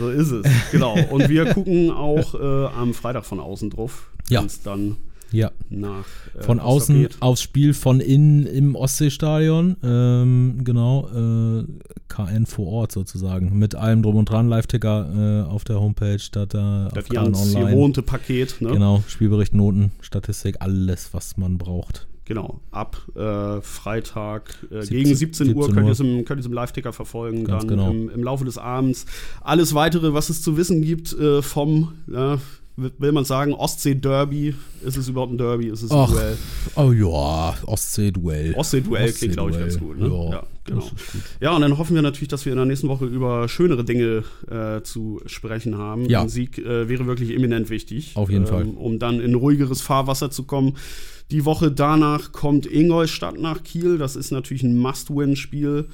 So 0.00 0.08
ist 0.08 0.30
es, 0.30 0.46
genau. 0.72 0.96
Und 1.10 1.28
wir 1.28 1.52
gucken 1.52 1.90
auch 1.90 2.34
äh, 2.34 2.66
am 2.74 2.94
Freitag 2.94 3.26
von 3.26 3.38
außen 3.38 3.68
drauf. 3.68 4.10
Ja. 4.30 4.42
dann 4.64 4.96
ja. 5.30 5.50
nach. 5.68 6.06
Äh, 6.38 6.42
von 6.42 6.58
außen 6.58 7.02
geht. 7.02 7.16
aufs 7.20 7.42
Spiel 7.42 7.74
von 7.74 8.00
innen 8.00 8.46
im 8.46 8.76
Ostseestadion. 8.76 9.76
Ähm, 9.82 10.60
genau. 10.64 11.08
Äh, 11.08 11.64
KN 12.08 12.46
vor 12.46 12.66
Ort 12.68 12.92
sozusagen. 12.92 13.58
Mit 13.58 13.74
allem 13.74 14.02
Drum 14.02 14.16
und 14.16 14.30
Dran. 14.30 14.48
Live-Ticker 14.48 15.44
äh, 15.46 15.50
auf 15.50 15.64
der 15.64 15.78
Homepage. 15.78 16.18
Statt 16.18 16.54
da 16.54 16.88
das 16.94 17.08
ganz 17.10 17.54
gewohnte 17.54 18.00
Paket. 18.00 18.56
Ne? 18.60 18.70
Genau. 18.70 19.04
Spielbericht, 19.06 19.54
Noten, 19.54 19.92
Statistik, 20.00 20.56
alles, 20.60 21.12
was 21.12 21.36
man 21.36 21.58
braucht. 21.58 22.06
Genau, 22.30 22.60
ab 22.70 22.96
äh, 23.16 23.60
Freitag 23.60 24.54
äh, 24.70 24.82
17, 24.82 24.96
gegen 24.96 25.16
17, 25.16 25.46
17 25.48 25.56
Uhr 25.56 25.74
könnt 25.74 25.88
ihr 25.88 25.90
es 25.90 25.98
im, 25.98 26.24
im 26.24 26.52
Live-Ticker 26.52 26.92
verfolgen. 26.92 27.42
Ganz 27.42 27.62
dann 27.62 27.68
genau. 27.68 27.90
im, 27.90 28.08
im, 28.08 28.22
Laufe 28.22 28.44
des 28.44 28.56
Abends 28.56 29.04
alles 29.40 29.74
weitere, 29.74 30.14
was 30.14 30.30
es 30.30 30.40
zu 30.40 30.56
wissen 30.56 30.80
gibt 30.80 31.12
äh, 31.12 31.42
vom, 31.42 31.92
will 32.76 33.10
man 33.10 33.24
sagen, 33.24 33.52
Ostsee-Derby. 33.52 34.54
Ist 34.84 34.96
es 34.96 35.08
überhaupt 35.08 35.32
ein 35.32 35.38
Derby? 35.38 35.70
Ist 35.70 35.82
es 35.82 35.90
ein 35.90 35.98
Ach, 35.98 36.08
Duell? 36.08 36.38
Oh 36.76 36.92
ja, 36.92 37.54
Ostsee-Duell. 37.66 38.54
Ostsee-Duell 38.54 39.08
Ostsee 39.08 39.18
klingt, 39.18 39.32
glaube 39.34 39.50
ich, 39.50 39.58
ganz 39.58 39.80
gut. 39.80 39.98
Ne? 39.98 40.06
Ja, 40.06 40.30
ja, 40.30 40.42
genau. 40.62 40.90
Ja, 41.40 41.56
und 41.56 41.62
dann 41.62 41.78
hoffen 41.78 41.96
wir 41.96 42.02
natürlich, 42.02 42.28
dass 42.28 42.44
wir 42.46 42.52
in 42.52 42.58
der 42.58 42.66
nächsten 42.66 42.86
Woche 42.86 43.06
über 43.06 43.48
schönere 43.48 43.84
Dinge 43.84 44.22
äh, 44.48 44.82
zu 44.82 45.20
sprechen 45.26 45.76
haben. 45.78 46.08
Ja. 46.08 46.22
Ein 46.22 46.28
Sieg 46.28 46.58
äh, 46.58 46.88
wäre 46.88 47.06
wirklich 47.06 47.30
eminent 47.30 47.70
wichtig. 47.70 48.12
Auf 48.14 48.30
jeden 48.30 48.44
ähm, 48.44 48.48
Fall. 48.48 48.66
Um 48.66 49.00
dann 49.00 49.20
in 49.20 49.34
ruhigeres 49.34 49.80
Fahrwasser 49.80 50.30
zu 50.30 50.44
kommen. 50.44 50.76
Die 51.30 51.44
Woche 51.44 51.70
danach 51.70 52.32
kommt 52.32 52.66
Ingolstadt 52.66 53.38
nach 53.38 53.62
Kiel. 53.62 53.98
Das 53.98 54.16
ist 54.16 54.30
natürlich 54.32 54.62
ein 54.62 54.76
Must-Win-Spiel. 54.76 55.86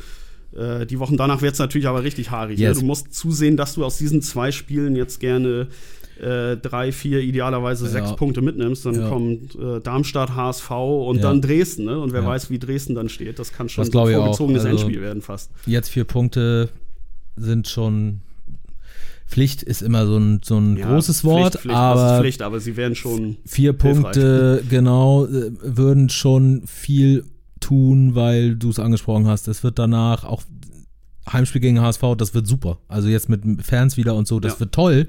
Äh, 0.57 0.87
die 0.87 0.99
Wochen 0.99 1.16
danach 1.16 1.42
wird 1.42 1.55
es 1.55 1.59
natürlich 1.59 1.87
aber 1.87 2.03
richtig 2.03 2.31
haarig. 2.31 2.59
Ne? 2.59 2.64
Yes. 2.64 2.77
Ne? 2.77 2.81
Du 2.81 2.87
musst 2.87 3.14
zusehen, 3.14 3.57
dass 3.57 3.75
du 3.75 3.85
aus 3.85 3.99
diesen 3.99 4.22
zwei 4.22 4.51
Spielen 4.51 4.96
jetzt 4.96 5.20
gerne 5.20 5.68
äh, 6.20 6.57
drei, 6.57 6.92
vier, 6.92 7.20
idealerweise 7.20 7.85
ja. 7.85 7.90
sechs 7.90 8.16
Punkte 8.16 8.40
mitnimmst. 8.40 8.87
Dann 8.87 9.01
ja. 9.01 9.09
kommt 9.09 9.55
äh, 9.57 9.81
Darmstadt, 9.81 10.35
HSV 10.35 10.70
und 10.70 11.16
ja. 11.16 11.22
dann 11.22 11.42
Dresden. 11.42 11.85
Ne? 11.85 11.99
Und 11.99 12.12
wer 12.12 12.25
weiß, 12.25 12.49
wie 12.49 12.59
Dresden 12.59 12.94
dann 12.94 13.09
steht. 13.09 13.38
Das 13.38 13.53
kann 13.53 13.68
schon 13.68 13.85
das 13.85 13.94
ein 13.94 14.14
vorgezogenes 14.14 14.64
also, 14.64 14.70
Endspiel 14.70 15.03
werden 15.03 15.20
fast. 15.20 15.51
Jetzt 15.66 15.90
vier 15.90 16.05
Punkte 16.05 16.70
sind 17.37 17.68
schon 17.68 18.22
Pflicht 19.27 19.62
ist 19.62 19.83
immer 19.83 20.07
so 20.07 20.17
ein, 20.17 20.41
so 20.45 20.57
ein 20.57 20.77
ja, 20.77 20.89
großes 20.89 21.25
Wort, 21.25 21.53
Pflicht, 21.55 21.62
Pflicht, 21.62 21.77
aber, 21.77 22.21
Pflicht, 22.21 22.43
aber 22.43 22.61
sie 22.61 22.77
wären 22.77 22.95
schon. 22.95 23.37
Vier 23.45 23.73
Punkte, 23.73 24.62
genau, 24.69 25.27
äh, 25.27 25.51
würden 25.62 26.09
schon 26.09 26.62
viel 26.67 27.25
tun, 27.61 28.15
weil 28.15 28.55
du 28.55 28.71
es 28.71 28.79
angesprochen 28.79 29.27
hast. 29.27 29.49
Es 29.49 29.65
wird 29.65 29.79
danach 29.79 30.25
auch 30.25 30.43
Heimspiel 31.31 31.61
gegen 31.61 31.81
HSV, 31.81 32.03
das 32.17 32.35
wird 32.35 32.47
super. 32.47 32.79
Also 32.89 33.09
jetzt 33.09 33.29
mit 33.29 33.43
Fans 33.65 33.97
wieder 33.97 34.15
und 34.15 34.29
so, 34.29 34.39
das 34.39 34.55
ja. 34.55 34.61
wird 34.61 34.73
toll. 34.73 35.09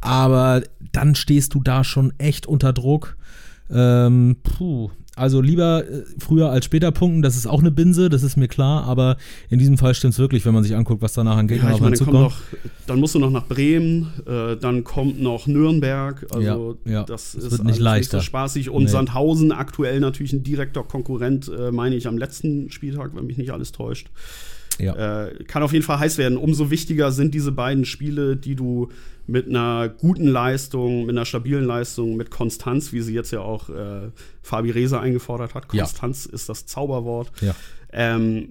Aber 0.00 0.62
dann 0.92 1.14
stehst 1.14 1.54
du 1.54 1.62
da 1.62 1.82
schon 1.82 2.12
echt 2.18 2.46
unter 2.46 2.72
Druck. 2.72 3.16
Ähm, 3.68 4.36
puh, 4.44 4.90
also 5.16 5.40
lieber 5.40 5.84
äh, 5.88 6.04
früher 6.18 6.50
als 6.50 6.66
später 6.66 6.92
punkten, 6.92 7.22
das 7.22 7.36
ist 7.36 7.46
auch 7.46 7.60
eine 7.60 7.70
Binse, 7.70 8.10
das 8.10 8.22
ist 8.22 8.36
mir 8.36 8.48
klar, 8.48 8.84
aber 8.84 9.16
in 9.48 9.58
diesem 9.58 9.78
Fall 9.78 9.94
stimmt 9.94 10.12
es 10.12 10.18
wirklich, 10.18 10.44
wenn 10.44 10.52
man 10.52 10.62
sich 10.62 10.76
anguckt, 10.76 11.00
was 11.00 11.14
danach 11.14 11.38
an 11.38 11.48
Gegner 11.48 11.70
ja, 11.70 11.74
auf 11.74 11.82
einen 11.82 11.96
zukommt. 11.96 12.20
Noch, 12.20 12.36
dann 12.86 13.00
musst 13.00 13.14
du 13.14 13.18
noch 13.18 13.30
nach 13.30 13.46
Bremen, 13.46 14.12
äh, 14.26 14.56
dann 14.56 14.84
kommt 14.84 15.20
noch 15.20 15.46
Nürnberg, 15.46 16.26
also 16.30 16.76
ja, 16.84 16.92
ja. 16.92 17.02
das, 17.04 17.32
das 17.32 17.44
ist 17.44 17.50
wird 17.50 17.64
nicht 17.64 17.78
leichter. 17.78 18.18
Nicht 18.18 18.24
so 18.24 18.26
spaßig 18.26 18.68
und 18.68 18.84
nee. 18.84 18.90
Sandhausen 18.90 19.52
aktuell 19.52 20.00
natürlich 20.00 20.34
ein 20.34 20.42
direkter 20.42 20.82
Konkurrent, 20.82 21.48
äh, 21.48 21.72
meine 21.72 21.96
ich, 21.96 22.06
am 22.06 22.18
letzten 22.18 22.70
Spieltag, 22.70 23.16
wenn 23.16 23.24
mich 23.24 23.38
nicht 23.38 23.52
alles 23.52 23.72
täuscht. 23.72 24.08
Ja. 24.78 25.26
Äh, 25.26 25.44
kann 25.44 25.62
auf 25.62 25.72
jeden 25.72 25.84
Fall 25.84 25.98
heiß 25.98 26.18
werden. 26.18 26.36
Umso 26.38 26.70
wichtiger 26.70 27.12
sind 27.12 27.34
diese 27.34 27.52
beiden 27.52 27.84
Spiele, 27.84 28.36
die 28.36 28.54
du 28.54 28.88
mit 29.26 29.48
einer 29.48 29.88
guten 29.88 30.26
Leistung, 30.26 31.06
mit 31.06 31.16
einer 31.16 31.24
stabilen 31.24 31.64
Leistung, 31.64 32.16
mit 32.16 32.30
Konstanz, 32.30 32.92
wie 32.92 33.00
sie 33.00 33.14
jetzt 33.14 33.32
ja 33.32 33.40
auch 33.40 33.68
äh, 33.68 34.10
Fabi 34.42 34.70
Reza 34.70 35.00
eingefordert 35.00 35.54
hat. 35.54 35.68
Konstanz 35.68 36.26
ja. 36.26 36.34
ist 36.34 36.48
das 36.48 36.66
Zauberwort. 36.66 37.32
Ja. 37.40 37.54
Ähm, 37.92 38.48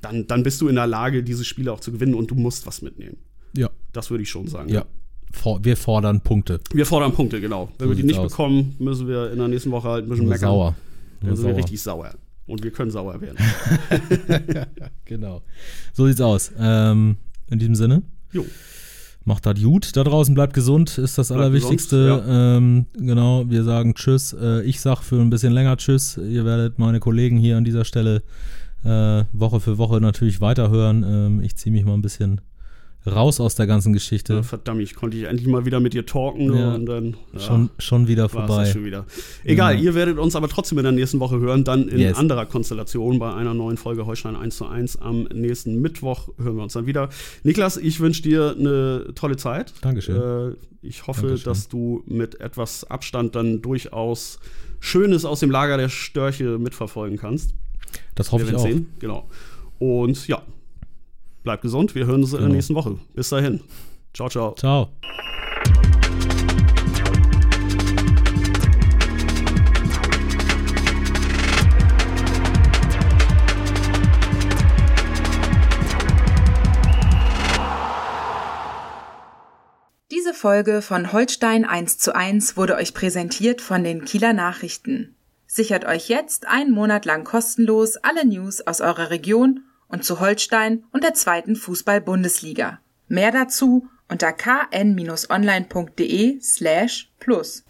dann, 0.00 0.26
dann 0.26 0.42
bist 0.42 0.60
du 0.60 0.68
in 0.68 0.74
der 0.74 0.86
Lage, 0.86 1.22
diese 1.22 1.44
Spiele 1.44 1.72
auch 1.72 1.80
zu 1.80 1.90
gewinnen 1.92 2.14
und 2.14 2.30
du 2.30 2.34
musst 2.34 2.66
was 2.66 2.82
mitnehmen. 2.82 3.16
Ja. 3.56 3.70
Das 3.92 4.10
würde 4.10 4.22
ich 4.22 4.30
schon 4.30 4.46
sagen. 4.46 4.68
Ja. 4.68 4.84
For 5.32 5.62
wir 5.64 5.76
fordern 5.76 6.20
Punkte. 6.20 6.60
Wir 6.72 6.86
fordern 6.86 7.12
Punkte, 7.12 7.40
genau. 7.40 7.68
Wenn 7.78 7.88
so 7.88 7.90
wir 7.90 7.96
die 7.96 8.06
nicht 8.06 8.18
aus. 8.18 8.30
bekommen, 8.30 8.76
müssen 8.78 9.08
wir 9.08 9.30
in 9.30 9.38
der 9.38 9.48
nächsten 9.48 9.70
Woche 9.70 9.88
halt 9.88 10.06
ein 10.06 10.08
bisschen 10.08 10.28
meckern. 10.28 10.48
Sauer. 10.48 10.74
Dann 11.20 11.36
sind 11.36 11.46
wir 11.48 11.56
richtig 11.56 11.82
sauer. 11.82 12.10
Und 12.48 12.64
wir 12.64 12.70
können 12.72 12.90
sauer 12.90 13.20
werden. 13.20 13.36
genau. 15.04 15.42
So 15.92 16.06
sieht's 16.06 16.20
aus. 16.20 16.50
Ähm, 16.58 17.18
in 17.50 17.58
diesem 17.58 17.74
Sinne. 17.74 18.02
Jo. 18.32 18.44
Macht 19.24 19.44
das 19.44 19.60
gut. 19.60 19.94
Da 19.94 20.02
draußen 20.02 20.34
bleibt 20.34 20.54
gesund, 20.54 20.96
ist 20.96 21.18
das 21.18 21.28
bleibt 21.28 21.42
Allerwichtigste. 21.42 21.96
Gesund, 21.96 22.26
ja. 22.26 22.56
ähm, 22.56 22.86
genau, 22.94 23.44
wir 23.50 23.62
sagen 23.62 23.94
Tschüss. 23.94 24.32
Äh, 24.32 24.62
ich 24.62 24.80
sag 24.80 25.02
für 25.02 25.20
ein 25.20 25.28
bisschen 25.28 25.52
länger 25.52 25.76
Tschüss. 25.76 26.16
Ihr 26.16 26.46
werdet 26.46 26.78
meine 26.78 26.98
Kollegen 27.00 27.36
hier 27.36 27.58
an 27.58 27.64
dieser 27.64 27.84
Stelle 27.84 28.22
äh, 28.84 29.24
Woche 29.32 29.60
für 29.60 29.76
Woche 29.76 30.00
natürlich 30.00 30.40
weiterhören. 30.40 31.04
Ähm, 31.06 31.40
ich 31.42 31.56
ziehe 31.56 31.72
mich 31.72 31.84
mal 31.84 31.94
ein 31.94 32.02
bisschen 32.02 32.40
raus 33.06 33.40
aus 33.40 33.54
der 33.54 33.66
ganzen 33.66 33.92
Geschichte. 33.92 34.34
Ja, 34.34 34.42
verdammt, 34.42 34.82
ich 34.82 34.94
konnte 34.94 35.16
ich 35.16 35.24
endlich 35.24 35.46
mal 35.46 35.64
wieder 35.64 35.80
mit 35.80 35.94
dir 35.94 36.04
talken 36.04 36.54
ja, 36.54 36.74
und 36.74 36.86
dann 36.86 37.16
ja, 37.32 37.40
schon, 37.40 37.70
schon 37.78 38.08
wieder 38.08 38.28
vorbei. 38.28 38.66
Schon 38.66 38.84
wieder. 38.84 39.06
Egal, 39.44 39.80
ihr 39.80 39.94
werdet 39.94 40.18
uns 40.18 40.36
aber 40.36 40.48
trotzdem 40.48 40.78
in 40.78 40.84
der 40.84 40.92
nächsten 40.92 41.20
Woche 41.20 41.38
hören, 41.38 41.64
dann 41.64 41.88
in 41.88 41.98
yes. 41.98 42.16
anderer 42.16 42.46
Konstellation 42.46 43.18
bei 43.18 43.32
einer 43.32 43.54
neuen 43.54 43.76
Folge 43.76 44.06
Holstein 44.06 44.36
1 44.36 44.56
zu 44.56 44.66
1 44.66 45.00
am 45.00 45.24
nächsten 45.24 45.80
Mittwoch 45.80 46.28
hören 46.38 46.56
wir 46.56 46.62
uns 46.62 46.72
dann 46.72 46.86
wieder. 46.86 47.08
Niklas, 47.44 47.76
ich 47.76 48.00
wünsche 48.00 48.22
dir 48.22 48.54
eine 48.58 49.12
tolle 49.14 49.36
Zeit. 49.36 49.72
Dankeschön. 49.80 50.16
Äh, 50.16 50.56
ich 50.82 51.06
hoffe, 51.06 51.22
Dankeschön. 51.22 51.44
dass 51.44 51.68
du 51.68 52.02
mit 52.06 52.40
etwas 52.40 52.84
Abstand 52.84 53.34
dann 53.34 53.62
durchaus 53.62 54.38
Schönes 54.80 55.24
aus 55.24 55.40
dem 55.40 55.50
Lager 55.50 55.76
der 55.76 55.88
Störche 55.88 56.58
mitverfolgen 56.58 57.18
kannst. 57.18 57.54
Das 58.14 58.32
hoffe 58.32 58.44
wir 58.44 58.50
ich 58.50 58.56
auch. 58.56 58.62
Sehen. 58.62 58.92
Genau. 58.98 59.28
Und 59.78 60.26
ja, 60.28 60.42
Bleibt 61.48 61.62
gesund. 61.62 61.94
Wir 61.94 62.04
hören 62.04 62.20
uns 62.20 62.32
genau. 62.32 62.40
in 62.40 62.42
der 62.42 62.48
genau. 62.48 62.56
nächsten 62.56 62.74
Woche. 62.74 62.98
Bis 63.14 63.30
dahin. 63.30 63.62
Ciao, 64.12 64.28
ciao. 64.28 64.54
Ciao. 64.54 64.90
Diese 80.10 80.34
Folge 80.34 80.82
von 80.82 81.14
Holstein 81.14 81.64
1 81.64 81.96
zu 81.96 82.14
1 82.14 82.58
wurde 82.58 82.74
euch 82.74 82.92
präsentiert 82.92 83.62
von 83.62 83.82
den 83.84 84.04
Kieler 84.04 84.34
Nachrichten. 84.34 85.14
Sichert 85.46 85.86
euch 85.86 86.10
jetzt 86.10 86.46
einen 86.46 86.72
Monat 86.72 87.06
lang 87.06 87.24
kostenlos 87.24 87.96
alle 87.96 88.26
News 88.26 88.60
aus 88.66 88.82
eurer 88.82 89.08
Region 89.08 89.64
und 89.88 90.04
zu 90.04 90.20
Holstein 90.20 90.84
und 90.92 91.02
der 91.02 91.14
zweiten 91.14 91.56
Fußball-Bundesliga. 91.56 92.80
Mehr 93.08 93.32
dazu 93.32 93.88
unter 94.08 94.32
kn-online.de 94.32 94.80
slash 96.40 97.10
plus. 97.18 97.64